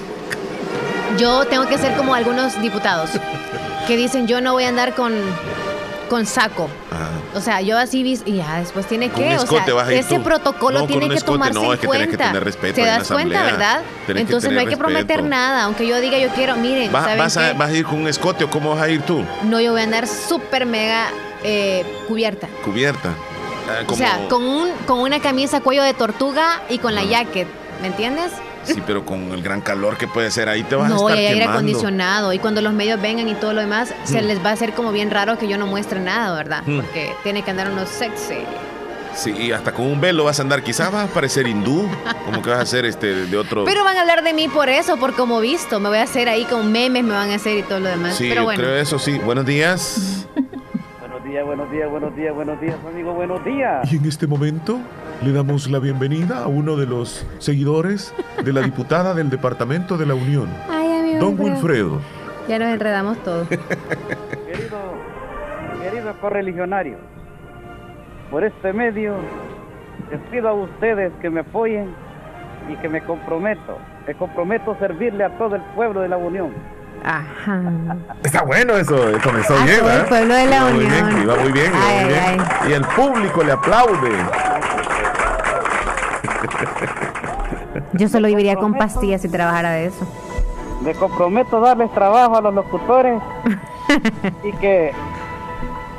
[1.18, 3.10] yo tengo que ser como algunos diputados
[3.86, 5.12] que dicen: Yo no voy a andar con,
[6.08, 6.68] con saco.
[7.34, 11.20] O sea, yo así y ya después tiene que, o sea, ese protocolo tiene que
[11.20, 12.32] tomarse en cuenta.
[12.74, 13.82] ¿Te das cuenta, verdad?
[14.08, 17.70] Entonces no hay que prometer nada, aunque yo diga yo quiero, miren, ¿Vas, a, ¿Vas
[17.70, 19.22] a ir con un escote o cómo vas a ir tú?
[19.44, 21.08] No, yo voy a andar súper mega
[21.44, 22.48] eh, cubierta.
[22.64, 23.10] Cubierta.
[23.68, 27.48] Ah, o sea, con, un, con una camisa cuello de tortuga y con la jacket,
[27.80, 28.32] ¿me entiendes?
[28.64, 31.14] Sí, pero con el gran calor que puede ser ahí te vas a estar No,
[31.14, 34.24] hay aire acondicionado y cuando los medios vengan y todo lo demás, se mm.
[34.24, 36.62] les va a hacer como bien raro que yo no muestre nada, ¿verdad?
[36.66, 36.80] Mm.
[36.80, 38.44] Porque tiene que andar unos sexy.
[39.14, 41.88] Sí, hasta con un velo vas a andar, quizás vas a parecer hindú,
[42.26, 43.64] como que vas a ser este de otro.
[43.64, 46.28] Pero van a hablar de mí por eso, por como visto, me voy a hacer
[46.28, 48.16] ahí con memes, me van a hacer y todo lo demás.
[48.16, 48.62] Sí, Pero bueno.
[48.62, 49.18] creo eso sí.
[49.18, 50.26] Buenos días.
[51.26, 53.92] buenos días, buenos días, buenos días, amigo, buenos días.
[53.92, 54.78] Y en este momento
[55.22, 60.06] le damos la bienvenida a uno de los seguidores de la diputada del Departamento de
[60.06, 60.48] la Unión,
[61.20, 62.00] Don Wilfredo.
[62.48, 63.48] Ya nos enredamos todos.
[63.48, 64.78] querido,
[65.82, 66.98] querido correligionario,
[68.30, 69.16] por este medio
[70.10, 71.88] les pido a ustedes que me apoyen
[72.70, 76.52] y que me comprometo, me comprometo a servirle a todo el pueblo de la Unión
[77.06, 77.62] Ajá.
[78.24, 80.00] Está bueno eso, comenzó bien, ¿verdad?
[80.00, 80.74] El pueblo de la Unión.
[80.74, 82.42] Muy iba muy bien, iba muy bien.
[82.68, 84.10] Y el público le aplaude.
[87.92, 90.04] Yo solo viviría con pastillas si trabajara de eso.
[90.82, 93.22] Me comprometo a darles trabajo a los locutores
[94.42, 94.92] y que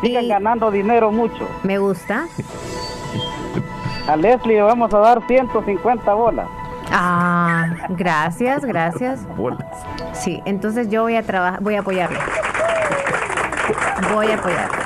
[0.02, 1.48] sigan ganando dinero mucho.
[1.64, 2.28] Me gusta.
[4.10, 6.48] A Leslie le vamos a dar 150 bolas.
[6.92, 9.22] Ah, gracias, gracias.
[10.14, 12.20] Sí, entonces yo voy a trabajar, voy a apoyarle.
[14.14, 14.78] Voy a apoyarle.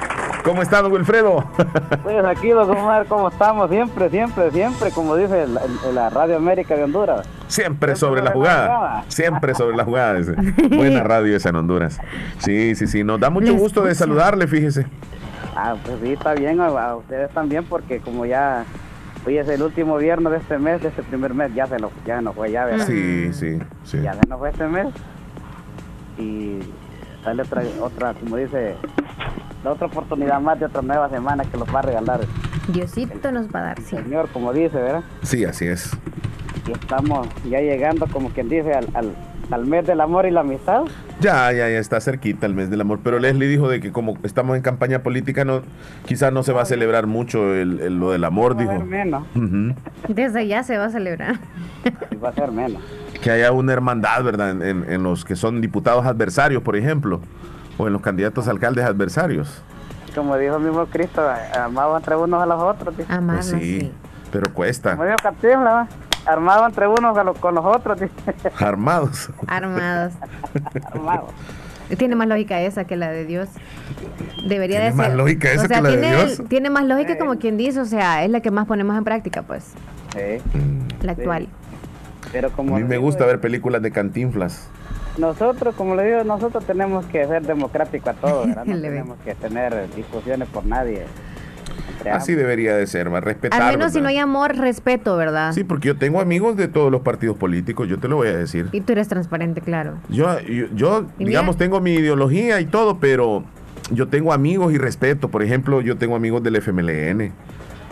[0.44, 1.46] ¿Cómo está, don Wilfredo?
[2.04, 3.70] Pues aquí, don Omar, ¿cómo estamos?
[3.70, 5.46] Siempre, siempre, siempre, como dice
[5.94, 7.28] la, Radio América de Honduras.
[7.48, 9.04] Siempre, sobre, la jugada.
[9.08, 10.20] Siempre sobre la jugada.
[10.70, 12.00] Buena radio esa en Honduras.
[12.40, 13.04] Sí, sí, sí.
[13.04, 14.88] Nos da mucho gusto de saludarle, fíjese.
[15.56, 16.60] Ah, pues sí, está bien.
[16.60, 18.66] A ustedes también, porque como ya
[19.26, 21.92] Hoy es el último viernes de este mes, de este primer mes, ya se nos,
[22.06, 22.88] ya nos fue ya, ¿verdad?
[22.88, 24.02] Sí, sí, sí.
[24.02, 24.88] Ya se nos fue este mes.
[26.18, 26.60] Y
[27.24, 28.76] sale otra, otra, como dice,
[29.64, 32.22] la otra oportunidad más de otra nueva semana que los va a regalar.
[32.70, 33.96] Diosito nos va a dar, sí.
[33.96, 35.04] Señor, como dice, ¿verdad?
[35.22, 35.92] Sí, así es.
[36.68, 39.14] y estamos ya llegando, como quien dice, al, al,
[39.60, 40.84] mes del amor y la amistad.
[41.20, 43.00] Ya, ya, ya está cerquita el mes del amor.
[43.04, 45.62] Pero Leslie dijo de que como estamos en campaña política, no,
[46.06, 48.80] quizás no se va a celebrar mucho el, lo del amor, dijo.
[48.80, 49.26] menos.
[50.08, 51.40] Desde ya se va a celebrar.
[52.24, 52.82] va a ser menos.
[53.22, 54.62] Que haya una hermandad, ¿verdad?
[54.62, 57.22] En, en, los que son diputados adversarios, por ejemplo,
[57.78, 59.62] o en los candidatos alcaldes adversarios.
[60.16, 61.22] Como dijo el mismo Cristo,
[61.56, 62.96] amados entre unos a los otros.
[62.96, 63.92] Pues sí,
[64.32, 64.92] pero cuesta.
[64.92, 65.18] Como dijo
[66.26, 68.00] armados entre unos con los otros.
[68.60, 69.30] Armados.
[69.48, 70.14] Armados.
[70.92, 71.32] Armados.
[71.98, 73.50] Tiene más lógica esa que la de Dios.
[74.48, 74.96] Debería ¿Tiene de ser.
[74.96, 76.42] más lógica esa que la tiene, de Dios?
[76.48, 79.42] Tiene más lógica como quien dice, o sea, es la que más ponemos en práctica,
[79.42, 79.74] pues.
[80.14, 80.42] Sí.
[81.02, 81.48] La actual.
[82.32, 84.70] Pero como A mí me gusta ver películas de cantinflas.
[85.18, 89.94] Nosotros, como le digo, nosotros tenemos que ser democráticos a todos, No tenemos que tener
[89.94, 91.06] discusiones por nadie.
[92.10, 93.62] Así debería de ser, más respetar.
[93.62, 95.54] Al menos si no hay amor, respeto, ¿verdad?
[95.54, 98.38] Sí, porque yo tengo amigos de todos los partidos políticos, yo te lo voy a
[98.38, 98.70] decir.
[98.72, 99.96] Y tú eres transparente, claro.
[100.10, 100.40] Yo,
[100.74, 103.44] yo, digamos, tengo mi ideología y todo, pero
[103.92, 105.30] yo tengo amigos y respeto.
[105.30, 107.32] Por ejemplo, yo tengo amigos del FMLN,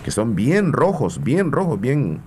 [0.04, 2.22] que son bien rojos, bien rojos, bien...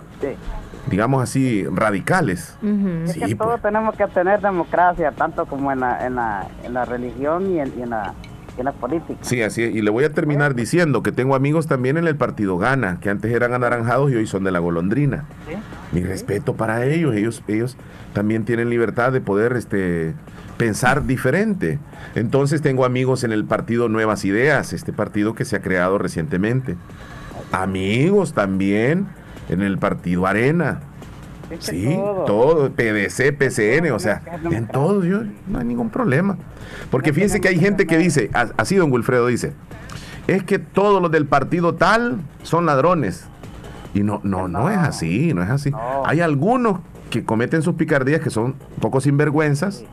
[0.89, 2.57] digamos así, radicales.
[3.05, 3.61] Es que todos pues.
[3.61, 7.73] tenemos que tener democracia, tanto como en la, en la, en la religión y en,
[7.77, 8.13] y en la
[8.57, 9.19] en la política.
[9.21, 9.75] Sí, así es.
[9.75, 13.09] Y le voy a terminar diciendo que tengo amigos también en el partido Gana, que
[13.09, 15.25] antes eran anaranjados y hoy son de la golondrina.
[15.91, 17.15] Mi respeto para ellos.
[17.15, 17.77] Ellos, ellos
[18.13, 20.13] también tienen libertad de poder este,
[20.57, 21.79] pensar diferente.
[22.15, 26.75] Entonces tengo amigos en el partido Nuevas Ideas, este partido que se ha creado recientemente.
[27.51, 29.07] Amigos también
[29.49, 30.81] en el partido Arena.
[31.59, 32.71] Sí, todo.
[32.71, 34.21] PDC, PCN, o sea,
[34.51, 36.37] en todo, yo, no hay ningún problema.
[36.89, 39.53] Porque fíjense que hay gente que dice, así don Wilfredo dice,
[40.27, 43.25] es que todos los del partido tal son ladrones.
[43.93, 45.71] Y no, no, no, es así, no es así.
[46.05, 49.83] Hay algunos que cometen sus picardías que son un poco sinvergüenzas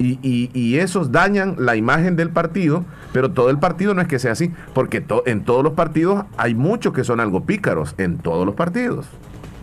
[0.00, 0.18] y,
[0.52, 4.32] y, esos dañan la imagen del partido, pero todo el partido no es que sea
[4.32, 8.54] así, porque en todos los partidos hay muchos que son algo pícaros, en todos los
[8.54, 9.06] partidos.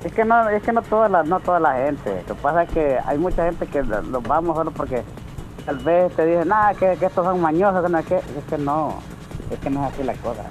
[0.05, 2.21] Es que no, es que no toda la, no toda la gente.
[2.27, 5.01] Lo que pasa es que hay mucha gente que los vamos solo porque
[5.65, 8.57] tal vez te dicen, nada, que, estos son mañosos, que no es que, es que
[8.59, 8.99] no,
[9.49, 10.43] es que no es así la cosa.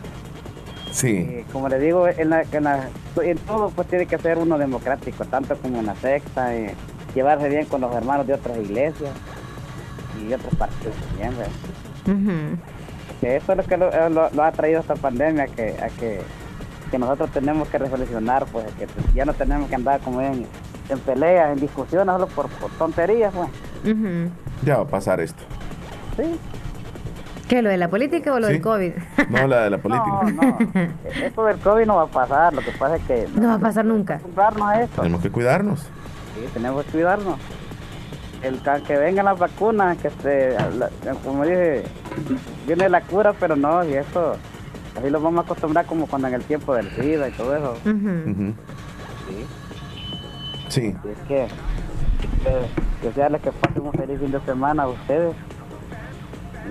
[0.90, 1.44] Sí.
[1.52, 5.86] como le digo, en, en, todo pues tiene que ser uno democrático, tanto como en
[5.86, 6.74] la secta, y
[7.14, 9.10] llevarse bien con los hermanos de otras iglesias
[10.20, 12.60] y otros partidos también.
[13.20, 16.20] que eso es lo que lo, ha traído esta pandemia, que, a que,
[16.94, 20.46] que nosotros tenemos que reflexionar, pues que ya no tenemos que andar como en,
[20.88, 22.46] en peleas, en discusiones, solo por,
[22.78, 23.34] tonterías.
[23.34, 23.48] Pues.
[24.62, 25.42] Ya va a pasar esto.
[26.16, 26.38] Sí.
[27.48, 28.92] ¿Qué, lo de la política o lo del COVID?
[29.28, 30.20] No, la de la política.
[30.22, 30.58] No, no.
[31.20, 32.54] Esto del COVID no va a pasar.
[32.54, 33.26] Lo que pasa es que.
[33.34, 34.20] No, va a pasar nunca.
[34.36, 35.02] A esto.
[35.02, 35.80] Tenemos que cuidarnos.
[35.80, 37.40] Sí, tenemos que cuidarnos.
[38.40, 40.56] El que vengan las vacunas, que se,
[41.24, 41.82] como dije,
[42.68, 44.36] viene la cura, pero no, y esto,
[44.96, 47.76] así lo vamos a acostumbrar como cuando en el tiempo del SIDA y todo eso.
[47.84, 49.46] Sí.
[50.68, 50.96] Sí.
[51.08, 51.46] es que
[53.02, 55.34] desearles que pasen un feliz fin de semana a ustedes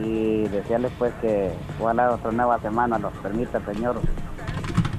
[0.04, 3.98] y desearles pues que ojalá otra nueva semana nos permita, Señor,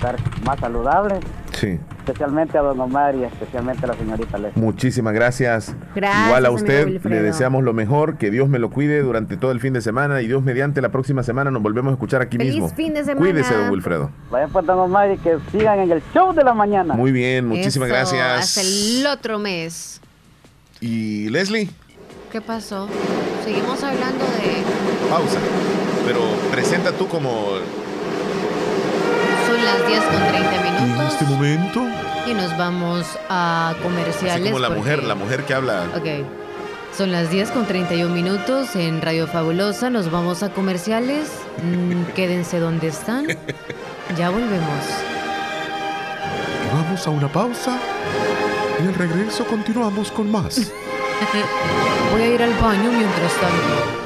[0.05, 1.21] estar más saludables.
[1.53, 1.79] Sí.
[1.99, 4.63] Especialmente a don Omar y especialmente a la señorita Leslie.
[4.63, 5.75] Muchísimas gracias.
[5.95, 9.53] gracias Igual a usted, le deseamos lo mejor, que Dios me lo cuide durante todo
[9.53, 12.37] el fin de semana y Dios mediante la próxima semana nos volvemos a escuchar aquí
[12.37, 12.69] Feliz mismo.
[12.71, 13.21] fin de semana.
[13.21, 14.11] Cuídese, don Wilfredo.
[14.31, 16.95] Vayan por don Omar y que sigan en el show de la mañana.
[16.95, 18.21] Muy bien, muchísimas gracias.
[18.21, 20.01] Hasta el otro mes.
[20.81, 21.71] ¿Y Leslie?
[22.31, 22.89] ¿Qué pasó?
[23.45, 25.09] Seguimos hablando de...
[25.09, 25.39] Pausa.
[26.05, 26.21] Pero
[26.51, 27.59] presenta tú como...
[29.65, 31.01] Son las 10 con 30 minutos.
[31.01, 31.87] en este momento?
[32.27, 34.43] Y nos vamos a comerciales.
[34.43, 35.85] Así como la mujer, la mujer que habla.
[35.97, 36.27] Ok.
[36.95, 39.89] Son las 10 con 31 minutos en Radio Fabulosa.
[39.89, 41.31] Nos vamos a comerciales.
[41.63, 43.27] Mm, quédense donde están.
[44.19, 44.85] Ya volvemos.
[46.75, 47.79] Vamos a una pausa
[48.83, 50.57] y al regreso continuamos con más.
[52.13, 54.03] Voy a ir al baño mientras tanto.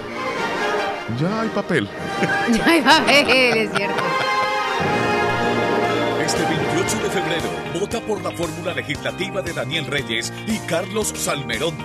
[1.21, 1.89] Ya hay papel.
[2.53, 4.28] ya hay papel, es cierto.
[6.89, 11.77] 28 de febrero, vota por la fórmula legislativa de Daniel Reyes y Carlos Salmerón.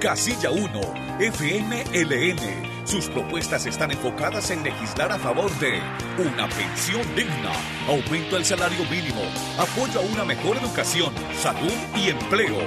[0.00, 0.80] Casilla 1,
[1.18, 5.80] FMLN sus propuestas están enfocadas en legislar a favor de
[6.18, 7.52] una pensión digna,
[7.88, 9.22] aumento al salario mínimo,
[9.56, 12.58] apoyo a una mejor educación, salud y empleo.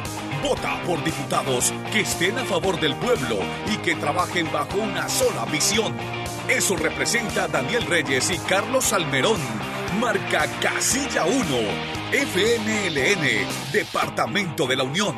[0.42, 3.40] Vota por diputados que estén a favor del pueblo
[3.72, 5.94] y que trabajen bajo una sola visión.
[6.48, 9.75] Eso representa Daniel Reyes y Carlos Almerón.
[10.00, 11.36] Marca Casilla 1
[12.12, 15.16] FMLN, Departamento de la Unión.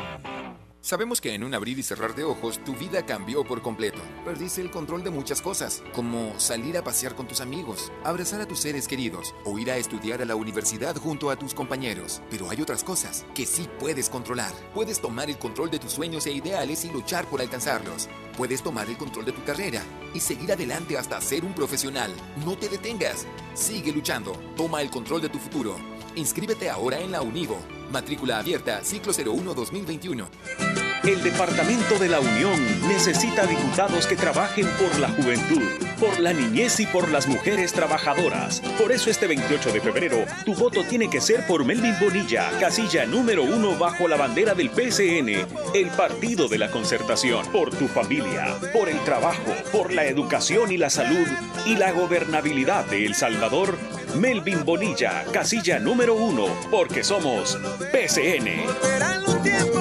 [0.82, 4.00] Sabemos que en un abrir y cerrar de ojos tu vida cambió por completo.
[4.24, 8.48] Perdiste el control de muchas cosas, como salir a pasear con tus amigos, abrazar a
[8.48, 12.22] tus seres queridos o ir a estudiar a la universidad junto a tus compañeros.
[12.30, 14.54] Pero hay otras cosas que sí puedes controlar.
[14.74, 18.08] Puedes tomar el control de tus sueños e ideales y luchar por alcanzarlos.
[18.38, 19.82] Puedes tomar el control de tu carrera
[20.14, 22.14] y seguir adelante hasta ser un profesional.
[22.46, 23.26] No te detengas.
[23.56, 24.34] Sigue luchando.
[24.56, 25.76] Toma el control de tu futuro.
[26.16, 27.58] Inscríbete ahora en la Univo.
[27.92, 30.87] Matrícula abierta, ciclo 01-2021.
[31.04, 35.62] El Departamento de la Unión necesita diputados que trabajen por la juventud,
[36.00, 38.62] por la niñez y por las mujeres trabajadoras.
[38.78, 43.06] Por eso este 28 de febrero, tu voto tiene que ser por Melvin Bonilla, casilla
[43.06, 47.46] número uno bajo la bandera del PCN, el Partido de la Concertación.
[47.52, 51.28] Por tu familia, por el trabajo, por la educación y la salud
[51.66, 53.78] y la gobernabilidad de El Salvador.
[54.16, 57.58] Melvin Bonilla, casilla número uno, porque somos
[57.92, 59.77] PCN.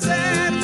[0.00, 0.63] golden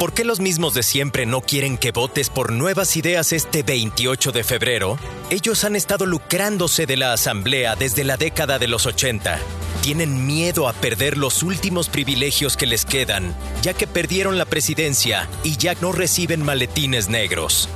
[0.00, 4.32] ¿Por qué los mismos de siempre no quieren que votes por nuevas ideas este 28
[4.32, 4.98] de febrero?
[5.28, 9.38] Ellos han estado lucrándose de la Asamblea desde la década de los 80.
[9.82, 15.28] Tienen miedo a perder los últimos privilegios que les quedan, ya que perdieron la presidencia
[15.44, 17.68] y ya no reciben maletines negros.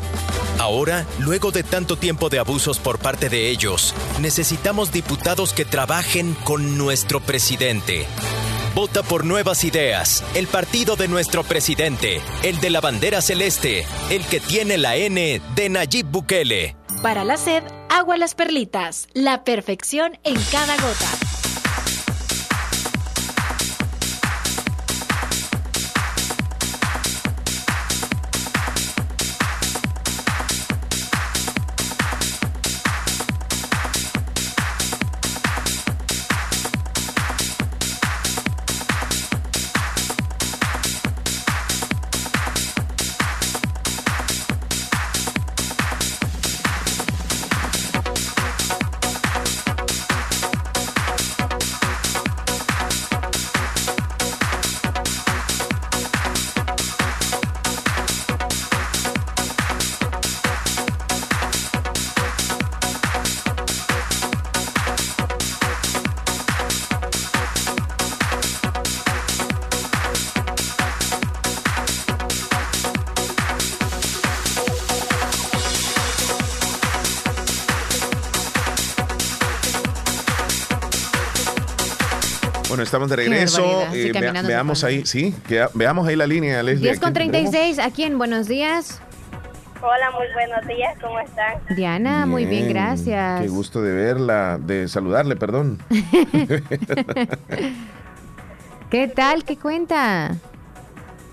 [0.58, 6.32] Ahora, luego de tanto tiempo de abusos por parte de ellos, necesitamos diputados que trabajen
[6.42, 8.06] con nuestro presidente.
[8.74, 10.24] Vota por nuevas ideas.
[10.34, 12.20] El partido de nuestro presidente.
[12.42, 13.86] El de la bandera celeste.
[14.10, 16.74] El que tiene la N de Nayib Bukele.
[17.00, 19.06] Para la sed, agua las perlitas.
[19.14, 21.23] La perfección en cada gota.
[82.94, 83.82] Estamos de regreso.
[83.92, 84.12] Eh,
[84.46, 85.34] veamos ahí, sí,
[85.74, 86.90] veamos ahí la línea, Leslie.
[86.90, 89.02] 10 con 36, aquí en Buenos Días.
[89.82, 91.58] Hola, muy buenos días, ¿cómo están?
[91.74, 93.40] Diana, muy bien, gracias.
[93.40, 95.82] Qué gusto de verla, de saludarle, perdón.
[98.90, 99.42] ¿Qué tal?
[99.42, 100.36] ¿Qué cuenta?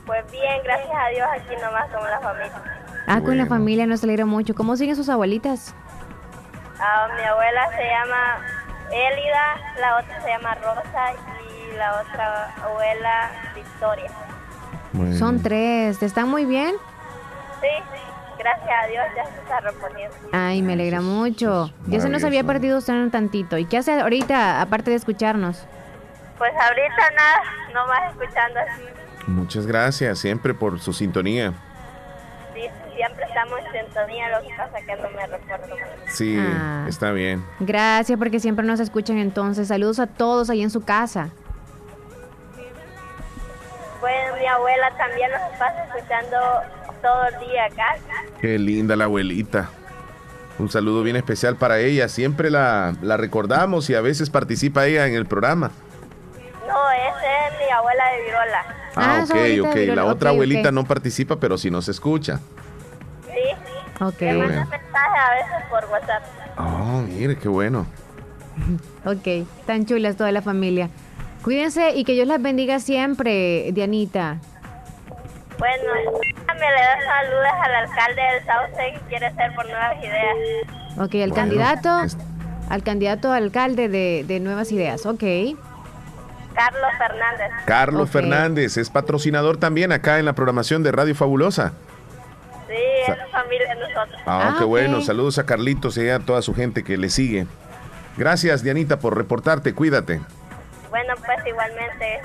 [0.07, 2.63] Pues bien, gracias a Dios, aquí nomás con la familia.
[3.05, 4.55] Ah, con la familia nos alegra mucho.
[4.55, 5.75] ¿Cómo siguen sus abuelitas?
[6.79, 8.39] Ah, mi abuela se llama
[8.91, 11.30] Elida, la otra se llama Rosa
[11.81, 14.11] la otra abuela Victoria.
[15.17, 16.75] Son tres, ¿están muy bien?
[17.59, 17.67] Sí,
[18.37, 20.15] gracias a Dios ya se está reponiendo.
[20.31, 21.71] Ay, me alegra mucho.
[21.87, 23.57] Ya se nos había perdido usted un tantito.
[23.57, 25.65] ¿Y qué hace ahorita, aparte de escucharnos?
[26.37, 27.41] Pues ahorita nada,
[27.73, 28.83] nomás escuchando así.
[29.27, 31.53] Muchas gracias siempre por su sintonía.
[32.53, 32.61] Sí,
[32.95, 35.75] siempre estamos en sintonía, lo que pasa que no me recuerdo.
[36.07, 36.85] Sí, Ah.
[36.87, 37.43] está bien.
[37.59, 39.67] Gracias porque siempre nos escuchan entonces.
[39.69, 41.29] Saludos a todos ahí en su casa.
[44.01, 46.37] Bueno, mi abuela también nos pasa escuchando
[47.01, 47.95] todo el día acá.
[48.39, 49.69] Qué linda la abuelita.
[50.59, 52.07] Un saludo bien especial para ella.
[52.07, 55.71] Siempre la, la recordamos y a veces participa ella en el programa.
[56.67, 58.65] No, esa es mi abuela de Virola.
[58.95, 59.75] Ah, Ah, ok, ok.
[59.95, 62.39] La otra abuelita no participa, pero sí nos escucha.
[63.25, 64.21] Sí, Ok.
[64.21, 66.23] me manda mensajes a veces por WhatsApp.
[66.57, 67.85] Oh, mire, qué bueno.
[69.05, 70.89] Ok, tan chulas toda la familia.
[71.43, 74.37] Cuídense y que Dios las bendiga siempre, Dianita.
[75.57, 75.93] Bueno,
[76.61, 80.35] me le da saludos al alcalde del Sauce que quiere ser por nuevas ideas.
[80.97, 81.89] Ok, al candidato,
[82.69, 85.05] al candidato a alcalde de, de Nuevas Ideas.
[85.05, 85.23] Ok.
[86.53, 87.51] Carlos Fernández.
[87.65, 88.09] Carlos.
[88.09, 91.73] Fernández es patrocinador también acá en la programación de Radio Fabulosa.
[92.67, 92.73] Sí,
[93.07, 94.21] es familia de nosotros.
[94.25, 94.69] Ah, qué ok.
[94.69, 95.01] bueno.
[95.01, 97.47] Saludos a Carlitos y a toda su gente que le sigue.
[98.17, 99.73] Gracias, Dianita, por reportarte.
[99.73, 100.21] Cuídate.
[100.91, 102.21] Bueno, pues igualmente.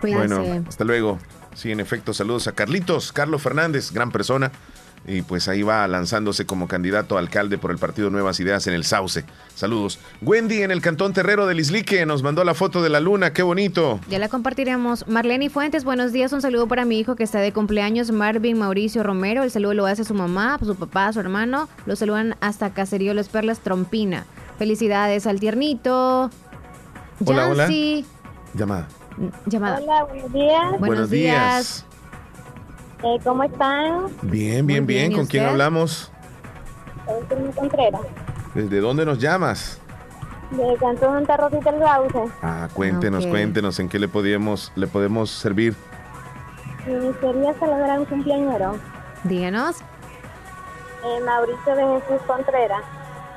[0.00, 0.34] Cuídense.
[0.36, 1.18] Bueno, hasta luego.
[1.54, 4.52] Sí, en efecto, saludos a Carlitos, Carlos Fernández, gran persona.
[5.06, 8.74] Y pues ahí va lanzándose como candidato a alcalde por el partido Nuevas Ideas en
[8.74, 9.24] el Sauce.
[9.54, 9.98] Saludos.
[10.22, 13.34] Wendy en el Cantón Terrero del Islique nos mandó la foto de la luna.
[13.34, 14.00] Qué bonito.
[14.08, 15.06] Ya la compartiremos.
[15.06, 16.32] Marlene Fuentes, buenos días.
[16.32, 19.42] Un saludo para mi hijo que está de cumpleaños, Marvin Mauricio Romero.
[19.42, 21.68] El saludo lo hace su mamá, su papá, su hermano.
[21.84, 24.24] Lo saludan hasta Caserío Los Perlas, Trompina.
[24.58, 26.30] Felicidades al tiernito.
[27.26, 27.68] Hola, hola.
[28.54, 28.88] Llamada.
[29.46, 29.78] Llamada.
[29.80, 30.78] Hola, buenos días.
[30.80, 31.86] Buenos días.
[33.02, 34.06] Eh, ¿Cómo están?
[34.22, 35.12] Bien, bien, bien, bien.
[35.12, 36.10] ¿y ¿Con quién hablamos?
[37.28, 38.00] Telma Contreras,
[38.54, 39.78] ¿Desde dónde nos llamas?
[40.50, 42.32] de Cantón Santa Rosita del Sauce.
[42.42, 45.74] Ah, cuéntenos, cuéntenos en qué le podíamos, le podemos servir.
[46.86, 48.76] Y quería saludar a un cumpleañero,
[49.24, 49.76] Díganos.
[49.80, 52.82] eh, Mauricio de Jesús Contreras,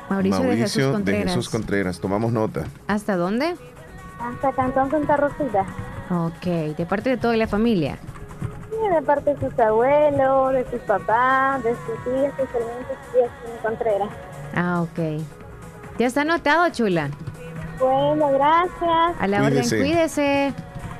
[0.10, 1.24] Mauricio, de Jesús de.
[1.24, 2.00] Jesús Contreras.
[2.00, 2.66] Tomamos nota.
[2.88, 3.56] ¿Hasta dónde?
[4.20, 5.66] Hasta Cantón Santa Rosita.
[6.10, 7.98] Ok, de parte de toda la familia.
[8.72, 13.30] Y de parte de sus abuelos, de sus papás, de sus tías, especialmente sus tías
[13.62, 14.10] Contreras.
[14.56, 15.22] Ah, ok.
[15.98, 17.10] Ya está anotado, chula.
[17.80, 19.16] Bueno, gracias.
[19.20, 19.76] A la Cuídese.
[19.76, 20.54] orden, cuídese.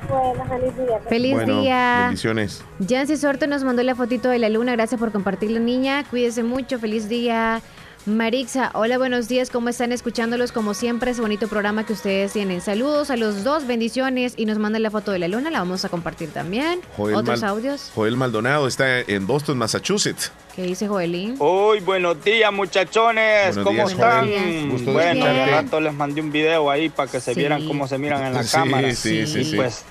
[0.08, 0.98] Bueno, feliz día.
[1.08, 2.00] Feliz bueno, día.
[2.04, 2.64] bendiciones.
[2.86, 4.72] Jancy Sorto nos mandó la fotito de la luna.
[4.72, 6.04] Gracias por compartirlo, niña.
[6.08, 6.78] Cuídese mucho.
[6.78, 7.60] Feliz día.
[8.06, 9.50] Marixa, hola, buenos días.
[9.50, 10.50] ¿Cómo están escuchándolos?
[10.50, 12.62] Como siempre, ese bonito programa que ustedes tienen.
[12.62, 14.32] Saludos a los dos, bendiciones.
[14.36, 15.50] Y nos mandan la foto de la luna.
[15.50, 16.80] La vamos a compartir también.
[16.96, 17.90] Otros Mal- audios.
[17.94, 20.32] Joel Maldonado está en Boston, Massachusetts.
[20.56, 21.36] ¿Qué dice Joelín?
[21.38, 24.26] Uy, buenos días muchachones, Buenos ¿cómo días, están?
[24.28, 24.70] Joel.
[24.70, 27.40] Gusto de Bueno, al rato les mandé un video ahí para que se Sí.
[27.40, 28.94] vieran cómo se miran en la Sí, cámara.
[28.94, 29.56] sí, sí, sí.
[29.56, 29.84] pues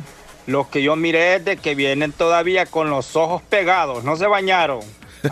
[0.47, 4.25] lo que yo miré es de que vienen todavía con los ojos pegados, no se
[4.27, 4.79] bañaron.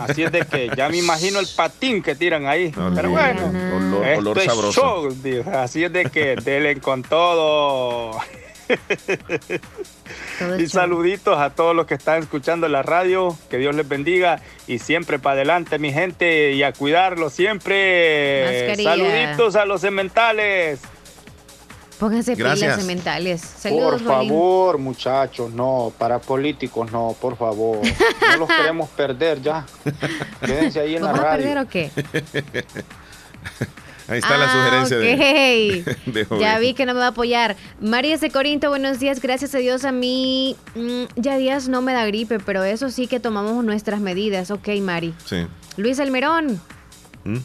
[0.00, 2.72] Así es de que ya me imagino el patín que tiran ahí.
[2.94, 3.46] Pero bueno,
[3.76, 4.80] Olor, esto olor es sabroso.
[4.80, 5.16] show,
[5.54, 8.12] así es de que denle con todo.
[10.38, 13.36] Todo Y saluditos a todos los que están escuchando la radio.
[13.48, 14.40] Que Dios les bendiga.
[14.66, 16.52] Y siempre para adelante, mi gente.
[16.52, 18.66] Y a cuidarlo siempre.
[18.66, 18.90] Mascarilla.
[18.90, 20.80] Saluditos a los cementales.
[21.98, 22.74] Pónganse Gracias.
[22.74, 23.40] pilas mentales.
[23.40, 25.92] Saludos, por favor, muchachos, no.
[25.96, 27.78] Para políticos, no, por favor.
[28.32, 29.64] No los queremos perder ya.
[30.44, 31.44] Quédense ahí en la ¿Vamos a radio.
[31.44, 31.90] perder o qué?
[34.08, 34.52] Ahí está la Ah,
[34.86, 35.96] sugerencia de.
[36.40, 37.56] Ya vi que no me va a apoyar.
[37.80, 39.20] María de Corinto, buenos días.
[39.20, 43.08] Gracias a Dios a mí mm, ya días no me da gripe, pero eso sí
[43.08, 44.52] que tomamos nuestras medidas.
[44.52, 45.12] Ok, Mari.
[45.24, 45.46] Sí.
[45.76, 46.60] Luis Almerón.
[47.24, 47.38] ¿Mm?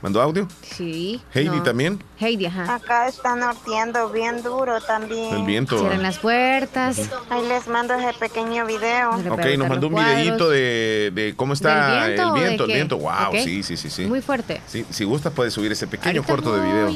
[0.00, 0.46] ¿Mandó audio?
[0.62, 1.20] Sí.
[1.34, 1.62] Heidi no.
[1.64, 2.02] también.
[2.20, 2.76] Heidi, ajá.
[2.76, 5.34] Acá está norteando bien duro también.
[5.34, 5.76] El viento.
[5.78, 7.10] Cierran las puertas.
[7.30, 9.10] Ahí les mando ese pequeño video.
[9.30, 12.98] Ok, nos mandó un videíto de, de cómo está ¿Del viento el viento, el viento.
[12.98, 14.06] Wow, sí, sí, sí, sí.
[14.06, 14.60] Muy fuerte.
[14.68, 16.94] Sí, si gustas puedes subir ese pequeño Ahorita corto de video.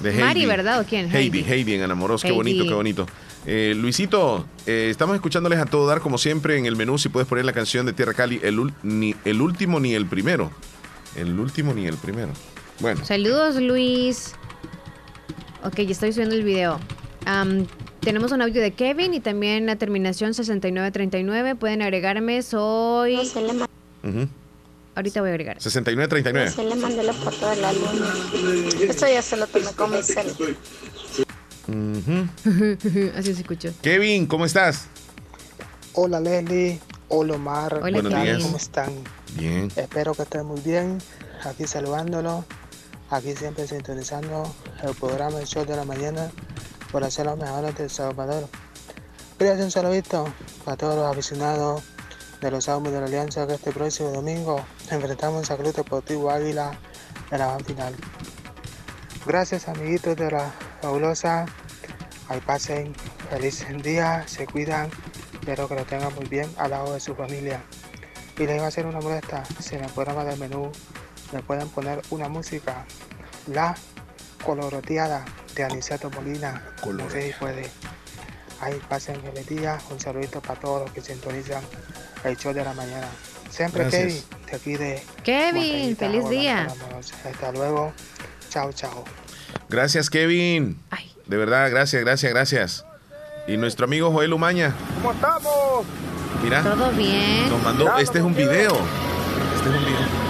[0.00, 0.20] De Heidi.
[0.22, 0.80] Mari, ¿verdad?
[0.80, 1.06] ¿O quién?
[1.14, 1.50] Heidi, Heidi.
[1.52, 2.22] Heidi en Enamoros.
[2.22, 3.06] Qué bonito, qué bonito.
[3.46, 6.98] Eh, Luisito, eh, estamos escuchándoles a todo dar como siempre en el menú.
[6.98, 10.06] Si puedes poner la canción de Tierra Cali, el, ul- ni, el último ni el
[10.06, 10.50] primero.
[11.16, 12.32] El último ni el primero.
[12.80, 14.32] Bueno, Saludos, Luis.
[15.64, 16.80] Ok, ya estoy subiendo el video.
[17.26, 17.66] Am,
[18.00, 21.54] tenemos un audio de Kevin y también la terminación 6939.
[21.54, 23.16] Pueden agregarme, soy...
[23.16, 24.28] ujú.
[24.94, 25.56] Ahorita voy a agregar.
[25.62, 26.50] 6939.
[26.50, 28.12] Se le mandé la foto de la luna.
[28.82, 30.26] Esto ya se lo tomé con mi cel.
[31.68, 32.28] Ujú.
[33.16, 33.70] Así se escuchó.
[33.80, 34.88] Kevin, ¿cómo estás?
[35.94, 36.80] Hola Leslie,
[37.14, 38.24] hola Omar, Hola, Buenos ¿qué tal?
[38.24, 38.42] días.
[38.42, 39.04] ¿Cómo están?
[39.34, 39.70] Bien.
[39.76, 40.98] Espero que estén muy bien.
[41.44, 42.44] Aquí saludándolo,
[43.10, 44.50] aquí siempre sintonizando
[44.82, 46.30] el programa El Show de la Mañana
[46.90, 48.48] por hacer los mejores de El Salvador.
[49.36, 50.24] Quería hacer un saludito
[50.64, 51.82] para todos los aficionados
[52.40, 56.72] de los Autos de la Alianza que este próximo domingo enfrentamos a Club Deportivo Águila
[57.30, 57.94] en la final.
[59.26, 61.44] Gracias amiguitos de la fabulosa.
[62.28, 62.94] Ahí pasen
[63.30, 64.90] feliz día, se cuidan,
[65.42, 67.60] espero que lo tengan muy bien al lado de su familia.
[68.38, 70.70] Y les iba a hacer una molesta, si en el programa del menú
[71.32, 72.86] me pueden poner una música,
[73.48, 73.74] la
[74.44, 75.24] coloroteada
[75.56, 77.68] de Aniceto Molina, no sé si puede.
[78.60, 81.64] Ahí pasen feliz día, un saludito para todos los que sintonizan
[82.22, 83.08] el show de la mañana.
[83.50, 84.24] Siempre Gracias.
[84.24, 86.68] Kevin, de aquí de Kevin, Montañita, feliz día.
[87.24, 87.92] Hasta luego,
[88.48, 89.04] chao, chao.
[89.68, 90.80] Gracias, Kevin.
[91.26, 92.91] De verdad, gracias, gracias, gracias.
[93.46, 95.84] Y nuestro amigo Joel Umaña, ¿Cómo estamos?
[96.42, 97.50] mira, Todo bien.
[97.50, 98.70] nos mandó, este es un video.
[99.56, 100.22] Este es un video.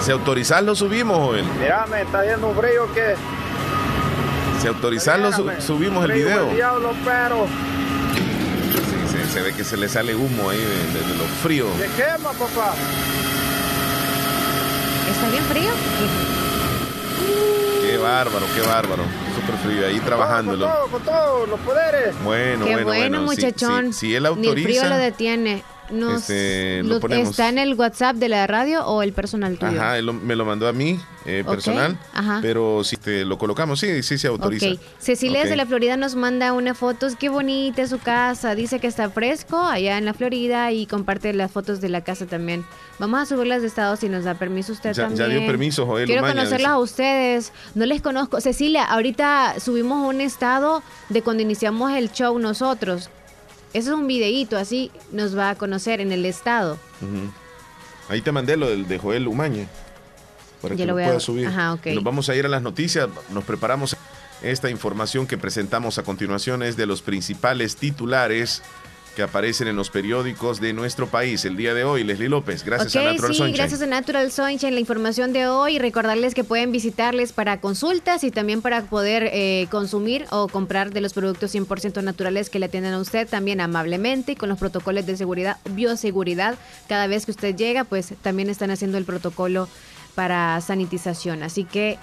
[0.00, 1.44] Si autorizás lo subimos, Joel.
[1.60, 3.14] Mira, me está yendo un frío que.
[4.60, 6.48] Si autorizás lo su- subimos el video.
[6.50, 7.46] el diablo, pero.
[9.10, 11.66] Sí, se, se ve que se le sale humo ahí de, de- de lo frío.
[11.78, 12.74] Se quema, papá.
[15.10, 15.70] ¿Está bien frío?
[17.94, 19.04] Qué bárbaro, qué bárbaro.
[19.36, 20.66] Súper frío ahí Con trabajándolo.
[20.66, 22.12] todo, con todos los poderes.
[22.24, 23.32] Bueno, Qué bueno, bueno, bueno.
[23.32, 23.92] Si- muchachón.
[23.92, 24.88] Si, si él Ni el frío autoriza.
[24.88, 25.62] lo detiene.
[25.94, 27.30] Nos- Este, lo lo- ponemos.
[27.30, 29.80] ¿Está en el WhatsApp de la radio o el personal tuyo?
[29.80, 31.98] Ajá, él lo- me lo mandó a mí, eh, personal.
[32.12, 32.40] ajá.
[32.42, 34.66] Pero si te lo colocamos, sí, sí se autoriza.
[34.72, 34.80] Ok.
[34.98, 35.44] Cecilia Ok.
[35.44, 37.06] desde la Florida nos manda una foto.
[37.18, 38.54] Qué bonita es su casa.
[38.54, 42.26] Dice que está fresco allá en la Florida y comparte las fotos de la casa
[42.26, 42.64] también.
[42.98, 45.30] Vamos a subirlas de estado si nos da permiso usted Ya- ya también.
[45.40, 46.74] dio permiso, Joel Quiero Umaña, conocerlas dice.
[46.74, 47.52] a ustedes.
[47.74, 48.40] No les conozco.
[48.40, 53.10] Cecilia, ahorita subimos un estado de cuando iniciamos el show nosotros.
[53.74, 56.78] Eso es un videíto, así nos va a conocer en el estado.
[58.08, 59.66] Ahí te mandé lo del de Joel Umaña.
[60.62, 61.46] Para Ya que lo lo voy a- puedas subir.
[61.46, 61.86] Ajá, ok.
[61.88, 63.08] Nos vamos a ir a las noticias.
[63.30, 63.96] Nos preparamos.
[64.42, 68.62] Esta información que presentamos a continuación es de los principales titulares
[69.14, 71.44] que aparecen en los periódicos de nuestro país.
[71.44, 73.56] El día de hoy, Leslie López, gracias a Natural sí, Sunshine.
[73.56, 75.78] gracias a Natural Sunshine, la información de hoy.
[75.78, 81.00] Recordarles que pueden visitarles para consultas y también para poder eh, consumir o comprar de
[81.00, 85.06] los productos 100% naturales que le atienden a usted también amablemente y con los protocolos
[85.06, 86.56] de seguridad, bioseguridad.
[86.88, 89.68] Cada vez que usted llega, pues también están haciendo el protocolo
[90.14, 91.42] para sanitización.
[91.42, 91.98] Así que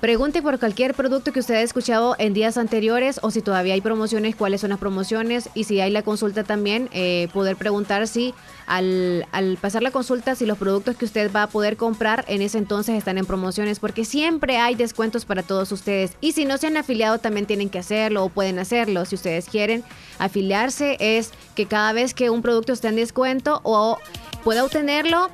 [0.00, 3.80] Pregunte por cualquier producto que usted haya escuchado en días anteriores o si todavía hay
[3.80, 8.34] promociones, cuáles son las promociones y si hay la consulta también, eh, poder preguntar si
[8.66, 12.42] al, al pasar la consulta, si los productos que usted va a poder comprar en
[12.42, 16.12] ese entonces están en promociones, porque siempre hay descuentos para todos ustedes.
[16.20, 19.06] Y si no se han afiliado, también tienen que hacerlo o pueden hacerlo.
[19.06, 19.82] Si ustedes quieren
[20.18, 23.98] afiliarse, es que cada vez que un producto esté en descuento o
[24.44, 25.30] pueda obtenerlo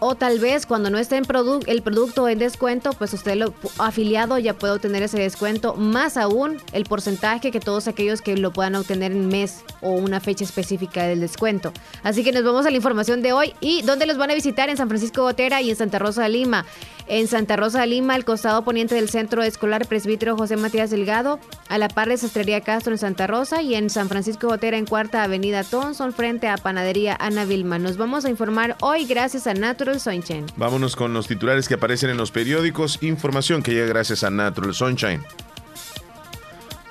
[0.00, 1.24] o tal vez cuando no esté en
[1.66, 6.58] el producto en descuento, pues usted lo afiliado ya puede obtener ese descuento, más aún
[6.72, 11.04] el porcentaje que todos aquellos que lo puedan obtener en mes o una fecha específica
[11.04, 11.72] del descuento.
[12.02, 14.68] Así que nos vamos a la información de hoy y dónde los van a visitar
[14.68, 16.66] en San Francisco Gotera y en Santa Rosa de Lima.
[17.06, 21.38] En Santa Rosa de Lima, al costado poniente del Centro Escolar Presbítero José Matías Delgado,
[21.68, 24.86] a la par de Sastrería Castro en Santa Rosa y en San Francisco Gotera en
[24.86, 27.78] Cuarta Avenida Thompson frente a Panadería Ana Vilma.
[27.78, 30.46] Nos vamos a informar hoy gracias a Natural Sunshine.
[30.56, 32.98] Vámonos con los titulares que aparecen en los periódicos.
[33.02, 35.22] Información que llega gracias a Natural Sunshine.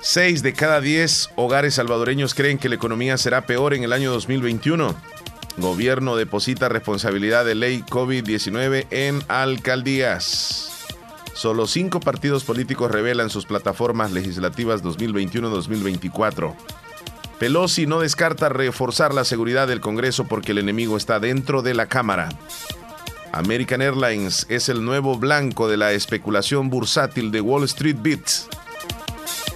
[0.00, 4.12] Seis de cada diez hogares salvadoreños creen que la economía será peor en el año
[4.12, 4.94] 2021.
[5.56, 10.70] Gobierno deposita responsabilidad de ley COVID-19 en alcaldías.
[11.32, 16.54] Solo cinco partidos políticos revelan sus plataformas legislativas 2021-2024.
[17.38, 21.86] Pelosi no descarta reforzar la seguridad del Congreso porque el enemigo está dentro de la
[21.86, 22.28] Cámara.
[23.32, 28.48] American Airlines es el nuevo blanco de la especulación bursátil de Wall Street Bets.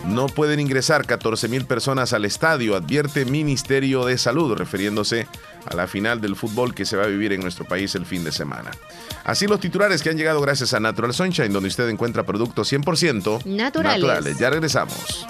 [0.05, 5.29] No pueden ingresar 14 mil personas al estadio, advierte Ministerio de Salud, refiriéndose a
[5.75, 8.33] la final del fútbol que se va a vivir en nuestro país el fin de
[8.33, 8.71] semana.
[9.25, 13.45] Así los titulares que han llegado gracias a Natural Sunshine, donde usted encuentra productos 100%
[13.45, 14.39] Naturales.
[14.39, 15.27] Ya regresamos.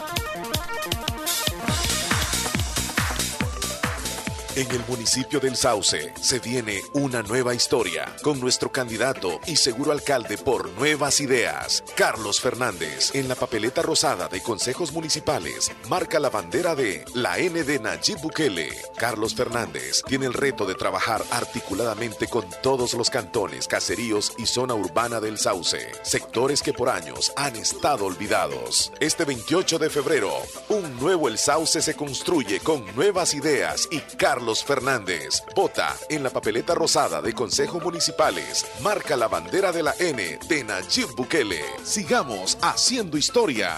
[4.59, 9.93] En el municipio del Sauce se viene una nueva historia con nuestro candidato y seguro
[9.93, 13.15] alcalde por Nuevas Ideas, Carlos Fernández.
[13.15, 18.21] En la papeleta rosada de consejos municipales marca la bandera de la N de Nayib
[18.21, 18.71] Bukele.
[18.97, 24.75] Carlos Fernández tiene el reto de trabajar articuladamente con todos los cantones, caseríos y zona
[24.75, 28.93] urbana del Sauce, sectores que por años han estado olvidados.
[28.99, 30.33] Este 28 de febrero,
[30.69, 35.43] un nuevo El Sauce se construye con nuevas ideas y Carlos Carlos Fernández.
[35.55, 38.65] Vota en la papeleta rosada de Consejo Municipales.
[38.81, 41.61] Marca la bandera de la N de Nayib Bukele.
[41.83, 43.77] Sigamos haciendo historia.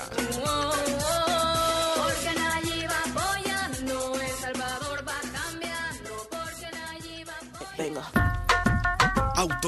[7.77, 8.20] Venga.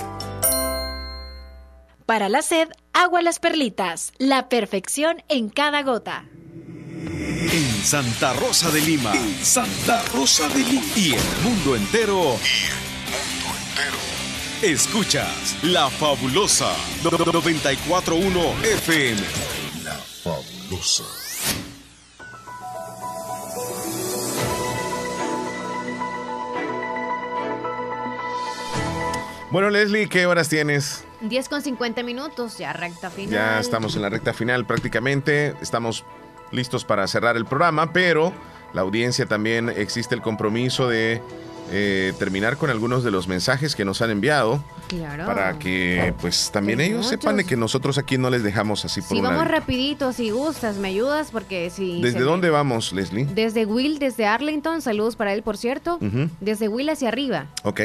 [2.05, 6.25] Para la sed, agua las perlitas, la perfección en cada gota.
[6.33, 9.13] En Santa Rosa de Lima,
[9.43, 12.37] Santa Rosa de Lima y el mundo entero.
[12.41, 13.97] Y el mundo entero.
[14.63, 19.21] Escuchas La Fabulosa 941 FM.
[19.83, 21.03] La Fabulosa.
[29.51, 31.06] Bueno, Leslie, ¿qué horas tienes?
[31.21, 33.33] 10 con 50 minutos, ya recta final.
[33.33, 35.53] Ya estamos en la recta final prácticamente.
[35.61, 36.03] Estamos
[36.51, 38.33] listos para cerrar el programa, pero
[38.73, 41.21] la audiencia también existe el compromiso de
[41.69, 44.63] eh, terminar con algunos de los mensajes que nos han enviado.
[44.87, 45.25] Claro.
[45.25, 49.09] Para que pues también ellos sepan de que nosotros aquí no les dejamos así por
[49.09, 52.01] Si vamos rapidito, si gustas, me ayudas porque si...
[52.01, 53.25] ¿Desde dónde vamos, Leslie?
[53.25, 55.99] Desde Will, desde Arlington, saludos para él, por cierto.
[56.39, 57.47] Desde Will hacia arriba.
[57.63, 57.81] Ok.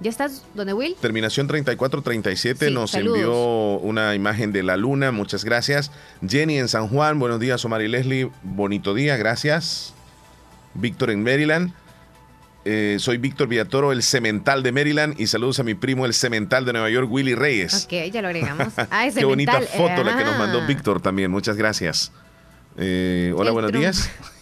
[0.00, 0.94] ¿Ya estás donde Will?
[1.00, 5.90] Terminación 3437 nos envió una imagen de la luna, muchas gracias.
[6.26, 9.94] Jenny en San Juan, buenos días Omar y Leslie, bonito día, gracias.
[10.74, 11.72] Víctor en Maryland.
[12.66, 16.64] Eh, soy Víctor Villatoro, el cemental de Maryland, y saludos a mi primo, el cemental
[16.64, 17.84] de Nueva York, Willy Reyes.
[17.84, 18.72] Ok, ya lo agregamos.
[18.90, 20.66] Ah, Qué bonita foto la que nos mandó.
[20.66, 22.12] Víctor también, muchas gracias.
[22.76, 24.10] Eh, hola, buenos días.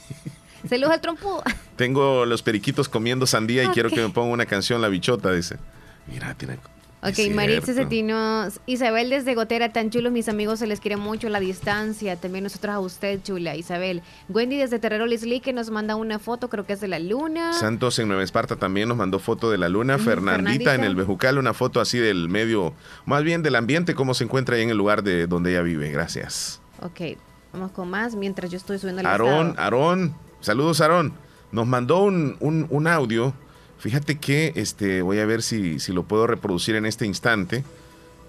[0.68, 1.42] Saludos al trompudo.
[1.76, 5.58] Tengo los periquitos comiendo sandía y quiero que me ponga una canción, La Bichota, dice.
[6.06, 6.58] Mira, tiene...
[7.06, 11.38] Ok, Maritza Cetinos, Isabel desde Gotera, tan chulos, mis amigos, se les quiere mucho la
[11.38, 12.16] distancia.
[12.16, 14.02] También nosotros a usted, chula, Isabel.
[14.30, 17.52] Wendy desde Terrero Lisli, que nos manda una foto, creo que es de la luna.
[17.52, 19.98] Santos en Nueva Esparta también nos mandó foto de la luna.
[19.98, 22.72] Fernandita, en el Bejucal, una foto así del medio,
[23.04, 25.90] más bien del ambiente, cómo se encuentra ahí en el lugar de donde ella vive.
[25.90, 26.62] Gracias.
[26.80, 27.18] Ok,
[27.52, 30.14] vamos con más mientras yo estoy subiendo el Aarón, Aarón,
[30.44, 31.14] saludos, Aarón.
[31.52, 33.34] Nos mandó un, un, audio.
[33.78, 37.64] Fíjate que este, voy a ver si, si lo puedo reproducir en este instante.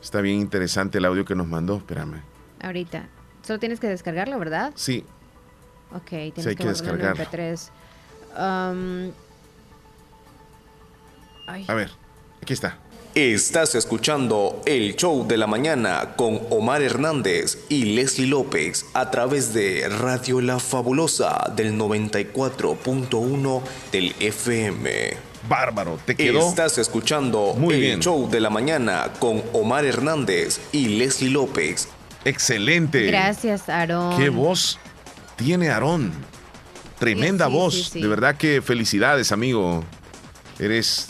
[0.01, 1.77] Está bien interesante el audio que nos mandó.
[1.77, 2.21] Espérame.
[2.61, 3.07] Ahorita.
[3.41, 4.71] Solo tienes que descargarlo, ¿verdad?
[4.75, 5.05] Sí.
[5.91, 7.23] Ok, tienes que, que descargarlo.
[8.37, 9.11] Um,
[11.47, 11.91] a ver,
[12.41, 12.77] aquí está.
[13.15, 19.53] Estás escuchando el show de la mañana con Omar Hernández y Leslie López a través
[19.53, 23.61] de Radio La Fabulosa del 94.1
[23.93, 24.89] del FM.
[25.47, 26.49] Bárbaro, te quedó.
[26.49, 31.87] Estás escuchando el show de la mañana con Omar Hernández y Leslie López
[32.25, 33.05] Excelente.
[33.05, 34.17] Gracias, Aarón.
[34.17, 34.77] Qué voz
[35.37, 36.11] tiene Aarón.
[36.99, 37.73] Tremenda Sí, voz.
[37.75, 38.01] sí, sí.
[38.01, 39.83] De verdad que felicidades, amigo.
[40.59, 41.09] Eres.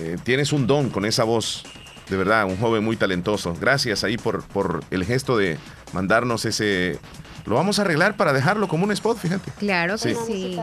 [0.00, 1.64] Eh, tienes un don con esa voz.
[2.08, 3.54] De verdad, un joven muy talentoso.
[3.60, 5.58] Gracias ahí por, por el gesto de
[5.92, 6.98] mandarnos ese.
[7.44, 9.50] Lo vamos a arreglar para dejarlo como un spot, fíjate.
[9.58, 10.16] Claro que Sí.
[10.26, 10.58] sí.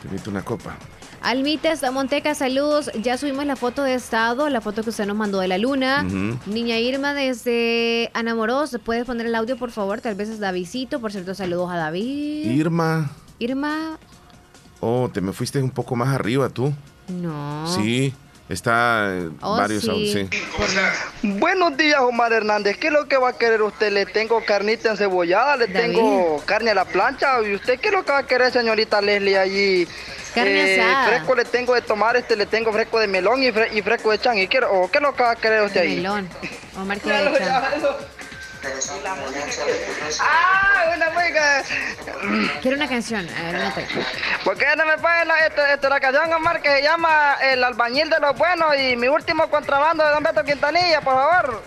[0.00, 0.76] Te invito una copa.
[1.22, 2.90] Almitas Monteca, saludos.
[3.00, 6.02] Ya subimos la foto de estado, la foto que usted nos mandó de la luna.
[6.46, 10.00] Niña Irma desde Anamoros, ¿puedes poner el audio, por favor?
[10.00, 11.00] Tal vez es Davidito.
[11.00, 12.50] Por cierto, saludos a David.
[12.50, 13.10] Irma.
[13.38, 13.98] Irma,
[14.80, 16.72] Oh, te me fuiste un poco más arriba tú.
[17.12, 17.66] No.
[17.76, 18.14] Sí,
[18.48, 20.28] está eh, Oh, varios sí.
[20.30, 20.42] sí.
[21.22, 22.76] Buenos días, Omar Hernández.
[22.78, 23.92] ¿Qué es lo que va a querer usted?
[23.92, 25.94] Le tengo carnita encebollada, le David.
[25.96, 27.40] tengo carne a la plancha.
[27.42, 29.86] ¿Y usted qué es lo que va a querer, señorita Leslie, allí?
[30.34, 31.06] Carne asada.
[31.08, 34.10] Fresco le tengo de tomar, este le tengo fresco de melón y, fre- y fresco
[34.10, 34.38] de chan.
[34.38, 35.96] ¿Y qué, o qué es lo que va a querer usted ahí?
[35.96, 36.28] Melón.
[36.80, 37.62] Omar Ya
[40.20, 40.92] ¡Ah!
[40.96, 41.62] Una música.
[42.60, 43.28] Quiero una canción.
[43.28, 43.74] A ver, una
[44.44, 47.64] ¿Por qué no me ponen la, este- este, la canción, Omar, que se llama El
[47.64, 51.62] albañil de los buenos y mi último contrabando de Don Beto Quintanilla, por favor?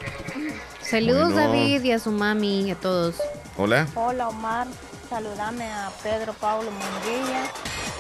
[0.82, 1.48] Saludos, Bueno.
[1.50, 3.16] David, y a su mami, y a todos.
[3.58, 3.88] Hola.
[3.96, 4.68] Hola Omar,
[5.10, 7.44] saludame a Pedro Pablo Munguilla,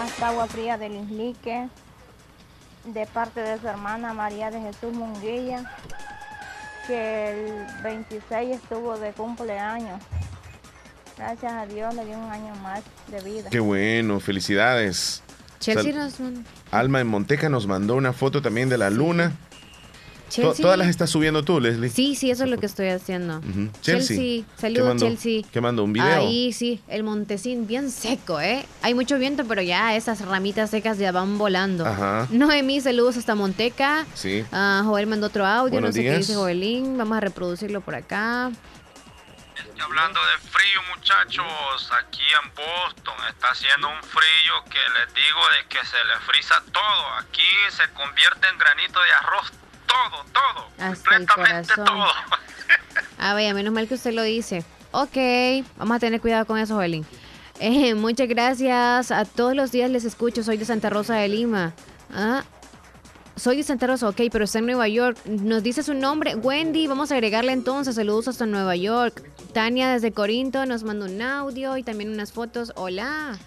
[0.01, 1.67] hasta Agua Fría del Islique,
[2.85, 5.63] de parte de su hermana María de Jesús Munguilla,
[6.87, 10.01] que el 26 estuvo de cumpleaños.
[11.17, 13.49] Gracias a Dios le dio un año más de vida.
[13.49, 15.21] Qué bueno, felicidades.
[15.59, 19.31] Chelsea Sal- nos man- Alma en Monteca nos mandó una foto también de la luna.
[20.29, 20.61] Chelsea.
[20.63, 21.89] Todas las estás subiendo tú, Leslie.
[21.89, 23.41] Sí, sí, eso es lo que estoy haciendo.
[23.81, 25.01] Chelsea, ¿Qué saludos?
[25.01, 25.41] Chelsea.
[25.51, 25.83] ¿Qué mandó?
[25.83, 26.21] ¿Un video?
[26.27, 28.65] Ahí sí, el montecín bien seco, ¿eh?
[28.81, 31.85] Hay mucho viento, pero ya esas ramitas secas ya van volando.
[31.85, 32.27] Ajá.
[32.31, 34.05] Noemí, saludos hasta Monteca.
[34.13, 34.43] Sí.
[34.51, 36.19] Ah, Joel mandó otro audio, Buenos no sé qué días.
[36.19, 36.97] dice Joelín.
[36.97, 38.51] Vamos a reproducirlo por acá.
[39.81, 45.67] Hablando de frío, muchachos, aquí en Boston está haciendo un frío que les digo de
[45.69, 47.03] que se le frisa todo.
[47.19, 49.51] Aquí se convierte en granito de arroz
[49.87, 51.85] todo, todo, Hasta el completamente corazón.
[51.85, 52.05] todo.
[53.19, 54.63] A ver, menos mal que usted lo dice.
[54.91, 55.17] Ok,
[55.77, 57.05] vamos a tener cuidado con eso, Joelín.
[57.59, 59.11] Eh, muchas gracias.
[59.11, 60.43] A todos los días les escucho.
[60.43, 61.73] Soy de Santa Rosa de Lima.
[62.13, 62.43] Ah,
[63.37, 65.17] soy de Santa Rosa, ok, pero está en Nueva York.
[65.25, 66.35] Nos dice su nombre.
[66.35, 67.95] Wendy, vamos a agregarle entonces.
[67.95, 69.23] Saludos hasta Nueva York.
[69.53, 72.71] Tania desde Corinto nos manda un audio y también unas fotos.
[72.75, 73.37] Hola.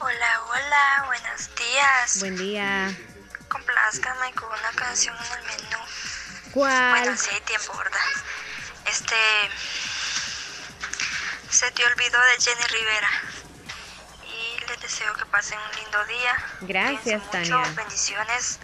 [0.00, 2.20] Hola, hola, buenos días.
[2.20, 3.13] Buen día.
[3.54, 5.78] Complázcame con una canción en el menú.
[6.50, 6.90] ¿Cuál?
[6.90, 8.00] Bueno, si hay tiempo, ¿verdad?
[8.90, 9.14] Este.
[11.50, 13.08] Se te olvidó de Jenny Rivera.
[14.24, 16.34] Y les deseo que pasen un lindo día.
[16.62, 17.74] Gracias, mucho, Tania.
[17.76, 18.58] bendiciones.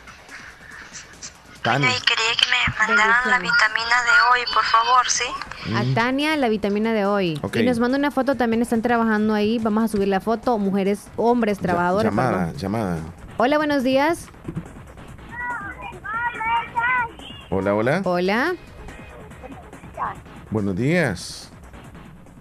[1.63, 1.97] Tania.
[1.97, 5.25] Y quería que me mandaran la vitamina de hoy, por favor, ¿sí?
[5.77, 7.41] A Tania, la vitamina de hoy.
[7.53, 9.61] Y nos manda una foto, también están trabajando ahí.
[9.61, 10.59] Vamos a subir la foto.
[10.59, 12.11] Mujeres, hombres, trabajadores.
[12.11, 12.57] Llamada, perdón.
[12.57, 12.99] llamada.
[13.37, 14.27] Hola, buenos días.
[17.51, 18.03] Hola, hola.
[18.05, 18.55] Hola.
[20.51, 21.53] Buenos días.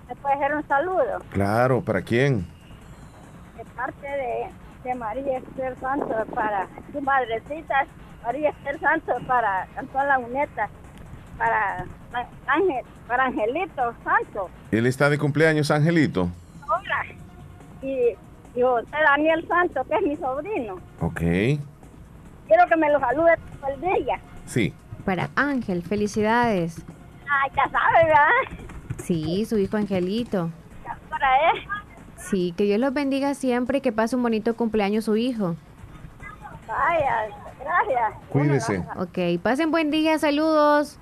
[0.08, 1.20] ¿Me puede hacer un saludo?
[1.32, 2.48] Claro, ¿para quién?
[3.58, 4.50] De parte de,
[4.84, 7.86] de María Esther Santos para su madrecita,
[8.24, 10.70] María Esther Santos para Antoine Laguneta,
[11.38, 11.86] para
[12.48, 14.52] Ángel, para Angelito Santos.
[14.72, 16.30] Él está de cumpleaños, Angelito.
[16.68, 17.06] Hola.
[17.82, 18.16] Y,
[18.56, 20.76] y José Daniel Santos, que es mi sobrino.
[21.02, 21.20] Ok.
[22.48, 24.20] Quiero que me lo salude todo el día.
[24.46, 24.74] Sí.
[25.06, 26.82] Para Ángel, felicidades.
[27.30, 28.66] Ay, ya sabe, ¿verdad?
[28.98, 30.50] Sí, su hijo Angelito.
[31.10, 31.60] Para él.
[32.18, 35.56] Sí, que Dios los bendiga siempre y que pase un bonito cumpleaños su hijo.
[36.68, 37.28] Vaya,
[37.60, 38.14] gracias.
[38.30, 38.86] Cuídese.
[38.98, 41.00] Ok, pasen buen día, saludos.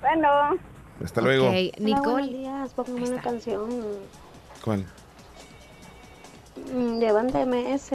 [0.00, 0.56] Bueno.
[1.04, 1.46] Hasta luego.
[1.48, 2.26] Ok, Hola, buenos Nicole.
[2.28, 3.68] días, póngame una canción
[4.64, 4.84] ¿Cuál?
[6.74, 7.92] mm, de Banda MS,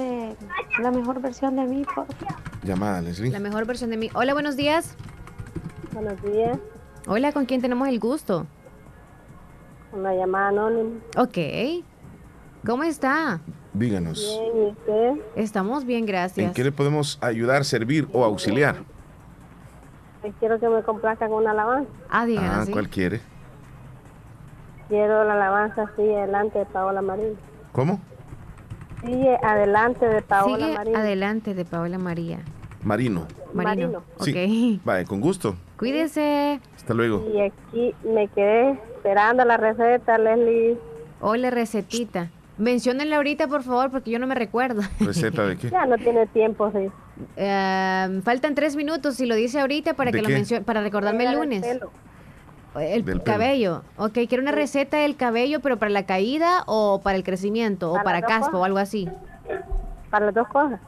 [0.82, 2.08] la mejor versión de mí, por
[2.64, 3.32] Llamada, Leslie.
[3.32, 4.10] La mejor versión de mí.
[4.14, 4.96] Hola, buenos días.
[5.96, 6.60] Buenos días.
[7.08, 8.46] Hola, ¿con quién tenemos el gusto?
[9.94, 11.00] Una llamada anónima.
[11.18, 11.38] Ok.
[12.66, 13.40] ¿Cómo está?
[13.72, 14.20] Díganos.
[14.20, 15.26] Bien, ¿y usted?
[15.38, 16.52] Estamos bien, ¿En gracias.
[16.54, 18.84] qué le podemos ayudar, servir o auxiliar?
[20.22, 21.90] Pues Quiero que me complazca con una alabanza.
[22.10, 22.52] Ah, díganos.
[22.58, 22.74] Ah, sí.
[22.74, 23.22] ¿cuál quiere?
[24.90, 27.38] Quiero la alabanza Sigue adelante de Paola Marín.
[27.72, 28.02] ¿Cómo?
[29.06, 30.96] Sigue adelante de Paola Sigue Marín.
[30.98, 32.40] adelante de Paola María.
[32.84, 33.28] Marino.
[33.54, 34.04] Marino.
[34.20, 34.78] Sí.
[34.82, 34.86] Ok.
[34.86, 35.56] Vale, con gusto.
[35.78, 36.60] Cuídese.
[36.76, 37.26] Hasta luego.
[37.34, 40.78] Y aquí me quedé esperando la receta, Leslie.
[41.22, 42.30] Hola, recetita.
[42.58, 44.82] Menciónenla ahorita, por favor, porque yo no me recuerdo.
[45.00, 45.70] ¿Receta de qué?
[45.70, 46.90] Ya no tiene tiempo, sí.
[47.36, 50.34] Eh, faltan tres minutos, si lo dice ahorita, para ¿De que lo qué?
[50.36, 51.62] mencione, para recordarme el lunes.
[51.66, 51.92] pelo.
[52.76, 53.24] El Del pelo.
[53.24, 53.82] cabello.
[53.98, 58.02] Ok, quiero una receta del cabello, pero para la caída o para el crecimiento o
[58.04, 59.10] Para caspa o algo así.
[60.10, 60.80] Para las dos cosas.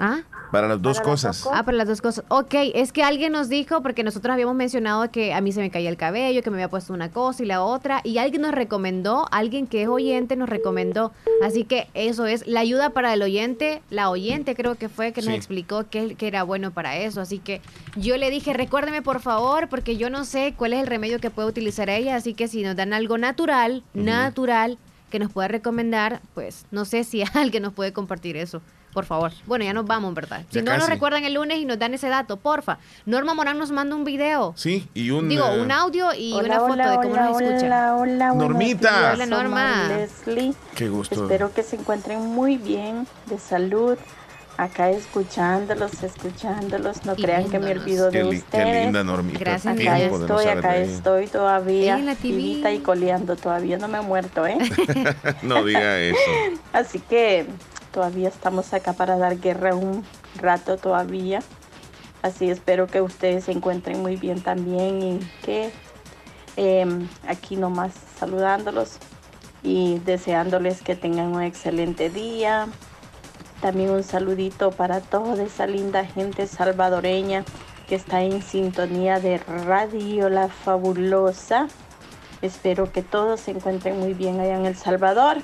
[0.00, 0.22] ¿Ah?
[0.50, 1.46] Para las dos cosas.
[1.52, 2.24] Ah, para las dos cosas.
[2.28, 5.70] Ok, es que alguien nos dijo, porque nosotros habíamos mencionado que a mí se me
[5.70, 8.52] caía el cabello, que me había puesto una cosa y la otra, y alguien nos
[8.52, 11.12] recomendó, alguien que es oyente nos recomendó.
[11.44, 15.20] Así que eso es la ayuda para el oyente, la oyente creo que fue que
[15.20, 15.36] nos Sí.
[15.36, 17.20] explicó que, que era bueno para eso.
[17.20, 17.60] Así que
[17.94, 21.30] yo le dije, recuérdeme por favor, porque yo no sé cuál es el remedio que
[21.30, 24.78] puede utilizar ella, así que si nos dan algo natural, natural,
[25.10, 28.62] que nos pueda recomendar, pues no sé si alguien nos puede compartir eso.
[28.92, 29.30] Por favor.
[29.46, 30.42] Bueno, ya nos vamos, ¿verdad?
[30.50, 32.78] Si Ya no nos recuerdan el lunes y nos dan ese dato, porfa.
[33.06, 34.52] Norma Morán nos manda un video.
[34.56, 35.28] Sí, y un...
[35.28, 37.66] Digo, eh, un audio y Hola, una foto hola, de cómo hola, nos escucha.
[37.66, 38.90] Hola, hola, Normita.
[38.90, 39.88] días, Hola, Norma.
[39.88, 40.54] Leslie.
[40.74, 41.22] Qué gusto.
[41.22, 43.96] Espero que se encuentren muy bien, de salud.
[44.56, 47.06] Acá escuchándolos, escuchándolos.
[47.06, 48.84] No Y crean que me olvido Qué, de qué ustedes.
[48.84, 49.38] linda Normita.
[49.38, 52.74] Gracias, Acá Tiempo de no estoy, acá estoy todavía, En la TV.
[52.74, 53.36] y coleando.
[53.36, 54.58] Todavía no me he muerto, ¿eh?
[55.42, 56.18] No diga eso.
[56.74, 57.46] Así que
[57.92, 60.04] todavía estamos acá para dar guerra un
[60.36, 61.40] rato todavía.
[62.22, 65.70] Así espero que ustedes se encuentren muy bien también y que
[66.56, 68.98] em, aquí nomás saludándolos
[69.62, 72.68] y deseándoles que tengan un excelente día.
[73.60, 77.44] También un saludito para toda esa linda gente salvadoreña
[77.88, 81.68] que está en sintonía de Radio La Fabulosa.
[82.42, 85.38] Espero que todos se encuentren muy bien allá en El Salvador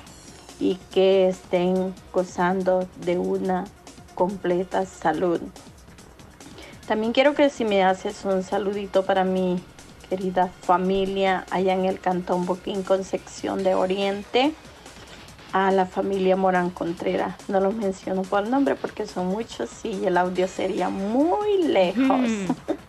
[0.59, 3.65] y que estén gozando de una
[4.15, 5.39] completa salud.
[6.87, 9.61] También quiero que si me haces un saludito para mi
[10.09, 14.53] querida familia allá en el Cantón Boquín Concepción de Oriente,
[15.53, 17.35] a la familia Morán Contreras.
[17.47, 22.29] No los menciono por nombre porque son muchos y el audio sería muy lejos.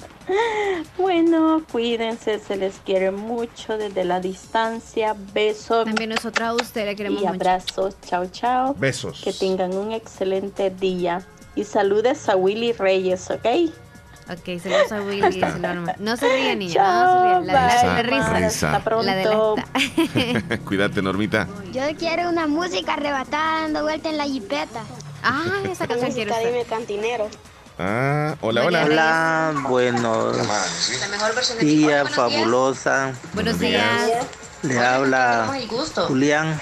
[0.97, 5.15] bueno, cuídense, se les quiere mucho desde la distancia.
[5.33, 7.35] Besos También nosotros a usted le queremos y mucho.
[7.35, 7.97] abrazos.
[8.07, 8.75] Chao, chao.
[8.79, 9.21] Besos.
[9.23, 11.23] Que tengan un excelente día.
[11.55, 13.47] Y saludes a Willy Reyes, ¿ok?
[14.31, 15.43] Ok, saludos a Willy.
[15.99, 17.47] No se ríe, niña, Chao, no se ríe.
[17.47, 18.39] La, la- la risa.
[18.39, 18.47] Risa.
[18.73, 19.07] Hasta pronto.
[19.07, 21.49] La de la- Cuídate, Normita.
[21.73, 24.83] Yo quiero una música arrebatada dando vuelta en la jipeta.
[25.23, 27.29] Ah, esa canción quiero música dime cantinero.
[27.81, 28.85] Ah, hola, hola.
[28.85, 33.13] Hola, buenos La mejor versión días, fabulosa.
[33.35, 33.85] Buenos días.
[34.63, 35.49] Le habla.
[36.09, 36.61] Julián,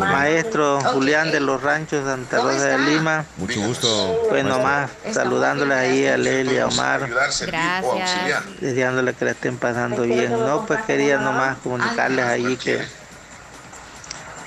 [0.00, 3.24] maestro Julián de los Ranchos Santa Rosa de Lima.
[3.36, 4.26] Mucho gusto.
[4.28, 8.42] Pues nomás saludándole ahí a Leli, a Omar, Gracias.
[8.60, 10.32] deseándole que la estén pasando bien.
[10.32, 12.84] No, pues quería nomás comunicarles ahí que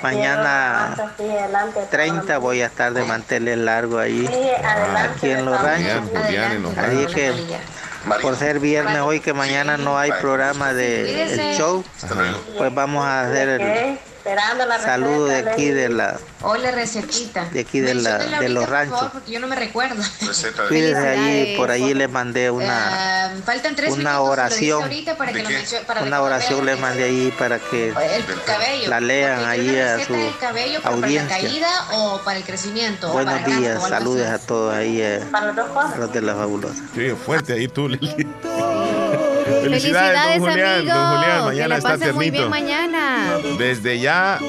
[0.01, 0.95] mañana
[1.89, 4.27] 30 voy a estar de manteles largo ahí,
[4.97, 6.09] aquí en los ranchos.
[6.77, 7.33] Así que
[8.21, 11.83] por ser viernes hoy que mañana no hay programa de el show,
[12.57, 13.99] pues vamos a hacer el
[14.83, 16.19] saludo de aquí de la
[16.73, 17.45] recetita.
[17.45, 19.09] de aquí de la de los ranchos.
[19.11, 20.01] porque yo no me recuerdo.
[21.57, 24.81] Por ahí les mandé una Ah, faltan tres una minutos, oración.
[25.17, 25.49] para que lo
[25.87, 28.89] para una oración les mandé ahí para que el cabello.
[28.89, 31.37] la lean ahí a su cabello para la audiencia.
[31.37, 33.09] caída o para el crecimiento.
[33.09, 36.81] o Buenos para días, saludos a todos ahí, eh, a los de la fabulosa.
[36.95, 38.27] Sí, fuerte ahí tú, Lili.
[39.61, 40.75] Felicidades, don Julián.
[40.79, 40.93] amigo.
[40.93, 43.37] Don Julián, que mañana está pasen muy bien mañana.
[43.57, 44.39] Desde ya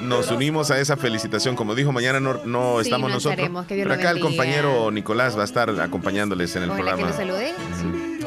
[0.00, 1.56] nos unimos a esa felicitación.
[1.56, 3.66] Como dijo, mañana no, no Sí, estamos no nosotros.
[3.66, 7.08] Que Pero acá el compañero Nicolás va a estar acompañándoles en el que programa.
[7.08, 7.54] lo salude.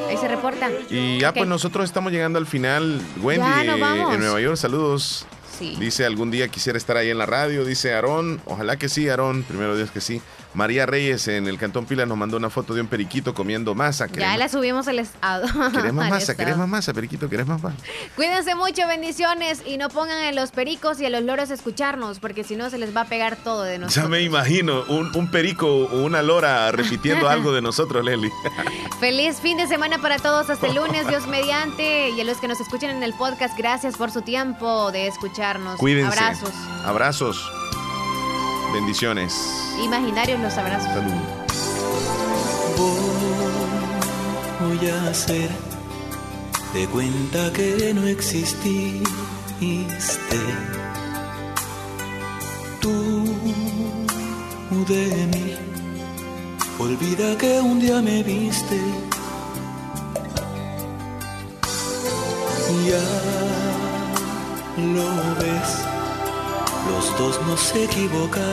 [0.10, 0.70] Ahí se reporta.
[0.90, 3.02] Y ya pues nosotros estamos llegando al final.
[3.22, 5.26] Wendy en Nueva York, saludos.
[5.58, 5.76] Sí.
[5.80, 8.42] Dice algún día quisiera estar ahí en la radio, dice Aarón.
[8.46, 9.44] Ojalá que sí, Aarón.
[9.44, 10.20] Primero Dios que sí.
[10.54, 14.08] María Reyes en el Cantón Pila nos mandó una foto de un periquito comiendo masa.
[14.08, 15.48] Ya ¿Querés, la subimos al estado.
[15.72, 16.36] ¿querés más masa?
[16.36, 17.30] ¿Querés más masa, periquito?
[17.30, 17.76] ¿Querés más masa?
[18.16, 19.62] Cuídense mucho, bendiciones.
[19.66, 22.70] Y no pongan en los pericos y a los loros a escucharnos, porque si no
[22.70, 24.10] se les va a pegar todo de Ya nosotros.
[24.10, 28.30] me imagino un, un perico o una lora repitiendo algo de nosotros, Leli.
[29.00, 30.50] Feliz fin de semana para todos.
[30.50, 32.12] Hasta el lunes, Dios mediante.
[32.12, 35.78] Y a los que nos escuchan en el podcast, gracias por su tiempo de escucharnos.
[35.80, 36.08] Cuídense.
[36.20, 36.52] Abrazos.
[36.86, 37.63] Abrazos.
[38.74, 39.34] Bendiciones.
[39.84, 40.92] Imaginarios los abrazos.
[40.92, 41.12] Salud.
[44.60, 45.50] Voy a hacer
[46.74, 49.04] de cuenta que no exististe.
[52.82, 53.24] Tú
[54.88, 55.56] de mí,
[56.80, 58.80] olvida que un día me viste.
[62.88, 63.04] Ya
[64.78, 65.70] lo ves,
[66.90, 68.44] los dos nos equivocamos.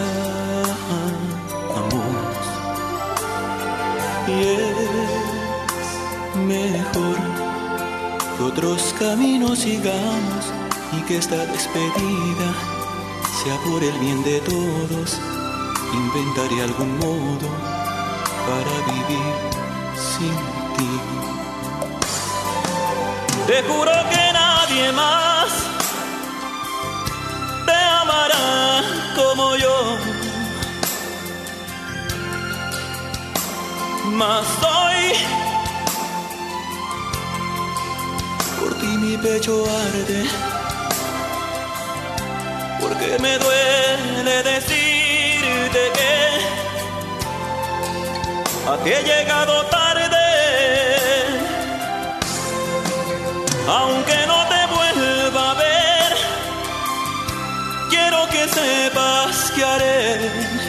[4.28, 4.76] Y es
[6.46, 7.16] mejor
[8.36, 10.44] que otros caminos sigamos
[10.92, 12.54] y que esta despedida
[13.42, 15.18] sea por el bien de todos.
[15.92, 17.48] Inventaré algún modo
[18.46, 19.34] para vivir
[19.96, 20.34] sin
[20.76, 20.90] ti.
[23.46, 25.29] Te juro que nadie más
[29.16, 29.96] como yo.
[34.20, 35.12] Mas hoy
[38.58, 40.24] por ti mi pecho arde.
[42.80, 46.14] Porque me duele decirte que
[48.70, 50.26] a ti he llegado tarde.
[53.68, 55.69] Aunque no te vuelva a ver,
[58.40, 60.59] que sepas que haré